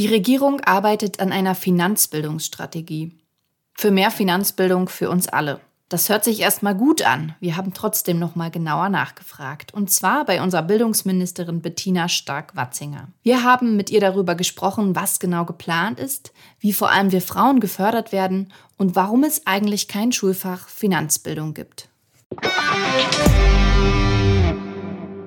Die 0.00 0.06
Regierung 0.06 0.62
arbeitet 0.62 1.20
an 1.20 1.30
einer 1.30 1.54
Finanzbildungsstrategie. 1.54 3.12
Für 3.74 3.90
mehr 3.90 4.10
Finanzbildung 4.10 4.88
für 4.88 5.10
uns 5.10 5.28
alle. 5.28 5.60
Das 5.90 6.08
hört 6.08 6.24
sich 6.24 6.40
erstmal 6.40 6.74
gut 6.74 7.02
an. 7.02 7.34
Wir 7.38 7.58
haben 7.58 7.74
trotzdem 7.74 8.18
noch 8.18 8.34
mal 8.34 8.50
genauer 8.50 8.88
nachgefragt. 8.88 9.74
Und 9.74 9.90
zwar 9.90 10.24
bei 10.24 10.40
unserer 10.40 10.62
Bildungsministerin 10.62 11.60
Bettina 11.60 12.08
Stark-Watzinger. 12.08 13.08
Wir 13.22 13.44
haben 13.44 13.76
mit 13.76 13.90
ihr 13.90 14.00
darüber 14.00 14.36
gesprochen, 14.36 14.96
was 14.96 15.20
genau 15.20 15.44
geplant 15.44 16.00
ist, 16.00 16.32
wie 16.60 16.72
vor 16.72 16.90
allem 16.90 17.12
wir 17.12 17.20
Frauen 17.20 17.60
gefördert 17.60 18.10
werden 18.10 18.54
und 18.78 18.96
warum 18.96 19.22
es 19.22 19.46
eigentlich 19.46 19.86
kein 19.86 20.12
Schulfach 20.12 20.66
Finanzbildung 20.70 21.52
gibt. 21.52 21.90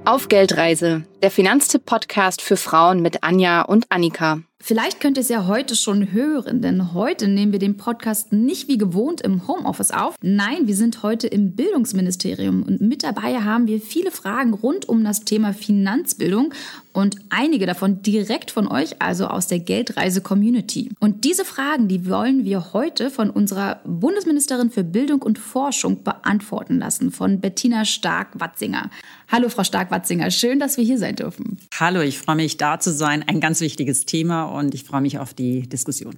Auf 0.05 0.27
Geldreise, 0.29 1.03
der 1.21 1.29
Finanztipp-Podcast 1.29 2.41
für 2.41 2.57
Frauen 2.57 3.03
mit 3.03 3.23
Anja 3.23 3.61
und 3.61 3.85
Annika. 3.89 4.41
Vielleicht 4.65 5.01
könnt 5.01 5.17
ihr 5.17 5.21
es 5.21 5.27
ja 5.27 5.45
heute 5.45 5.75
schon 5.75 6.13
hören, 6.13 6.61
denn 6.61 6.93
heute 6.93 7.27
nehmen 7.27 7.51
wir 7.51 7.59
den 7.59 7.75
Podcast 7.75 8.31
nicht 8.31 8.69
wie 8.69 8.77
gewohnt 8.77 9.19
im 9.19 9.45
Homeoffice 9.45 9.91
auf. 9.91 10.15
Nein, 10.21 10.67
wir 10.67 10.75
sind 10.77 11.03
heute 11.03 11.27
im 11.27 11.51
Bildungsministerium 11.51 12.63
und 12.63 12.79
mit 12.79 13.03
dabei 13.03 13.41
haben 13.41 13.67
wir 13.67 13.81
viele 13.81 14.09
Fragen 14.09 14.53
rund 14.53 14.87
um 14.87 15.03
das 15.03 15.25
Thema 15.25 15.51
Finanzbildung 15.51 16.53
und 16.93 17.17
einige 17.29 17.65
davon 17.65 18.01
direkt 18.01 18.51
von 18.51 18.67
euch, 18.67 19.01
also 19.01 19.27
aus 19.27 19.47
der 19.47 19.59
Geldreise-Community. 19.59 20.91
Und 20.99 21.25
diese 21.25 21.43
Fragen, 21.43 21.87
die 21.87 22.07
wollen 22.07 22.45
wir 22.45 22.73
heute 22.73 23.09
von 23.09 23.29
unserer 23.29 23.81
Bundesministerin 23.83 24.69
für 24.69 24.83
Bildung 24.83 25.21
und 25.21 25.39
Forschung 25.39 26.03
beantworten 26.03 26.79
lassen, 26.79 27.11
von 27.11 27.41
Bettina 27.41 27.83
Stark-Watzinger. 27.83 28.89
Hallo, 29.31 29.49
Frau 29.49 29.63
Stark-Watzinger, 29.63 30.31
schön, 30.31 30.59
dass 30.59 30.77
wir 30.77 30.83
hier 30.83 30.97
sein 30.97 31.15
dürfen. 31.15 31.57
Hallo, 31.79 32.01
ich 32.01 32.19
freue 32.19 32.35
mich, 32.35 32.57
da 32.57 32.79
zu 32.79 32.93
sein. 32.93 33.23
Ein 33.27 33.41
ganz 33.41 33.59
wichtiges 33.59 34.05
Thema 34.05 34.45
und 34.45 34.73
ich 34.73 34.83
freue 34.83 35.01
mich 35.01 35.19
auf 35.19 35.33
die 35.33 35.67
Diskussion. 35.67 36.15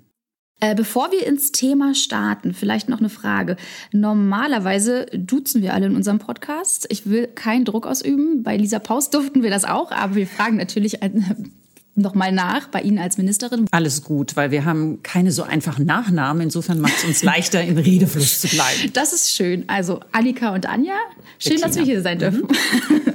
Äh, 0.61 0.73
bevor 0.73 1.11
wir 1.11 1.27
ins 1.27 1.51
Thema 1.51 1.93
starten, 1.93 2.53
vielleicht 2.53 2.87
noch 2.87 2.99
eine 2.99 3.09
Frage. 3.09 3.57
Normalerweise 3.91 5.05
duzen 5.13 5.61
wir 5.61 5.73
alle 5.73 5.87
in 5.87 5.95
unserem 5.95 6.19
Podcast. 6.19 6.87
Ich 6.89 7.09
will 7.09 7.27
keinen 7.27 7.65
Druck 7.65 7.85
ausüben. 7.85 8.41
Bei 8.43 8.55
Lisa 8.55 8.79
Paus 8.79 9.09
durften 9.11 9.43
wir 9.43 9.49
das 9.49 9.65
auch, 9.65 9.91
aber 9.91 10.15
wir 10.15 10.27
fragen 10.27 10.55
natürlich 10.55 10.99
nochmal 11.95 12.31
nach 12.31 12.67
bei 12.69 12.81
Ihnen 12.81 12.99
als 12.99 13.17
Ministerin. 13.17 13.67
Alles 13.71 14.03
gut, 14.03 14.35
weil 14.35 14.51
wir 14.51 14.65
haben 14.65 15.03
keine 15.03 15.31
so 15.31 15.43
einfachen 15.43 15.85
Nachnamen. 15.85 16.43
Insofern 16.43 16.79
macht 16.79 16.97
es 16.99 17.03
uns 17.05 17.23
leichter, 17.23 17.61
im 17.61 17.77
Redefluss 17.77 18.39
zu 18.41 18.47
bleiben. 18.47 18.91
Das 18.93 19.13
ist 19.13 19.31
schön. 19.33 19.65
Also 19.67 19.99
Annika 20.11 20.53
und 20.53 20.67
Anja, 20.67 20.93
schön, 21.37 21.53
Bettina. 21.53 21.67
dass 21.67 21.77
wir 21.77 21.83
hier 21.83 22.01
sein 22.01 22.19
dürfen. 22.19 22.43
Mhm. 22.43 23.13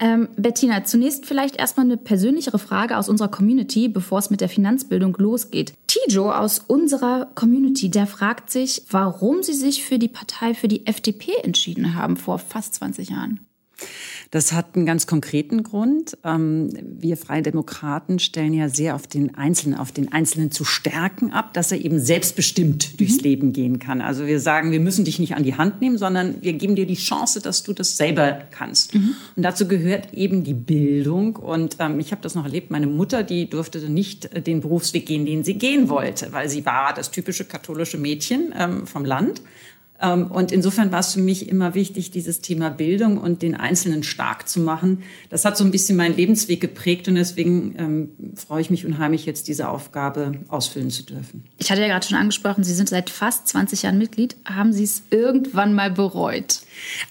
Ähm, 0.00 0.28
Bettina, 0.36 0.84
zunächst 0.84 1.26
vielleicht 1.26 1.56
erstmal 1.56 1.86
eine 1.86 1.96
persönlichere 1.96 2.58
Frage 2.58 2.96
aus 2.96 3.08
unserer 3.08 3.28
Community, 3.28 3.88
bevor 3.88 4.20
es 4.20 4.30
mit 4.30 4.40
der 4.40 4.48
Finanzbildung 4.48 5.16
losgeht. 5.18 5.74
Tijo 5.88 6.30
aus 6.30 6.60
unserer 6.66 7.26
Community, 7.34 7.90
der 7.90 8.06
fragt 8.06 8.50
sich, 8.50 8.84
warum 8.90 9.42
Sie 9.42 9.54
sich 9.54 9.84
für 9.84 9.98
die 9.98 10.08
Partei, 10.08 10.54
für 10.54 10.68
die 10.68 10.86
FDP 10.86 11.32
entschieden 11.42 11.94
haben 11.94 12.16
vor 12.16 12.38
fast 12.38 12.74
20 12.74 13.10
Jahren. 13.10 13.40
Das 14.30 14.52
hat 14.52 14.76
einen 14.76 14.84
ganz 14.84 15.06
konkreten 15.06 15.62
Grund. 15.62 16.18
Ähm, 16.22 16.70
wir 16.82 17.16
Freie 17.16 17.42
Demokraten 17.42 18.18
stellen 18.18 18.52
ja 18.52 18.68
sehr 18.68 18.94
auf 18.94 19.06
den 19.06 19.34
Einzelnen, 19.34 19.78
auf 19.78 19.90
den 19.90 20.12
Einzelnen 20.12 20.50
zu 20.50 20.64
stärken 20.64 21.32
ab, 21.32 21.54
dass 21.54 21.72
er 21.72 21.78
eben 21.82 21.98
selbstbestimmt 21.98 22.92
mhm. 22.92 22.96
durchs 22.98 23.20
Leben 23.22 23.52
gehen 23.52 23.78
kann. 23.78 24.02
Also 24.02 24.26
wir 24.26 24.38
sagen, 24.38 24.70
wir 24.70 24.80
müssen 24.80 25.04
dich 25.06 25.18
nicht 25.18 25.34
an 25.34 25.44
die 25.44 25.54
Hand 25.54 25.80
nehmen, 25.80 25.96
sondern 25.96 26.42
wir 26.42 26.52
geben 26.52 26.76
dir 26.76 26.86
die 26.86 26.94
Chance, 26.94 27.40
dass 27.40 27.62
du 27.62 27.72
das 27.72 27.96
selber 27.96 28.42
kannst. 28.50 28.94
Mhm. 28.94 29.14
Und 29.36 29.42
dazu 29.42 29.66
gehört 29.66 30.12
eben 30.12 30.44
die 30.44 30.54
Bildung. 30.54 31.36
Und 31.36 31.76
ähm, 31.78 31.98
ich 31.98 32.10
habe 32.10 32.20
das 32.20 32.34
noch 32.34 32.44
erlebt. 32.44 32.70
Meine 32.70 32.86
Mutter, 32.86 33.22
die 33.22 33.48
durfte 33.48 33.78
nicht 33.88 34.46
den 34.46 34.60
Berufsweg 34.60 35.06
gehen, 35.06 35.24
den 35.24 35.42
sie 35.42 35.54
gehen 35.54 35.88
wollte, 35.88 36.32
weil 36.32 36.48
sie 36.50 36.66
war 36.66 36.92
das 36.92 37.10
typische 37.10 37.44
katholische 37.44 37.96
Mädchen 37.96 38.52
ähm, 38.58 38.86
vom 38.86 39.06
Land. 39.06 39.40
Ähm, 40.00 40.30
und 40.30 40.52
insofern 40.52 40.92
war 40.92 41.00
es 41.00 41.14
für 41.14 41.20
mich 41.20 41.48
immer 41.48 41.74
wichtig, 41.74 42.10
dieses 42.10 42.40
Thema 42.40 42.70
Bildung 42.70 43.18
und 43.18 43.42
den 43.42 43.54
Einzelnen 43.54 44.02
stark 44.02 44.48
zu 44.48 44.60
machen. 44.60 45.02
Das 45.30 45.44
hat 45.44 45.56
so 45.56 45.64
ein 45.64 45.70
bisschen 45.70 45.96
meinen 45.96 46.16
Lebensweg 46.16 46.60
geprägt 46.60 47.08
und 47.08 47.16
deswegen 47.16 47.74
ähm, 47.78 48.34
freue 48.36 48.60
ich 48.60 48.70
mich 48.70 48.86
unheimlich, 48.86 49.26
jetzt 49.26 49.48
diese 49.48 49.68
Aufgabe 49.68 50.32
ausfüllen 50.48 50.90
zu 50.90 51.02
dürfen. 51.02 51.44
Ich 51.58 51.70
hatte 51.70 51.80
ja 51.80 51.88
gerade 51.88 52.06
schon 52.06 52.16
angesprochen, 52.16 52.64
Sie 52.64 52.74
sind 52.74 52.88
seit 52.88 53.10
fast 53.10 53.48
20 53.48 53.82
Jahren 53.82 53.98
Mitglied. 53.98 54.36
Haben 54.44 54.72
Sie 54.72 54.84
es 54.84 55.02
irgendwann 55.10 55.74
mal 55.74 55.90
bereut? 55.90 56.60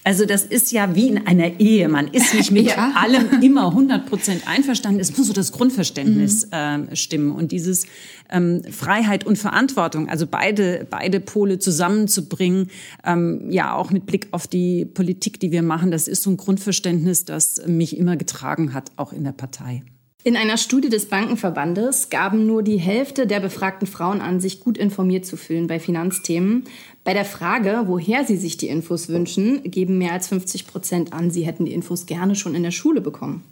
Also 0.04 0.24
das 0.24 0.44
ist 0.44 0.72
ja 0.72 0.94
wie 0.94 1.08
in 1.08 1.26
einer 1.26 1.60
Ehe. 1.60 1.88
Man 1.88 2.08
ist 2.08 2.34
nicht 2.34 2.50
mit 2.50 2.66
ja. 2.76 2.92
allem 2.96 3.42
immer 3.42 3.68
100 3.68 4.06
Prozent 4.06 4.42
einverstanden. 4.46 5.00
Es 5.00 5.16
muss 5.16 5.26
so 5.26 5.32
das 5.32 5.52
Grundverständnis 5.52 6.46
mhm. 6.46 6.88
äh, 6.90 6.96
stimmen 6.96 7.32
und 7.32 7.52
dieses 7.52 7.86
ähm, 8.30 8.62
Freiheit 8.70 9.26
und 9.26 9.36
Verantwortung, 9.36 10.08
also 10.08 10.26
beide, 10.26 10.86
beide 10.88 11.20
Pole 11.20 11.58
zusammenzubringen, 11.58 12.70
ähm, 13.04 13.50
ja 13.50 13.74
auch 13.74 13.90
mit 13.90 14.06
Blick 14.06 14.28
auf 14.32 14.46
die 14.46 14.84
Politik, 14.84 15.40
die 15.40 15.52
wir 15.52 15.62
machen, 15.62 15.90
das 15.90 16.08
ist 16.08 16.22
so 16.22 16.30
ein 16.30 16.36
Grundverständnis, 16.36 17.24
das 17.24 17.62
mich 17.66 17.96
immer 17.96 18.16
getragen 18.16 18.74
hat, 18.74 18.90
auch 18.96 19.12
in 19.12 19.24
der 19.24 19.32
Partei. 19.32 19.82
In 20.24 20.36
einer 20.36 20.56
Studie 20.56 20.88
des 20.88 21.06
Bankenverbandes 21.06 22.10
gaben 22.10 22.44
nur 22.44 22.62
die 22.62 22.76
Hälfte 22.76 23.26
der 23.26 23.38
befragten 23.38 23.86
Frauen 23.86 24.20
an, 24.20 24.40
sich 24.40 24.60
gut 24.60 24.76
informiert 24.76 25.24
zu 25.24 25.36
fühlen 25.36 25.68
bei 25.68 25.78
Finanzthemen. 25.78 26.64
Bei 27.08 27.14
der 27.14 27.24
Frage, 27.24 27.84
woher 27.86 28.26
sie 28.26 28.36
sich 28.36 28.58
die 28.58 28.68
Infos 28.68 29.08
wünschen, 29.08 29.62
geben 29.62 29.96
mehr 29.96 30.12
als 30.12 30.28
50 30.28 30.66
Prozent 30.66 31.14
an, 31.14 31.30
sie 31.30 31.46
hätten 31.46 31.64
die 31.64 31.72
Infos 31.72 32.04
gerne 32.04 32.34
schon 32.34 32.54
in 32.54 32.62
der 32.62 32.70
Schule 32.70 33.00
bekommen. 33.00 33.44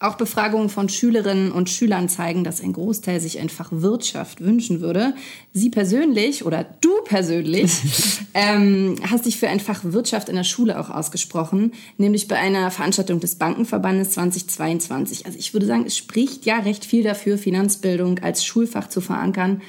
Auch 0.00 0.14
Befragungen 0.14 0.70
von 0.70 0.88
Schülerinnen 0.88 1.52
und 1.52 1.68
Schülern 1.68 2.08
zeigen, 2.08 2.42
dass 2.42 2.62
ein 2.62 2.72
Großteil 2.72 3.20
sich 3.20 3.38
einfach 3.38 3.68
Wirtschaft 3.70 4.40
wünschen 4.40 4.80
würde. 4.80 5.12
Sie 5.52 5.68
persönlich 5.68 6.46
oder 6.46 6.64
du 6.80 6.88
persönlich 7.04 7.82
ähm, 8.32 8.94
hast 9.10 9.26
dich 9.26 9.36
für 9.36 9.48
ein 9.48 9.60
Fach 9.60 9.84
Wirtschaft 9.84 10.30
in 10.30 10.36
der 10.36 10.44
Schule 10.44 10.80
auch 10.80 10.88
ausgesprochen, 10.88 11.72
nämlich 11.98 12.28
bei 12.28 12.36
einer 12.36 12.70
Veranstaltung 12.70 13.20
des 13.20 13.34
Bankenverbandes 13.34 14.12
2022. 14.12 15.26
Also 15.26 15.38
ich 15.38 15.52
würde 15.52 15.66
sagen, 15.66 15.84
es 15.86 15.98
spricht 15.98 16.46
ja 16.46 16.60
recht 16.60 16.86
viel 16.86 17.02
dafür, 17.02 17.36
Finanzbildung 17.36 18.20
als 18.20 18.42
Schulfach 18.42 18.88
zu 18.88 19.02
verankern. 19.02 19.60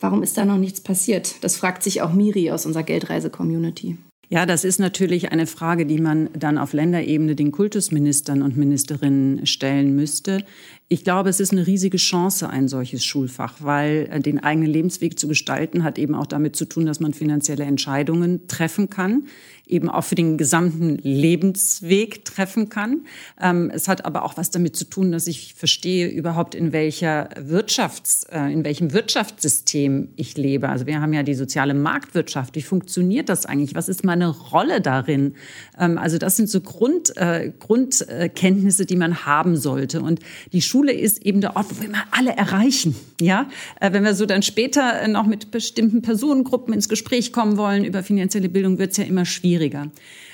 Warum 0.00 0.22
ist 0.22 0.36
da 0.36 0.44
noch 0.44 0.58
nichts 0.58 0.80
passiert? 0.80 1.42
Das 1.42 1.56
fragt 1.56 1.82
sich 1.82 2.02
auch 2.02 2.12
Miri 2.12 2.50
aus 2.50 2.66
unserer 2.66 2.82
Geldreise-Community. 2.82 3.96
Ja, 4.28 4.46
das 4.46 4.64
ist 4.64 4.80
natürlich 4.80 5.32
eine 5.32 5.46
Frage, 5.46 5.86
die 5.86 5.98
man 5.98 6.30
dann 6.32 6.58
auf 6.58 6.72
Länderebene 6.72 7.36
den 7.36 7.52
Kultusministern 7.52 8.42
und 8.42 8.56
Ministerinnen 8.56 9.46
stellen 9.46 9.94
müsste. 9.94 10.44
Ich 10.88 11.02
glaube, 11.02 11.30
es 11.30 11.40
ist 11.40 11.52
eine 11.52 11.66
riesige 11.66 11.96
Chance, 11.96 12.50
ein 12.50 12.68
solches 12.68 13.04
Schulfach, 13.04 13.56
weil 13.60 14.08
äh, 14.10 14.20
den 14.20 14.42
eigenen 14.42 14.70
Lebensweg 14.70 15.18
zu 15.18 15.28
gestalten 15.28 15.82
hat 15.82 15.98
eben 15.98 16.14
auch 16.14 16.26
damit 16.26 16.56
zu 16.56 16.66
tun, 16.66 16.84
dass 16.86 17.00
man 17.00 17.14
finanzielle 17.14 17.64
Entscheidungen 17.64 18.46
treffen 18.48 18.90
kann 18.90 19.24
eben 19.66 19.88
auch 19.88 20.04
für 20.04 20.14
den 20.14 20.36
gesamten 20.36 20.98
Lebensweg 20.98 22.24
treffen 22.24 22.68
kann. 22.68 23.06
Ähm, 23.40 23.70
es 23.72 23.88
hat 23.88 24.04
aber 24.04 24.24
auch 24.24 24.36
was 24.36 24.50
damit 24.50 24.76
zu 24.76 24.84
tun, 24.84 25.10
dass 25.10 25.26
ich 25.26 25.54
verstehe 25.54 26.08
überhaupt 26.08 26.54
in 26.54 26.72
welcher 26.72 27.30
Wirtschafts, 27.40 28.24
äh, 28.30 28.52
in 28.52 28.64
welchem 28.64 28.92
Wirtschaftssystem 28.92 30.08
ich 30.16 30.36
lebe. 30.36 30.68
Also 30.68 30.86
wir 30.86 31.00
haben 31.00 31.14
ja 31.14 31.22
die 31.22 31.34
soziale 31.34 31.72
Marktwirtschaft. 31.72 32.54
Wie 32.56 32.62
funktioniert 32.62 33.28
das 33.28 33.46
eigentlich? 33.46 33.74
Was 33.74 33.88
ist 33.88 34.04
meine 34.04 34.28
Rolle 34.28 34.82
darin? 34.82 35.34
Ähm, 35.78 35.96
also 35.96 36.18
das 36.18 36.36
sind 36.36 36.50
so 36.50 36.60
Grund, 36.60 37.16
äh, 37.16 37.50
Grundkenntnisse, 37.58 38.84
die 38.84 38.96
man 38.96 39.24
haben 39.24 39.56
sollte. 39.56 40.02
Und 40.02 40.20
die 40.52 40.60
Schule 40.74 40.92
ist 40.92 41.24
eben 41.24 41.40
der 41.40 41.54
Ort, 41.54 41.66
wo 41.70 41.80
wir 41.80 41.88
mal 41.88 42.02
alle 42.10 42.32
erreichen. 42.36 42.96
Ja, 43.20 43.48
äh, 43.80 43.92
wenn 43.92 44.02
wir 44.02 44.14
so 44.14 44.26
dann 44.26 44.42
später 44.42 45.06
noch 45.06 45.26
mit 45.26 45.52
bestimmten 45.52 46.02
Personengruppen 46.02 46.74
ins 46.74 46.88
Gespräch 46.88 47.32
kommen 47.32 47.56
wollen 47.56 47.84
über 47.84 48.02
finanzielle 48.02 48.48
Bildung, 48.48 48.78
wird 48.78 48.90
es 48.90 48.96
ja 48.96 49.04
immer 49.04 49.24
schwieriger 49.24 49.44
schwieriger. 49.54 49.90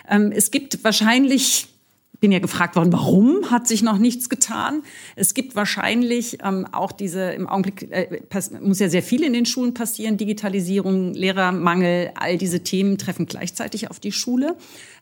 Ähm, 0.09 0.33
es 0.33 0.51
gibt 0.51 0.83
wahrscheinlich 0.85 1.67
bin 2.21 2.33
ja 2.33 2.39
gefragt 2.39 2.77
worden, 2.77 2.93
warum 2.93 3.51
hat 3.51 3.67
sich 3.67 3.83
noch 3.83 3.99
nichts 3.99 4.29
getan? 4.29 4.83
Es 5.17 5.35
gibt 5.35 5.57
wahrscheinlich 5.57 6.39
ähm, 6.45 6.67
auch 6.71 6.93
diese, 6.93 7.33
im 7.33 7.47
Augenblick 7.47 7.91
äh, 7.91 8.21
muss 8.61 8.79
ja 8.79 8.89
sehr 8.89 9.03
viel 9.03 9.25
in 9.25 9.33
den 9.33 9.47
Schulen 9.47 9.75
passieren, 9.75 10.17
Digitalisierung, 10.19 11.15
Lehrermangel, 11.15 12.13
all 12.15 12.37
diese 12.37 12.61
Themen 12.61 12.99
treffen 12.99 13.27
gleichzeitig 13.27 13.91
auf 13.91 14.01
die 14.01 14.13
Schule. 14.13 14.57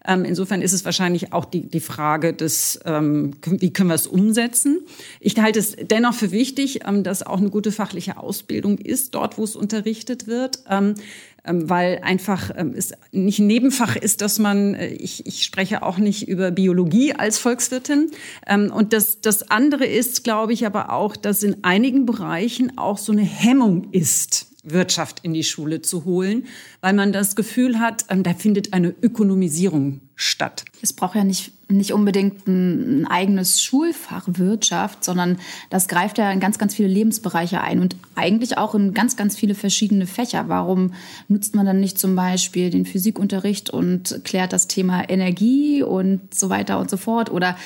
Ähm, 0.07 0.25
insofern 0.25 0.63
ist 0.63 0.73
es 0.73 0.85
wahrscheinlich 0.85 1.33
auch 1.33 1.45
die, 1.45 1.69
die 1.69 1.81
Frage 1.81 2.33
des, 2.33 2.79
ähm, 2.85 3.33
wie 3.45 3.73
können 3.73 3.89
wir 3.89 3.95
es 3.95 4.07
umsetzen. 4.07 4.81
Ich 5.19 5.37
halte 5.39 5.59
es 5.59 5.77
dennoch 5.77 6.15
für 6.15 6.31
wichtig, 6.31 6.81
ähm, 6.87 7.03
dass 7.03 7.25
auch 7.25 7.39
eine 7.39 7.51
gute 7.51 7.73
fachliche 7.73 8.17
Ausbildung 8.17 8.79
ist, 8.79 9.15
dort, 9.15 9.39
wo 9.39 9.45
es 9.45 9.57
unterrichtet 9.57 10.27
wird. 10.27 10.61
Ähm, 11.49 11.71
weil 11.71 12.01
einfach 12.03 12.51
ähm, 12.57 12.75
es 12.77 12.93
nicht 13.11 13.39
ein 13.39 13.47
Nebenfach 13.47 13.97
ist, 13.97 14.21
dass 14.21 14.39
man, 14.39 14.75
äh, 14.75 14.89
ich, 14.89 15.27
ich 15.27 15.45
spreche 15.45 15.83
auch 15.83 15.97
nicht 15.99 16.29
über 16.29 16.51
Biologie 16.51 17.15
als 17.15 17.39
Volkswirtin. 17.39 18.11
Ähm, 18.47 18.71
und 18.71 18.93
das, 18.93 19.21
das 19.23 19.51
andere 19.51 19.87
ist, 19.87 20.25
glaube 20.25 20.53
ich, 20.53 20.67
aber 20.67 20.93
auch, 20.93 21.17
dass 21.17 21.43
in 21.43 21.65
einigen 21.65 22.05
Bereichen 22.05 22.77
auch 22.77 22.99
so 22.99 23.13
eine 23.13 23.23
Hemmung 23.23 23.91
ist. 23.93 24.47
Wirtschaft 24.65 25.21
in 25.23 25.33
die 25.33 25.45
Schule 25.45 25.81
zu 25.81 26.05
holen, 26.05 26.45
weil 26.83 26.93
man 26.93 27.13
das 27.13 27.37
Gefühl 27.37 27.79
hat, 27.79 28.05
da 28.09 28.35
findet 28.35 28.75
eine 28.75 28.95
Ökonomisierung 29.01 30.01
statt. 30.21 30.65
Es 30.83 30.93
braucht 30.93 31.15
ja 31.15 31.23
nicht, 31.23 31.53
nicht 31.69 31.93
unbedingt 31.93 32.49
ein, 32.49 33.07
eigenes 33.07 33.63
Schulfach 33.63 34.25
Wirtschaft, 34.27 35.05
sondern 35.05 35.39
das 35.71 35.87
greift 35.87 36.19
ja 36.19 36.31
in 36.33 36.41
ganz, 36.41 36.59
ganz 36.59 36.75
viele 36.75 36.89
Lebensbereiche 36.89 37.61
ein 37.61 37.81
und 37.81 37.95
eigentlich 38.17 38.59
auch 38.59 38.75
in 38.75 38.95
ganz, 38.95 39.17
ganz 39.17 39.37
viele 39.37 39.55
verschiedene 39.55 40.09
Fächer. 40.09 40.49
Warum 40.49 40.93
nutzt 41.29 41.55
man 41.55 41.67
dann 41.67 41.79
nicht 41.79 42.01
zum 42.01 42.17
Beispiel 42.17 42.71
den 42.71 42.85
Physikunterricht 42.85 43.71
und 43.71 44.23
klärt 44.25 44.53
das 44.53 44.67
Thema 44.67 45.09
Energie 45.09 45.85
und 45.85 46.35
so 46.35 46.51
weiter 46.51 46.81
und 46.81 46.91
so 46.91 46.97
fort? 46.97 47.31
Oder 47.31 47.57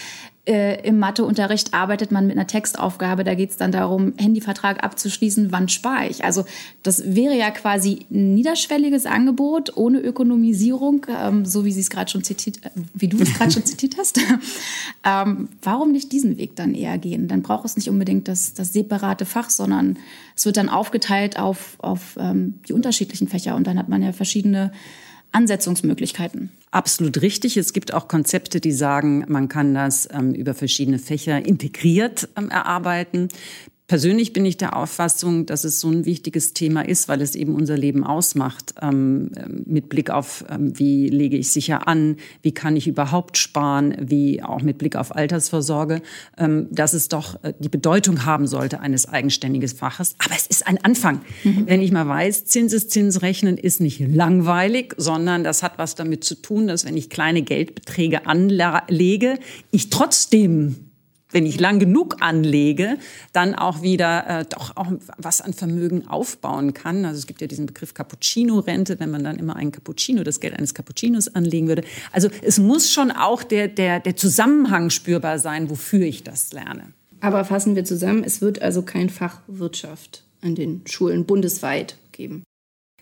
äh, 0.44 0.84
im 0.86 0.98
Matheunterricht 0.98 1.72
arbeitet 1.72 2.10
man 2.10 2.26
mit 2.26 2.36
einer 2.36 2.48
Textaufgabe, 2.48 3.22
da 3.22 3.34
geht 3.34 3.50
es 3.50 3.58
dann 3.58 3.70
darum, 3.70 4.14
Handyvertrag 4.18 4.82
abzuschließen, 4.82 5.52
wann 5.52 5.68
spare 5.68 6.08
ich. 6.08 6.24
Also 6.24 6.44
das 6.82 7.14
wäre 7.14 7.36
ja 7.36 7.52
quasi 7.52 8.06
ein 8.10 8.34
niederschwelliges 8.34 9.06
Angebot 9.06 9.76
ohne 9.76 10.00
Ökonomisierung, 10.00 11.06
ähm, 11.08 11.44
so 11.44 11.64
wie 11.64 11.70
Sie 11.70 11.80
es 11.80 11.90
gerade 11.90 12.10
schon 12.10 12.24
zitiert, 12.24 12.58
äh, 12.64 12.70
wie 12.92 13.06
du 13.06 13.18
es 13.18 13.34
gerade 13.34 13.52
schon 13.52 13.64
zitiert 13.64 13.96
hast. 13.98 14.18
ähm, 15.04 15.48
warum 15.62 15.92
nicht 15.92 16.10
diesen 16.10 16.38
Weg 16.38 16.56
dann 16.56 16.74
eher 16.74 16.98
gehen? 16.98 17.28
Dann 17.28 17.42
braucht 17.42 17.64
es 17.64 17.76
nicht 17.76 17.88
unbedingt 17.88 18.26
das, 18.26 18.52
das 18.52 18.72
separate 18.72 19.26
Fach, 19.26 19.48
sondern 19.48 19.96
es 20.34 20.44
wird 20.44 20.56
dann 20.56 20.68
aufgeteilt 20.68 21.38
auf, 21.38 21.76
auf 21.78 22.18
ähm, 22.18 22.58
die 22.66 22.72
unterschiedlichen 22.72 23.28
Fächer 23.28 23.54
und 23.54 23.68
dann 23.68 23.78
hat 23.78 23.88
man 23.88 24.02
ja 24.02 24.12
verschiedene 24.12 24.72
Ansetzungsmöglichkeiten. 25.30 26.50
Absolut 26.72 27.20
richtig. 27.20 27.58
Es 27.58 27.74
gibt 27.74 27.92
auch 27.92 28.08
Konzepte, 28.08 28.58
die 28.58 28.72
sagen, 28.72 29.26
man 29.28 29.48
kann 29.48 29.74
das 29.74 30.08
ähm, 30.10 30.32
über 30.34 30.54
verschiedene 30.54 30.98
Fächer 30.98 31.44
integriert 31.44 32.30
ähm, 32.34 32.48
erarbeiten. 32.48 33.28
Persönlich 33.92 34.32
bin 34.32 34.46
ich 34.46 34.56
der 34.56 34.74
Auffassung, 34.74 35.44
dass 35.44 35.64
es 35.64 35.78
so 35.78 35.90
ein 35.90 36.06
wichtiges 36.06 36.54
Thema 36.54 36.80
ist, 36.80 37.08
weil 37.08 37.20
es 37.20 37.34
eben 37.34 37.54
unser 37.54 37.76
Leben 37.76 38.04
ausmacht, 38.04 38.72
ähm, 38.80 39.32
mit 39.66 39.90
Blick 39.90 40.08
auf, 40.08 40.46
ähm, 40.48 40.78
wie 40.78 41.10
lege 41.10 41.36
ich 41.36 41.50
sicher 41.50 41.86
an, 41.86 42.16
wie 42.40 42.52
kann 42.52 42.74
ich 42.74 42.88
überhaupt 42.88 43.36
sparen, 43.36 43.94
wie 44.00 44.42
auch 44.42 44.62
mit 44.62 44.78
Blick 44.78 44.96
auf 44.96 45.14
Altersvorsorge, 45.14 46.00
ähm, 46.38 46.68
dass 46.70 46.94
es 46.94 47.08
doch 47.08 47.44
äh, 47.44 47.52
die 47.58 47.68
Bedeutung 47.68 48.24
haben 48.24 48.46
sollte 48.46 48.80
eines 48.80 49.06
eigenständigen 49.06 49.68
Faches. 49.68 50.16
Aber 50.24 50.34
es 50.34 50.46
ist 50.46 50.66
ein 50.66 50.82
Anfang. 50.82 51.20
Mhm. 51.44 51.64
Wenn 51.66 51.82
ich 51.82 51.92
mal 51.92 52.08
weiß, 52.08 52.46
Zinseszinsrechnen 52.46 53.58
ist 53.58 53.82
nicht 53.82 54.00
langweilig, 54.00 54.94
sondern 54.96 55.44
das 55.44 55.62
hat 55.62 55.76
was 55.76 55.96
damit 55.96 56.24
zu 56.24 56.36
tun, 56.36 56.66
dass 56.66 56.86
wenn 56.86 56.96
ich 56.96 57.10
kleine 57.10 57.42
Geldbeträge 57.42 58.24
anlege, 58.24 59.38
ich 59.70 59.90
trotzdem 59.90 60.91
wenn 61.32 61.46
ich 61.46 61.58
lang 61.58 61.78
genug 61.78 62.16
anlege, 62.20 62.98
dann 63.32 63.54
auch 63.54 63.82
wieder 63.82 64.40
äh, 64.40 64.44
doch 64.48 64.76
auch 64.76 64.92
was 65.18 65.40
an 65.40 65.52
Vermögen 65.52 66.06
aufbauen 66.08 66.74
kann. 66.74 67.04
Also 67.04 67.18
es 67.18 67.26
gibt 67.26 67.40
ja 67.40 67.46
diesen 67.46 67.66
Begriff 67.66 67.94
Cappuccino-Rente, 67.94 69.00
wenn 69.00 69.10
man 69.10 69.24
dann 69.24 69.38
immer 69.38 69.56
einen 69.56 69.72
Cappuccino, 69.72 70.22
das 70.22 70.40
Geld 70.40 70.54
eines 70.54 70.74
Cappuccinos 70.74 71.34
anlegen 71.34 71.68
würde. 71.68 71.82
Also 72.12 72.28
es 72.42 72.58
muss 72.58 72.92
schon 72.92 73.10
auch 73.10 73.42
der, 73.42 73.68
der, 73.68 74.00
der 74.00 74.16
Zusammenhang 74.16 74.90
spürbar 74.90 75.38
sein, 75.38 75.70
wofür 75.70 76.06
ich 76.06 76.22
das 76.22 76.52
lerne. 76.52 76.92
Aber 77.20 77.44
fassen 77.44 77.76
wir 77.76 77.84
zusammen, 77.84 78.24
es 78.24 78.40
wird 78.40 78.60
also 78.62 78.82
kein 78.82 79.08
Fach 79.08 79.40
Wirtschaft 79.46 80.24
an 80.40 80.54
den 80.54 80.82
Schulen 80.86 81.24
bundesweit 81.24 81.96
geben. 82.10 82.42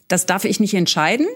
Das 0.08 0.26
darf 0.26 0.44
ich 0.44 0.60
nicht 0.60 0.74
entscheiden. 0.74 1.26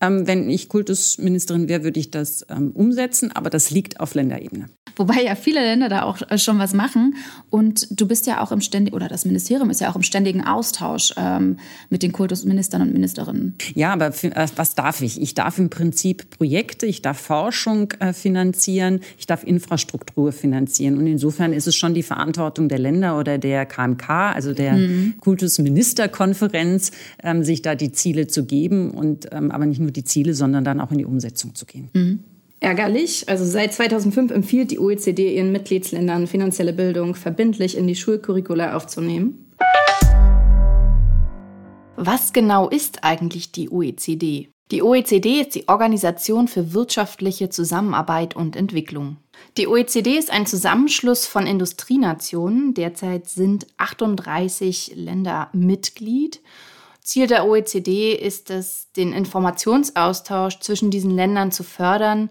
Ähm, 0.00 0.26
wenn 0.26 0.50
ich 0.50 0.68
Kultusministerin 0.68 1.68
wäre, 1.68 1.84
würde 1.84 2.00
ich 2.00 2.10
das 2.10 2.44
ähm, 2.50 2.72
umsetzen, 2.72 3.32
aber 3.32 3.50
das 3.50 3.70
liegt 3.70 4.00
auf 4.00 4.14
Länderebene. 4.14 4.66
Wobei 4.96 5.22
ja 5.22 5.34
viele 5.34 5.60
Länder 5.60 5.88
da 5.90 6.02
auch 6.02 6.22
äh, 6.30 6.38
schon 6.38 6.58
was 6.58 6.72
machen. 6.72 7.16
Und 7.50 7.86
du 7.90 8.08
bist 8.08 8.26
ja 8.26 8.42
auch 8.42 8.50
im 8.50 8.62
ständigen, 8.62 8.96
oder 8.96 9.08
das 9.08 9.26
Ministerium 9.26 9.68
ist 9.68 9.80
ja 9.80 9.90
auch 9.90 9.96
im 9.96 10.02
ständigen 10.02 10.42
Austausch 10.44 11.12
ähm, 11.16 11.58
mit 11.90 12.02
den 12.02 12.12
Kultusministern 12.12 12.80
und 12.80 12.92
Ministerinnen. 12.92 13.56
Ja, 13.74 13.92
aber 13.92 14.12
für, 14.12 14.34
äh, 14.34 14.46
was 14.56 14.74
darf 14.74 15.02
ich? 15.02 15.20
Ich 15.20 15.34
darf 15.34 15.58
im 15.58 15.68
Prinzip 15.68 16.30
Projekte, 16.30 16.86
ich 16.86 17.02
darf 17.02 17.18
Forschung 17.18 17.92
äh, 18.00 18.14
finanzieren, 18.14 19.00
ich 19.18 19.26
darf 19.26 19.44
Infrastruktur 19.44 20.32
finanzieren. 20.32 20.96
Und 20.96 21.06
insofern 21.06 21.52
ist 21.52 21.66
es 21.66 21.76
schon 21.76 21.92
die 21.92 22.02
Verantwortung 22.02 22.68
der 22.68 22.78
Länder 22.78 23.18
oder 23.18 23.36
der 23.36 23.66
KMK, 23.66 24.08
also 24.08 24.54
der 24.54 24.74
mhm. 24.74 25.14
Kultusministerkonferenz, 25.20 26.92
ähm, 27.22 27.44
sich 27.44 27.60
da 27.60 27.74
die 27.74 27.92
Ziele 27.92 28.28
zu 28.28 28.46
geben 28.46 28.92
und 28.92 29.28
ähm, 29.32 29.50
aber 29.50 29.66
nicht 29.66 29.80
nur 29.80 29.85
die 29.90 30.04
Ziele, 30.04 30.34
sondern 30.34 30.64
dann 30.64 30.80
auch 30.80 30.90
in 30.90 30.98
die 30.98 31.04
Umsetzung 31.04 31.54
zu 31.54 31.66
gehen. 31.66 31.90
Mhm. 31.92 32.20
Ärgerlich. 32.60 33.28
Also 33.28 33.44
seit 33.44 33.74
2005 33.74 34.32
empfiehlt 34.32 34.70
die 34.70 34.78
OECD 34.78 35.36
ihren 35.36 35.52
Mitgliedsländern, 35.52 36.26
finanzielle 36.26 36.72
Bildung 36.72 37.14
verbindlich 37.14 37.76
in 37.76 37.86
die 37.86 37.94
Schulcurricula 37.94 38.74
aufzunehmen. 38.74 39.52
Was 41.96 42.32
genau 42.32 42.68
ist 42.68 43.04
eigentlich 43.04 43.52
die 43.52 43.70
OECD? 43.70 44.48
Die 44.72 44.82
OECD 44.82 45.42
ist 45.42 45.54
die 45.54 45.68
Organisation 45.68 46.48
für 46.48 46.72
wirtschaftliche 46.74 47.50
Zusammenarbeit 47.50 48.34
und 48.34 48.56
Entwicklung. 48.56 49.18
Die 49.56 49.68
OECD 49.68 50.18
ist 50.18 50.32
ein 50.32 50.44
Zusammenschluss 50.44 51.26
von 51.26 51.46
Industrienationen. 51.46 52.74
Derzeit 52.74 53.28
sind 53.28 53.66
38 53.76 54.92
Länder 54.96 55.50
Mitglied. 55.52 56.40
Ziel 57.06 57.28
der 57.28 57.46
OECD 57.46 58.14
ist 58.14 58.50
es, 58.50 58.90
den 58.96 59.12
Informationsaustausch 59.12 60.58
zwischen 60.58 60.90
diesen 60.90 61.12
Ländern 61.12 61.52
zu 61.52 61.62
fördern, 61.62 62.30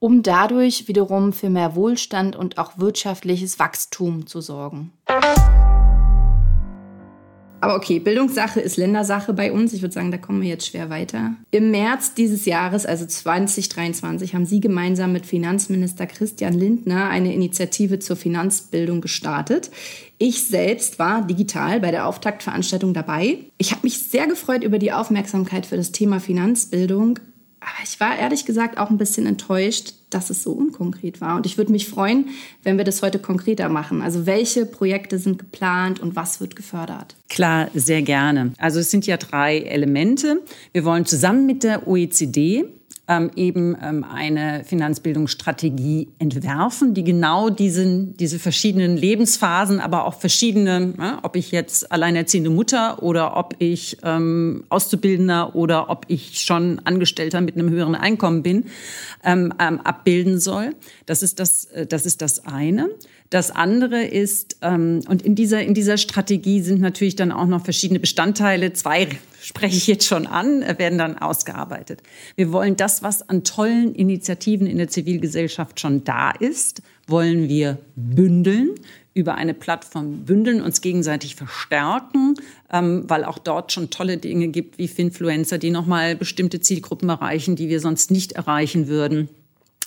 um 0.00 0.24
dadurch 0.24 0.88
wiederum 0.88 1.32
für 1.32 1.48
mehr 1.48 1.76
Wohlstand 1.76 2.34
und 2.34 2.58
auch 2.58 2.72
wirtschaftliches 2.76 3.60
Wachstum 3.60 4.26
zu 4.26 4.40
sorgen. 4.40 4.92
Aber 7.60 7.76
okay, 7.76 7.98
Bildungssache 7.98 8.60
ist 8.60 8.76
Ländersache 8.76 9.32
bei 9.32 9.50
uns. 9.50 9.72
Ich 9.72 9.82
würde 9.82 9.94
sagen, 9.94 10.10
da 10.10 10.18
kommen 10.18 10.42
wir 10.42 10.48
jetzt 10.48 10.66
schwer 10.66 10.90
weiter. 10.90 11.34
Im 11.50 11.70
März 11.70 12.14
dieses 12.14 12.44
Jahres, 12.44 12.84
also 12.84 13.06
2023, 13.06 14.34
haben 14.34 14.46
Sie 14.46 14.60
gemeinsam 14.60 15.12
mit 15.12 15.26
Finanzminister 15.26 16.06
Christian 16.06 16.54
Lindner 16.54 17.08
eine 17.08 17.32
Initiative 17.32 17.98
zur 17.98 18.16
Finanzbildung 18.16 19.00
gestartet. 19.00 19.70
Ich 20.18 20.44
selbst 20.44 20.98
war 20.98 21.26
digital 21.26 21.80
bei 21.80 21.90
der 21.90 22.06
Auftaktveranstaltung 22.06 22.94
dabei. 22.94 23.38
Ich 23.58 23.70
habe 23.72 23.82
mich 23.84 23.98
sehr 23.98 24.26
gefreut 24.26 24.62
über 24.62 24.78
die 24.78 24.92
Aufmerksamkeit 24.92 25.66
für 25.66 25.76
das 25.76 25.92
Thema 25.92 26.20
Finanzbildung. 26.20 27.18
Aber 27.66 27.82
ich 27.82 27.98
war 27.98 28.16
ehrlich 28.16 28.44
gesagt 28.44 28.78
auch 28.78 28.90
ein 28.90 28.96
bisschen 28.96 29.26
enttäuscht, 29.26 29.94
dass 30.10 30.30
es 30.30 30.44
so 30.44 30.52
unkonkret 30.52 31.20
war. 31.20 31.34
Und 31.34 31.46
ich 31.46 31.58
würde 31.58 31.72
mich 31.72 31.88
freuen, 31.88 32.28
wenn 32.62 32.78
wir 32.78 32.84
das 32.84 33.02
heute 33.02 33.18
konkreter 33.18 33.68
machen. 33.68 34.02
Also 34.02 34.24
welche 34.24 34.66
Projekte 34.66 35.18
sind 35.18 35.40
geplant 35.40 35.98
und 35.98 36.14
was 36.14 36.40
wird 36.40 36.54
gefördert? 36.54 37.16
Klar, 37.28 37.68
sehr 37.74 38.02
gerne. 38.02 38.52
Also 38.58 38.78
es 38.78 38.92
sind 38.92 39.04
ja 39.04 39.16
drei 39.16 39.58
Elemente. 39.58 40.42
Wir 40.72 40.84
wollen 40.84 41.06
zusammen 41.06 41.44
mit 41.44 41.64
der 41.64 41.88
OECD 41.88 42.66
ähm, 43.08 43.30
eben 43.36 43.76
ähm, 43.80 44.04
eine 44.04 44.64
Finanzbildungsstrategie 44.64 46.08
entwerfen, 46.18 46.94
die 46.94 47.04
genau 47.04 47.50
diesen, 47.50 48.16
diese 48.16 48.38
verschiedenen 48.38 48.96
Lebensphasen, 48.96 49.80
aber 49.80 50.06
auch 50.06 50.14
verschiedene, 50.14 50.94
ja, 50.98 51.20
ob 51.22 51.36
ich 51.36 51.52
jetzt 51.52 51.92
alleinerziehende 51.92 52.50
Mutter 52.50 53.02
oder 53.02 53.36
ob 53.36 53.54
ich 53.58 53.98
ähm, 54.02 54.64
Auszubildender 54.68 55.54
oder 55.54 55.88
ob 55.88 56.06
ich 56.08 56.40
schon 56.40 56.80
Angestellter 56.84 57.40
mit 57.40 57.54
einem 57.54 57.70
höheren 57.70 57.94
Einkommen 57.94 58.42
bin, 58.42 58.64
ähm, 59.24 59.54
ähm, 59.60 59.80
abbilden 59.80 60.40
soll. 60.40 60.74
Das 61.06 61.22
ist 61.22 61.38
das, 61.38 61.66
äh, 61.66 61.86
das 61.86 62.06
ist 62.06 62.22
das 62.22 62.44
eine. 62.46 62.88
Das 63.30 63.50
andere 63.50 64.04
ist, 64.04 64.58
ähm, 64.62 65.02
und 65.08 65.22
in 65.22 65.34
dieser, 65.34 65.62
in 65.62 65.74
dieser 65.74 65.96
Strategie 65.96 66.60
sind 66.60 66.80
natürlich 66.80 67.16
dann 67.16 67.32
auch 67.32 67.46
noch 67.46 67.64
verschiedene 67.64 67.98
Bestandteile. 67.98 68.72
Zwei 68.72 69.08
spreche 69.42 69.76
ich 69.76 69.86
jetzt 69.86 70.06
schon 70.06 70.26
an, 70.26 70.62
äh, 70.62 70.78
werden 70.78 70.98
dann 70.98 71.18
ausgearbeitet. 71.18 72.02
Wir 72.36 72.52
wollen 72.52 72.76
das, 72.76 73.02
was 73.02 73.28
an 73.28 73.42
tollen 73.42 73.94
Initiativen 73.94 74.66
in 74.66 74.78
der 74.78 74.88
Zivilgesellschaft 74.88 75.80
schon 75.80 76.04
da 76.04 76.30
ist, 76.30 76.82
wollen 77.08 77.48
wir 77.48 77.78
bündeln 77.96 78.70
über 79.16 79.34
eine 79.34 79.54
Plattform 79.54 80.24
bündeln, 80.26 80.60
uns 80.60 80.82
gegenseitig 80.82 81.36
verstärken, 81.36 82.34
ähm, 82.70 83.04
weil 83.08 83.24
auch 83.24 83.38
dort 83.38 83.72
schon 83.72 83.88
tolle 83.88 84.18
Dinge 84.18 84.48
gibt 84.48 84.76
wie 84.76 84.88
Finfluencer, 84.88 85.56
die 85.56 85.70
nochmal 85.70 86.16
bestimmte 86.16 86.60
Zielgruppen 86.60 87.08
erreichen, 87.08 87.56
die 87.56 87.70
wir 87.70 87.80
sonst 87.80 88.10
nicht 88.10 88.32
erreichen 88.32 88.88
würden. 88.88 89.30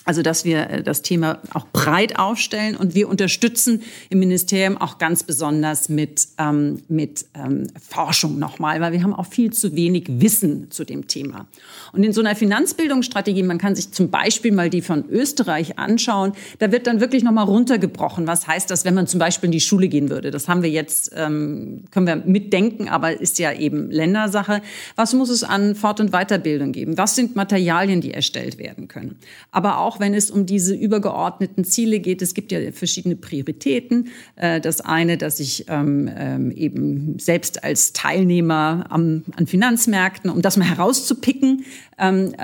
Also, 0.05 0.21
dass 0.21 0.45
wir 0.45 0.69
äh, 0.69 0.83
das 0.83 1.01
Thema 1.01 1.39
auch 1.53 1.67
breit 1.71 2.17
aufstellen 2.17 2.75
und 2.75 2.95
wir 2.95 3.09
unterstützen 3.09 3.83
im 4.09 4.19
Ministerium 4.19 4.77
auch 4.77 4.97
ganz 4.97 5.23
besonders 5.23 5.89
mit, 5.89 6.27
ähm, 6.37 6.81
mit 6.87 7.25
ähm, 7.35 7.67
Forschung 7.79 8.39
nochmal, 8.39 8.81
weil 8.81 8.93
wir 8.93 9.03
haben 9.03 9.13
auch 9.13 9.27
viel 9.27 9.51
zu 9.51 9.75
wenig 9.75 10.05
Wissen 10.07 10.71
zu 10.71 10.85
dem 10.85 11.07
Thema. 11.07 11.47
Und 11.91 12.03
in 12.03 12.13
so 12.13 12.21
einer 12.21 12.35
Finanzbildungsstrategie, 12.35 13.43
man 13.43 13.57
kann 13.57 13.75
sich 13.75 13.91
zum 13.91 14.09
Beispiel 14.09 14.51
mal 14.51 14.69
die 14.69 14.81
von 14.81 15.07
Österreich 15.09 15.77
anschauen, 15.77 16.31
da 16.59 16.71
wird 16.71 16.87
dann 16.87 17.01
wirklich 17.01 17.23
nochmal 17.23 17.45
runtergebrochen. 17.45 18.25
Was 18.25 18.47
heißt 18.47 18.71
das, 18.71 18.85
wenn 18.85 18.93
man 18.93 19.05
zum 19.05 19.19
Beispiel 19.19 19.47
in 19.47 19.51
die 19.51 19.59
Schule 19.59 19.89
gehen 19.89 20.09
würde? 20.09 20.31
Das 20.31 20.47
haben 20.47 20.63
wir 20.63 20.69
jetzt, 20.69 21.11
ähm, 21.15 21.83
können 21.91 22.07
wir 22.07 22.15
mitdenken, 22.15 22.87
aber 22.87 23.19
ist 23.19 23.37
ja 23.37 23.51
eben 23.53 23.91
Ländersache. 23.91 24.61
Was 24.95 25.13
muss 25.13 25.29
es 25.29 25.43
an 25.43 25.75
Fort- 25.75 25.99
und 25.99 26.11
Weiterbildung 26.11 26.71
geben? 26.71 26.97
Was 26.97 27.15
sind 27.15 27.35
Materialien, 27.35 28.01
die 28.01 28.13
erstellt 28.13 28.57
werden 28.57 28.87
können? 28.87 29.17
Aber 29.51 29.79
auch 29.79 29.88
auch 29.89 29.99
wenn 29.99 30.13
es 30.13 30.29
um 30.29 30.45
diese 30.45 30.75
übergeordneten 30.75 31.63
Ziele 31.63 31.99
geht. 31.99 32.21
Es 32.21 32.35
gibt 32.35 32.51
ja 32.51 32.59
verschiedene 32.71 33.15
Prioritäten. 33.15 34.09
Äh, 34.35 34.61
das 34.61 34.81
eine, 34.81 35.17
dass 35.17 35.39
ich 35.39 35.65
ähm, 35.67 36.07
ähm, 36.15 36.51
eben 36.51 37.17
selbst 37.17 37.63
als 37.63 37.91
Teilnehmer 37.91 38.85
an 38.89 39.23
Finanzmärkten, 39.47 40.29
um 40.29 40.43
das 40.43 40.57
mal 40.57 40.69
herauszupicken, 40.69 41.65
ähm, 41.97 42.35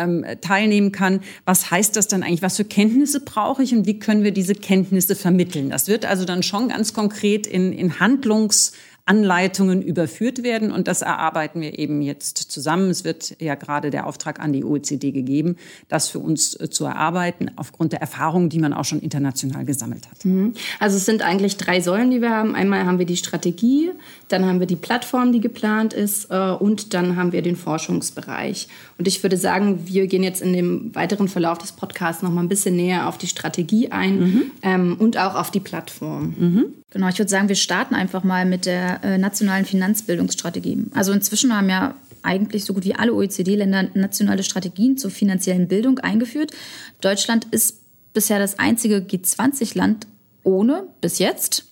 teilnehmen 0.42 0.92
kann. 0.92 1.20
Was 1.46 1.70
heißt 1.70 1.96
das 1.96 2.08
dann 2.08 2.24
eigentlich? 2.24 2.42
Was 2.42 2.58
für 2.58 2.66
Kenntnisse 2.66 3.20
brauche 3.20 3.62
ich 3.62 3.76
und 3.76 3.86
wie 3.86 4.00
können 4.00 4.24
wir 4.24 4.32
diese 4.32 4.56
Kenntnisse 4.56 5.16
vermitteln? 5.16 5.70
Das 5.70 5.88
wird 5.88 6.04
also 6.06 6.26
dann 6.26 6.42
schon 6.42 6.70
ganz 6.70 6.94
konkret 6.94 7.46
in, 7.46 7.74
in 7.74 8.00
Handlungs 8.00 8.72
Anleitungen 9.06 9.84
überführt 9.84 10.42
werden. 10.42 10.72
Und 10.72 10.88
das 10.88 11.04
erarbeiten 11.04 11.62
wir 11.62 11.78
eben 11.78 12.02
jetzt 12.02 12.38
zusammen. 12.38 12.90
Es 12.90 13.04
wird 13.04 13.40
ja 13.40 13.54
gerade 13.54 13.92
der 13.92 14.08
Auftrag 14.08 14.40
an 14.40 14.52
die 14.52 14.64
OECD 14.64 15.12
gegeben, 15.12 15.58
das 15.90 16.10
für 16.10 16.20
uns 16.20 16.60
äh, 16.60 16.70
zu 16.72 16.86
erarbeiten, 16.86 17.52
aufgrund 17.56 17.94
der 17.94 18.02
Erfahrungen, 18.02 18.50
die 18.50 18.58
man 18.58 18.74
auch 18.74 18.86
schon 18.86 19.00
international 19.00 19.64
gesammelt 19.64 20.10
hat. 20.10 20.26
Mhm. 20.26 20.54
Also 20.80 20.98
es 20.98 21.06
sind 21.06 21.22
eigentlich 21.22 21.58
drei 21.58 21.82
Säulen, 21.82 22.10
die 22.10 22.22
wir 22.22 22.32
haben. 22.32 22.56
Einmal 22.56 22.86
haben 22.86 22.98
wir 22.98 23.06
die 23.06 23.18
Strategie, 23.18 23.92
dann 24.28 24.46
haben 24.46 24.60
wir 24.60 24.68
die 24.68 24.76
Plattform, 24.76 25.32
die 25.32 25.40
geplant 25.40 25.94
ist, 25.94 26.32
äh, 26.32 26.52
und 26.52 26.96
dann 26.96 27.16
haben 27.16 27.32
wir 27.32 27.44
den 27.44 27.56
Forschungsbereich. 27.56 28.68
Und 28.98 29.08
ich 29.08 29.22
würde 29.22 29.38
sagen, 29.38 29.82
wir 29.86 30.08
gehen 30.08 30.24
jetzt 30.24 30.42
in 30.42 30.54
dem 30.54 30.96
weiteren 30.96 31.28
Verlauf 31.28 31.60
des 31.60 31.74
Podcasts 31.74 32.24
noch 32.24 32.32
mal 32.32 32.42
ein 32.42 32.50
bisschen 32.50 32.76
näher 32.76 33.08
auf 33.08 33.20
die 33.20 33.28
Strategie 33.28 33.92
ein 33.92 34.20
mhm. 34.20 34.52
ähm, 34.64 34.96
und 34.98 35.18
auch 35.18 35.36
auf 35.36 35.52
die 35.52 35.60
Plattform. 35.60 36.34
Mhm. 36.38 36.66
Genau, 36.92 37.10
ich 37.10 37.18
würde 37.18 37.30
sagen, 37.30 37.50
wir 37.50 37.56
starten 37.56 37.94
einfach 37.94 38.24
mal 38.24 38.46
mit 38.46 38.66
der 38.66 38.95
äh, 39.04 39.18
nationalen 39.18 39.66
Finanzbildungsstrategie. 39.66 40.86
Also 40.94 41.12
inzwischen 41.12 41.56
haben 41.56 41.70
ja 41.70 41.96
eigentlich 42.24 42.66
so 42.66 42.74
gut 42.74 42.86
wie 42.86 42.96
alle 42.96 43.14
OECD-Länder 43.14 43.90
nationale 43.94 44.44
Strategien 44.44 44.98
zur 44.98 45.12
finanziellen 45.12 45.68
Bildung 45.68 46.00
eingeführt. 46.00 46.52
Deutschland 47.02 47.46
ist 47.52 47.78
bisher 48.14 48.40
das 48.40 48.58
einzige 48.58 48.98
G20-Land 48.98 50.08
ohne 50.44 50.88
bis 51.02 51.20
jetzt. 51.20 51.66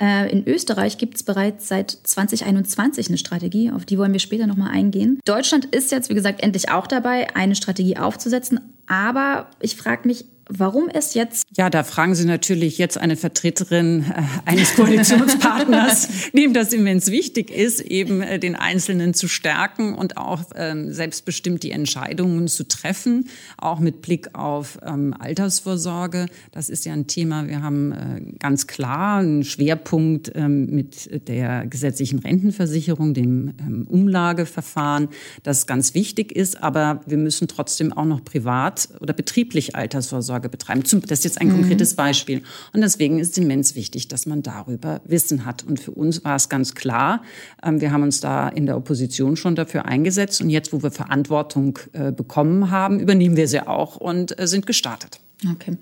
Äh, 0.00 0.32
in 0.32 0.46
Österreich 0.46 0.96
gibt 0.96 1.16
es 1.16 1.22
bereits 1.22 1.68
seit 1.68 1.90
2021 1.90 3.08
eine 3.08 3.18
Strategie, 3.18 3.70
auf 3.70 3.84
die 3.84 3.98
wollen 3.98 4.12
wir 4.12 4.20
später 4.20 4.46
nochmal 4.46 4.70
eingehen. 4.70 5.20
Deutschland 5.26 5.66
ist 5.66 5.92
jetzt, 5.92 6.08
wie 6.08 6.14
gesagt, 6.14 6.42
endlich 6.42 6.70
auch 6.70 6.86
dabei, 6.86 7.36
eine 7.36 7.54
Strategie 7.54 7.98
aufzusetzen. 7.98 8.60
Aber 8.86 9.50
ich 9.60 9.76
frage 9.76 10.08
mich, 10.08 10.24
Warum 10.52 10.88
ist 10.88 11.14
jetzt? 11.14 11.46
Ja, 11.56 11.70
da 11.70 11.84
fragen 11.84 12.16
Sie 12.16 12.24
natürlich 12.24 12.76
jetzt 12.76 12.98
eine 12.98 13.16
Vertreterin 13.16 14.04
äh, 14.10 14.50
eines 14.50 14.74
Koalitionspartners, 14.74 16.08
dem 16.34 16.52
das 16.52 16.72
immens 16.72 17.12
wichtig 17.12 17.52
ist, 17.52 17.80
eben 17.80 18.20
äh, 18.20 18.40
den 18.40 18.56
Einzelnen 18.56 19.14
zu 19.14 19.28
stärken 19.28 19.94
und 19.94 20.16
auch 20.16 20.42
ähm, 20.56 20.92
selbstbestimmt 20.92 21.62
die 21.62 21.70
Entscheidungen 21.70 22.48
zu 22.48 22.66
treffen, 22.66 23.28
auch 23.58 23.78
mit 23.78 24.02
Blick 24.02 24.34
auf 24.34 24.78
ähm, 24.84 25.14
Altersvorsorge. 25.16 26.26
Das 26.50 26.68
ist 26.68 26.84
ja 26.84 26.94
ein 26.94 27.06
Thema. 27.06 27.46
Wir 27.46 27.62
haben 27.62 27.92
äh, 27.92 28.20
ganz 28.40 28.66
klar 28.66 29.20
einen 29.20 29.44
Schwerpunkt 29.44 30.32
ähm, 30.34 30.66
mit 30.66 31.28
der 31.28 31.64
gesetzlichen 31.66 32.18
Rentenversicherung, 32.18 33.14
dem 33.14 33.54
ähm, 33.60 33.86
Umlageverfahren, 33.88 35.10
das 35.44 35.68
ganz 35.68 35.94
wichtig 35.94 36.32
ist. 36.32 36.60
Aber 36.60 37.02
wir 37.06 37.18
müssen 37.18 37.46
trotzdem 37.46 37.92
auch 37.92 38.04
noch 38.04 38.24
privat 38.24 38.88
oder 39.00 39.12
betrieblich 39.12 39.76
Altersvorsorge 39.76 40.39
Vorsorge 40.40 40.48
betreiben. 40.48 40.82
Das 40.82 41.18
ist 41.18 41.24
jetzt 41.24 41.40
ein 41.40 41.48
mhm. 41.48 41.60
konkretes 41.60 41.94
Beispiel. 41.94 42.42
Und 42.72 42.80
deswegen 42.80 43.18
ist 43.18 43.32
es 43.32 43.38
immens 43.38 43.74
wichtig, 43.74 44.08
dass 44.08 44.26
man 44.26 44.42
darüber 44.42 45.00
Wissen 45.04 45.44
hat. 45.44 45.62
Und 45.62 45.80
für 45.80 45.90
uns 45.90 46.24
war 46.24 46.36
es 46.36 46.48
ganz 46.48 46.74
klar, 46.74 47.22
ähm, 47.62 47.80
wir 47.80 47.92
haben 47.92 48.02
uns 48.02 48.20
da 48.20 48.48
in 48.48 48.66
der 48.66 48.76
Opposition 48.76 49.36
schon 49.36 49.54
dafür 49.54 49.84
eingesetzt. 49.84 50.40
Und 50.40 50.50
jetzt, 50.50 50.72
wo 50.72 50.82
wir 50.82 50.90
Verantwortung 50.90 51.78
äh, 51.92 52.12
bekommen 52.12 52.70
haben, 52.70 53.00
übernehmen 53.00 53.36
wir 53.36 53.48
sie 53.48 53.66
auch 53.66 53.96
und 53.96 54.38
äh, 54.38 54.46
sind 54.46 54.66
gestartet. 54.66 55.20
Okay. 55.52 55.76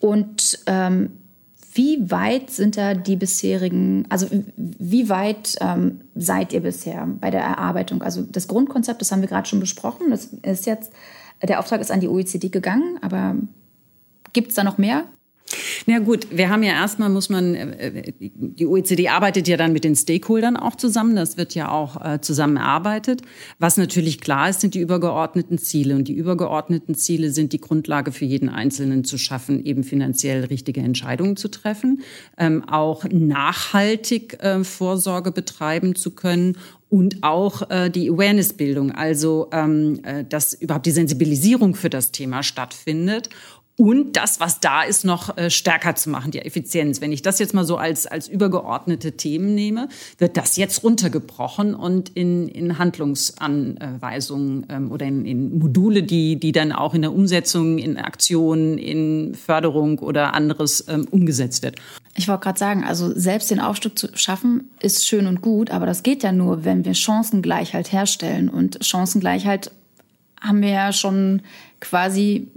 Und 0.00 0.58
ähm, 0.66 1.10
wie 1.74 2.10
weit 2.10 2.50
sind 2.50 2.78
da 2.78 2.94
die 2.94 3.16
bisherigen, 3.16 4.06
also 4.08 4.26
wie 4.56 5.08
weit 5.10 5.56
ähm, 5.60 6.00
seid 6.14 6.54
ihr 6.54 6.60
bisher 6.60 7.06
bei 7.20 7.30
der 7.30 7.42
Erarbeitung? 7.42 8.02
Also 8.02 8.22
das 8.22 8.48
Grundkonzept, 8.48 9.00
das 9.02 9.12
haben 9.12 9.20
wir 9.20 9.28
gerade 9.28 9.46
schon 9.46 9.60
besprochen. 9.60 10.10
Das 10.10 10.26
ist 10.26 10.64
jetzt, 10.64 10.90
der 11.42 11.60
Auftrag 11.60 11.82
ist 11.82 11.90
an 11.90 12.00
die 12.00 12.08
OECD 12.08 12.48
gegangen, 12.48 12.98
aber 13.02 13.36
Gibt 14.32 14.50
es 14.50 14.54
da 14.54 14.64
noch 14.64 14.78
mehr? 14.78 15.04
Na 15.86 16.00
gut, 16.00 16.26
wir 16.30 16.50
haben 16.50 16.62
ja 16.62 16.72
erstmal, 16.72 17.08
muss 17.08 17.28
man, 17.28 17.54
äh, 17.54 18.12
die 18.18 18.66
OECD 18.66 19.08
arbeitet 19.08 19.46
ja 19.46 19.56
dann 19.56 19.72
mit 19.72 19.84
den 19.84 19.94
Stakeholdern 19.94 20.56
auch 20.56 20.74
zusammen. 20.74 21.14
Das 21.14 21.36
wird 21.36 21.54
ja 21.54 21.70
auch 21.70 22.04
äh, 22.04 22.20
zusammen 22.20 22.56
erarbeitet. 22.56 23.22
Was 23.58 23.76
natürlich 23.76 24.20
klar 24.20 24.50
ist, 24.50 24.60
sind 24.60 24.74
die 24.74 24.80
übergeordneten 24.80 25.58
Ziele. 25.58 25.94
Und 25.94 26.08
die 26.08 26.14
übergeordneten 26.14 26.94
Ziele 26.96 27.30
sind 27.30 27.52
die 27.52 27.60
Grundlage 27.60 28.10
für 28.10 28.24
jeden 28.24 28.48
Einzelnen 28.48 29.04
zu 29.04 29.18
schaffen, 29.18 29.64
eben 29.64 29.84
finanziell 29.84 30.44
richtige 30.44 30.80
Entscheidungen 30.80 31.36
zu 31.36 31.48
treffen, 31.48 32.02
ähm, 32.36 32.68
auch 32.68 33.04
nachhaltig 33.04 34.42
äh, 34.42 34.64
Vorsorge 34.64 35.30
betreiben 35.30 35.94
zu 35.94 36.10
können 36.10 36.56
und 36.88 37.22
auch 37.22 37.68
äh, 37.70 37.90
die 37.90 38.10
Awareness-Bildung, 38.10 38.92
also 38.92 39.48
ähm, 39.52 40.00
äh, 40.04 40.24
dass 40.24 40.54
überhaupt 40.54 40.86
die 40.86 40.92
Sensibilisierung 40.92 41.74
für 41.74 41.90
das 41.90 42.12
Thema 42.12 42.42
stattfindet 42.42 43.28
und 43.76 44.16
das, 44.16 44.40
was 44.40 44.60
da 44.60 44.82
ist, 44.82 45.04
noch 45.04 45.36
äh, 45.36 45.50
stärker 45.50 45.94
zu 45.94 46.08
machen, 46.08 46.30
die 46.30 46.40
Effizienz. 46.40 47.02
Wenn 47.02 47.12
ich 47.12 47.20
das 47.20 47.38
jetzt 47.38 47.52
mal 47.52 47.64
so 47.64 47.76
als, 47.76 48.06
als 48.06 48.26
übergeordnete 48.26 49.12
Themen 49.12 49.54
nehme, 49.54 49.88
wird 50.16 50.38
das 50.38 50.56
jetzt 50.56 50.82
runtergebrochen 50.82 51.74
und 51.74 52.08
in, 52.10 52.48
in 52.48 52.78
Handlungsanweisungen 52.78 54.66
ähm, 54.70 54.90
oder 54.90 55.04
in, 55.04 55.26
in 55.26 55.58
Module, 55.58 56.02
die, 56.02 56.40
die 56.40 56.52
dann 56.52 56.72
auch 56.72 56.94
in 56.94 57.02
der 57.02 57.12
Umsetzung, 57.12 57.76
in 57.76 57.98
Aktionen, 57.98 58.78
in 58.78 59.34
Förderung 59.34 59.98
oder 59.98 60.32
anderes 60.32 60.86
ähm, 60.88 61.06
umgesetzt 61.10 61.62
wird. 61.62 61.76
Ich 62.16 62.28
wollte 62.28 62.44
gerade 62.44 62.58
sagen, 62.58 62.82
also 62.82 63.12
selbst 63.14 63.50
den 63.50 63.60
Aufstieg 63.60 63.98
zu 63.98 64.08
schaffen, 64.14 64.70
ist 64.80 65.06
schön 65.06 65.26
und 65.26 65.42
gut, 65.42 65.70
aber 65.70 65.84
das 65.84 66.02
geht 66.02 66.22
ja 66.22 66.32
nur, 66.32 66.64
wenn 66.64 66.86
wir 66.86 66.94
Chancengleichheit 66.94 67.92
herstellen. 67.92 68.48
Und 68.48 68.78
Chancengleichheit 68.82 69.70
haben 70.40 70.62
wir 70.62 70.70
ja 70.70 70.92
schon 70.94 71.42
quasi 71.80 72.48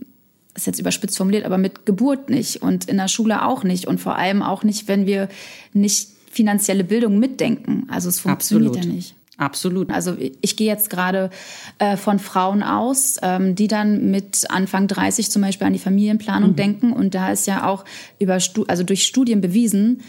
ist 0.59 0.67
jetzt 0.67 0.79
überspitzt 0.79 1.17
formuliert, 1.17 1.45
aber 1.45 1.57
mit 1.57 1.85
Geburt 1.85 2.29
nicht 2.29 2.61
und 2.61 2.85
in 2.85 2.97
der 2.97 3.07
Schule 3.07 3.45
auch 3.45 3.63
nicht 3.63 3.87
und 3.87 3.99
vor 3.99 4.15
allem 4.15 4.41
auch 4.41 4.63
nicht, 4.63 4.87
wenn 4.87 5.05
wir 5.05 5.29
nicht 5.73 6.09
finanzielle 6.31 6.83
Bildung 6.83 7.19
mitdenken. 7.19 7.87
Also 7.89 8.09
es 8.09 8.19
funktioniert 8.19 8.75
Absolut. 8.75 8.89
ja 8.89 8.95
nicht. 8.95 9.15
Absolut. 9.37 9.89
Also 9.89 10.17
ich 10.41 10.57
gehe 10.57 10.67
jetzt 10.67 10.89
gerade 10.89 11.29
äh, 11.77 11.95
von 11.95 12.19
Frauen 12.19 12.61
aus, 12.61 13.15
ähm, 13.21 13.55
die 13.55 13.67
dann 13.67 14.11
mit 14.11 14.45
Anfang 14.49 14.87
30 14.87 15.31
zum 15.31 15.41
Beispiel 15.41 15.65
an 15.65 15.71
die 15.71 15.79
Familienplanung 15.79 16.51
mhm. 16.51 16.55
denken. 16.57 16.93
Und 16.93 17.15
da 17.15 17.31
ist 17.31 17.47
ja 17.47 17.65
auch 17.65 17.85
über 18.19 18.37
also 18.67 18.83
durch 18.83 19.03
Studien 19.03 19.39
bewiesen, 19.39 20.01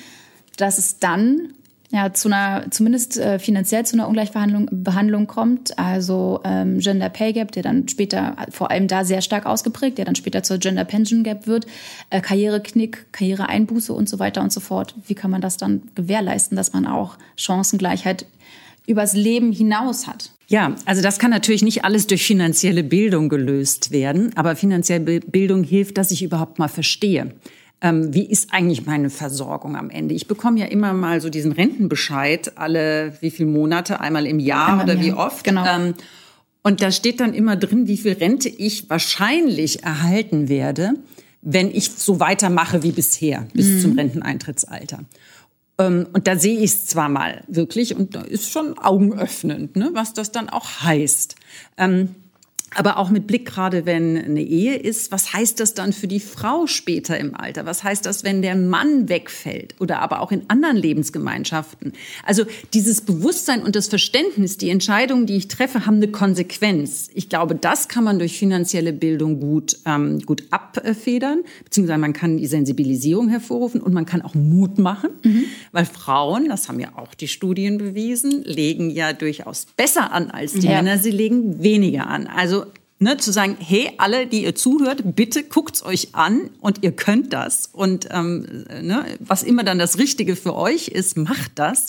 dass 0.57 0.78
es 0.78 0.99
dann 0.99 1.52
ja, 1.92 2.12
zu 2.12 2.28
einer, 2.28 2.70
zumindest 2.70 3.18
äh, 3.18 3.40
finanziell 3.40 3.85
zu 3.85 3.97
einer 3.97 4.06
Ungleichbehandlung 4.06 4.68
Behandlung 4.70 5.26
kommt. 5.26 5.76
Also 5.76 6.40
ähm, 6.44 6.78
Gender 6.78 7.09
Pay 7.09 7.32
Gap, 7.32 7.50
der 7.52 7.64
dann 7.64 7.88
später 7.88 8.37
vor 8.50 8.70
allem 8.70 8.87
da 8.87 9.04
sehr 9.04 9.23
stark 9.23 9.44
ausgeprägt, 9.44 9.99
der 9.99 10.04
dann 10.04 10.14
später 10.14 10.44
zur 10.44 10.59
Gender 10.59 10.85
Pension 10.85 11.25
Gap 11.25 11.49
wird, 11.49 11.66
äh, 12.11 12.20
Karriereknick, 12.20 13.06
Karriereeinbuße 13.12 13.92
und 13.92 14.09
so 14.09 14.20
weiter 14.20 14.40
und 14.40 14.52
so 14.52 14.61
fort. 14.61 14.94
Wie 15.06 15.14
kann 15.14 15.32
man 15.32 15.40
das 15.40 15.56
dann 15.56 15.82
gewährleisten, 15.97 16.56
dass 16.56 16.73
man 16.73 16.87
auch 16.87 17.16
Chancengleichheit 17.37 18.25
übers 18.87 19.14
Leben 19.14 19.50
hinaus 19.50 20.06
hat? 20.06 20.30
Ja, 20.47 20.75
also 20.85 21.02
das 21.02 21.18
kann 21.18 21.30
natürlich 21.30 21.62
nicht 21.62 21.85
alles 21.85 22.06
durch 22.06 22.25
finanzielle 22.25 22.85
Bildung 22.85 23.28
gelöst 23.28 23.90
werden, 23.90 24.32
aber 24.37 24.54
finanzielle 24.56 25.20
Bildung 25.20 25.64
hilft, 25.64 25.99
dass 25.99 26.11
ich 26.11 26.23
überhaupt 26.23 26.59
mal 26.59 26.68
verstehe 26.68 27.32
ähm, 27.82 28.12
wie 28.12 28.26
ist 28.26 28.52
eigentlich 28.52 28.84
meine 28.87 29.10
Versorgung 29.10 29.76
am 29.76 29.90
Ende? 29.90 30.14
Ich 30.14 30.26
bekomme 30.26 30.60
ja 30.60 30.66
immer 30.66 30.92
mal 30.92 31.20
so 31.20 31.30
diesen 31.30 31.52
Rentenbescheid 31.52 32.58
alle 32.58 33.14
wie 33.20 33.30
viele 33.30 33.49
Monate, 33.49 34.00
einmal 34.00 34.26
im 34.26 34.38
Jahr 34.38 34.68
einmal 34.68 34.84
oder 34.84 34.94
im 34.94 35.00
wie 35.00 35.12
oft. 35.12 35.44
Genau. 35.44 35.64
Ähm, 35.64 35.94
und 36.62 36.82
da 36.82 36.92
steht 36.92 37.20
dann 37.20 37.32
immer 37.32 37.56
drin, 37.56 37.87
wie 37.87 37.96
viel 37.96 38.12
Rente 38.12 38.49
ich 38.49 38.90
wahrscheinlich 38.90 39.82
erhalten 39.82 40.49
werde, 40.49 40.94
wenn 41.40 41.70
ich 41.70 41.90
so 41.90 42.20
weitermache 42.20 42.82
wie 42.82 42.92
bisher 42.92 43.46
bis 43.54 43.66
mhm. 43.66 43.80
zum 43.80 43.99
Renteneintrittsalter. 43.99 45.04
Ähm, 45.78 46.06
und 46.12 46.26
da 46.26 46.37
sehe 46.37 46.58
ich 46.58 46.72
es 46.72 46.87
zwar 46.87 47.08
mal 47.08 47.44
wirklich 47.49 47.96
und 47.96 48.14
da 48.14 48.20
ist 48.20 48.50
schon 48.50 48.76
augenöffnend, 48.78 49.76
ne, 49.76 49.90
was 49.94 50.12
das 50.12 50.32
dann 50.32 50.50
auch 50.50 50.82
heißt. 50.82 51.37
Aber 52.76 52.98
auch 52.98 53.10
mit 53.10 53.26
Blick 53.26 53.46
gerade, 53.46 53.84
wenn 53.84 54.16
eine 54.16 54.42
Ehe 54.42 54.76
ist, 54.76 55.10
was 55.10 55.32
heißt 55.32 55.58
das 55.58 55.74
dann 55.74 55.92
für 55.92 56.06
die 56.06 56.20
Frau 56.20 56.66
später 56.68 57.18
im 57.18 57.34
Alter? 57.34 57.66
Was 57.66 57.82
heißt 57.82 58.06
das, 58.06 58.22
wenn 58.22 58.42
der 58.42 58.54
Mann 58.54 59.08
wegfällt 59.08 59.74
oder 59.80 60.00
aber 60.00 60.20
auch 60.20 60.30
in 60.30 60.48
anderen 60.48 60.76
Lebensgemeinschaften? 60.76 61.92
Also 62.24 62.44
dieses 62.72 63.00
Bewusstsein 63.00 63.62
und 63.62 63.74
das 63.74 63.88
Verständnis, 63.88 64.56
die 64.56 64.70
Entscheidungen, 64.70 65.26
die 65.26 65.36
ich 65.36 65.48
treffe, 65.48 65.84
haben 65.84 65.96
eine 65.96 66.08
Konsequenz. 66.08 67.10
Ich 67.12 67.28
glaube, 67.28 67.56
das 67.56 67.88
kann 67.88 68.04
man 68.04 68.20
durch 68.20 68.38
finanzielle 68.38 68.92
Bildung 68.92 69.40
gut, 69.40 69.76
ähm, 69.84 70.20
gut 70.20 70.44
abfedern, 70.50 71.40
beziehungsweise 71.64 71.98
man 71.98 72.12
kann 72.12 72.36
die 72.36 72.46
Sensibilisierung 72.46 73.28
hervorrufen 73.28 73.80
und 73.80 73.92
man 73.92 74.06
kann 74.06 74.22
auch 74.22 74.34
Mut 74.34 74.78
machen, 74.78 75.10
mhm. 75.24 75.44
weil 75.72 75.86
Frauen, 75.86 76.48
das 76.48 76.68
haben 76.68 76.78
ja 76.78 76.90
auch 76.96 77.14
die 77.14 77.28
Studien 77.28 77.78
bewiesen, 77.78 78.44
legen 78.44 78.90
ja 78.90 79.12
durchaus 79.12 79.66
besser 79.76 80.12
an 80.12 80.30
als 80.30 80.52
die 80.52 80.66
ja. 80.66 80.76
Männer, 80.76 80.98
sie 80.98 81.10
legen 81.10 81.62
weniger 81.62 82.06
an. 82.06 82.28
Also 82.28 82.60
Ne, 83.02 83.16
zu 83.16 83.33
sagen, 83.33 83.57
hey, 83.59 83.92
alle, 83.97 84.26
die 84.26 84.42
ihr 84.45 84.54
zuhört, 84.54 85.00
bitte 85.16 85.42
guckt's 85.42 85.83
euch 85.83 86.14
an 86.14 86.50
und 86.61 86.83
ihr 86.83 86.92
könnt 86.92 87.33
das. 87.33 87.71
Und 87.73 88.09
ähm, 88.11 88.66
ne, 88.83 89.07
was 89.21 89.42
immer 89.42 89.64
dann 89.64 89.78
das 89.78 89.97
Richtige 89.97 90.37
für 90.37 90.54
euch 90.54 90.88
ist, 90.88 91.16
macht 91.16 91.52
das 91.54 91.88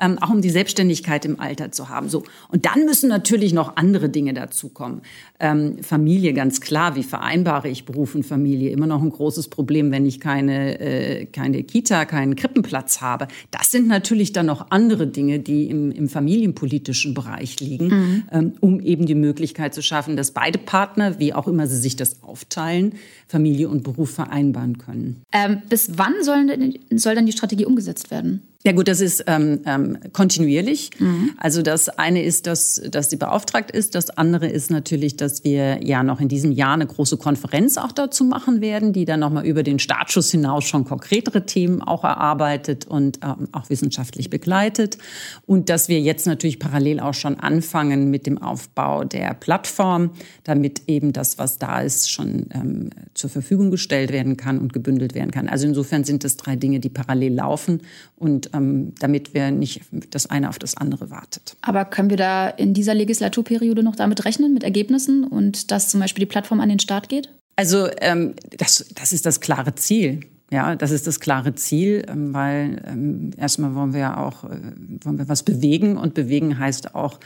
ähm, 0.00 0.18
auch 0.18 0.30
um 0.30 0.40
die 0.40 0.50
Selbstständigkeit 0.50 1.24
im 1.24 1.40
Alter 1.40 1.72
zu 1.72 1.88
haben. 1.88 2.08
So. 2.08 2.24
Und 2.48 2.66
dann 2.66 2.84
müssen 2.84 3.08
natürlich 3.08 3.52
noch 3.52 3.76
andere 3.76 4.08
Dinge 4.08 4.34
dazukommen. 4.34 5.02
Ähm, 5.38 5.82
Familie, 5.82 6.32
ganz 6.32 6.60
klar. 6.60 6.96
Wie 6.96 7.02
vereinbare 7.02 7.68
ich 7.68 7.84
Beruf 7.84 8.14
und 8.14 8.24
Familie? 8.24 8.70
Immer 8.70 8.86
noch 8.86 9.02
ein 9.02 9.10
großes 9.10 9.48
Problem, 9.48 9.90
wenn 9.90 10.06
ich 10.06 10.20
keine, 10.20 10.80
äh, 10.80 11.26
keine 11.26 11.62
Kita, 11.62 12.04
keinen 12.04 12.36
Krippenplatz 12.36 13.00
habe. 13.00 13.28
Das 13.50 13.70
sind 13.70 13.86
natürlich 13.88 14.32
dann 14.32 14.46
noch 14.46 14.70
andere 14.70 15.06
Dinge, 15.06 15.40
die 15.40 15.68
im, 15.68 15.90
im 15.90 16.08
familienpolitischen 16.08 17.14
Bereich 17.14 17.60
liegen, 17.60 17.88
mhm. 17.88 18.22
ähm, 18.32 18.52
um 18.60 18.80
eben 18.80 19.06
die 19.06 19.14
Möglichkeit 19.14 19.74
zu 19.74 19.82
schaffen, 19.82 20.16
dass 20.16 20.30
beide 20.30 20.58
Partner, 20.58 21.18
wie 21.18 21.34
auch 21.34 21.48
immer 21.48 21.66
sie 21.66 21.76
sich 21.76 21.96
das 21.96 22.22
aufteilen, 22.22 22.94
Familie 23.28 23.68
und 23.68 23.82
Beruf 23.82 24.10
vereinbaren 24.10 24.78
können. 24.78 25.22
Ähm, 25.32 25.62
bis 25.68 25.98
wann 25.98 26.14
sollen, 26.22 26.74
soll 26.92 27.14
dann 27.14 27.26
die 27.26 27.32
Strategie 27.32 27.66
umgesetzt 27.66 28.10
werden? 28.10 28.42
Ja 28.66 28.72
gut, 28.72 28.88
das 28.88 29.00
ist 29.00 29.22
ähm, 29.28 29.60
ähm, 29.64 29.96
kontinuierlich. 30.12 30.90
Mhm. 30.98 31.30
Also 31.36 31.62
das 31.62 31.88
eine 31.88 32.24
ist, 32.24 32.48
dass, 32.48 32.82
dass 32.90 33.10
sie 33.10 33.16
beauftragt 33.16 33.70
ist. 33.70 33.94
Das 33.94 34.10
andere 34.10 34.48
ist 34.48 34.72
natürlich, 34.72 35.16
dass 35.16 35.44
wir 35.44 35.84
ja 35.84 36.02
noch 36.02 36.20
in 36.20 36.26
diesem 36.26 36.50
Jahr 36.50 36.74
eine 36.74 36.88
große 36.88 37.16
Konferenz 37.16 37.76
auch 37.76 37.92
dazu 37.92 38.24
machen 38.24 38.60
werden, 38.60 38.92
die 38.92 39.04
dann 39.04 39.20
nochmal 39.20 39.46
über 39.46 39.62
den 39.62 39.78
Startschuss 39.78 40.32
hinaus 40.32 40.64
schon 40.64 40.84
konkretere 40.84 41.46
Themen 41.46 41.80
auch 41.80 42.02
erarbeitet 42.02 42.88
und 42.88 43.20
ähm, 43.22 43.46
auch 43.52 43.70
wissenschaftlich 43.70 44.30
begleitet. 44.30 44.98
Und 45.46 45.68
dass 45.68 45.88
wir 45.88 46.00
jetzt 46.00 46.26
natürlich 46.26 46.58
parallel 46.58 46.98
auch 46.98 47.14
schon 47.14 47.38
anfangen 47.38 48.10
mit 48.10 48.26
dem 48.26 48.36
Aufbau 48.36 49.04
der 49.04 49.34
Plattform, 49.34 50.10
damit 50.42 50.82
eben 50.88 51.12
das, 51.12 51.38
was 51.38 51.58
da 51.58 51.82
ist, 51.82 52.10
schon 52.10 52.46
ähm, 52.52 52.90
zur 53.14 53.30
Verfügung 53.30 53.70
gestellt 53.70 54.10
werden 54.10 54.36
kann 54.36 54.58
und 54.58 54.72
gebündelt 54.72 55.14
werden 55.14 55.30
kann. 55.30 55.46
Also 55.46 55.68
insofern 55.68 56.02
sind 56.02 56.24
das 56.24 56.36
drei 56.36 56.56
Dinge, 56.56 56.80
die 56.80 56.88
parallel 56.88 57.34
laufen 57.34 57.82
und 58.16 58.50
ähm, 58.56 58.94
damit 58.98 59.34
wir 59.34 59.50
nicht 59.50 59.82
das 60.10 60.26
eine 60.26 60.48
auf 60.48 60.58
das 60.58 60.76
andere 60.76 61.10
wartet. 61.10 61.56
Aber 61.62 61.84
können 61.84 62.10
wir 62.10 62.16
da 62.16 62.48
in 62.48 62.74
dieser 62.74 62.94
Legislaturperiode 62.94 63.82
noch 63.82 63.96
damit 63.96 64.24
rechnen, 64.24 64.54
mit 64.54 64.64
Ergebnissen 64.64 65.24
und 65.24 65.70
dass 65.70 65.88
zum 65.88 66.00
Beispiel 66.00 66.20
die 66.20 66.30
Plattform 66.30 66.60
an 66.60 66.68
den 66.68 66.78
Start 66.78 67.08
geht? 67.08 67.30
Also 67.56 67.88
ähm, 68.00 68.34
das, 68.56 68.86
das 68.94 69.12
ist 69.12 69.26
das 69.26 69.40
klare 69.40 69.74
Ziel. 69.74 70.20
Ja, 70.50 70.76
das 70.76 70.92
ist 70.92 71.06
das 71.06 71.18
klare 71.18 71.54
Ziel, 71.54 72.04
ähm, 72.08 72.32
weil 72.32 72.82
ähm, 72.86 73.30
erstmal 73.36 73.74
wollen 73.74 73.92
wir 73.92 74.00
ja 74.00 74.16
auch 74.24 74.44
äh, 74.44 74.60
wollen 75.02 75.18
wir 75.18 75.28
was 75.28 75.42
bewegen 75.42 75.96
und 75.96 76.14
bewegen 76.14 76.58
heißt 76.58 76.94
auch, 76.94 77.18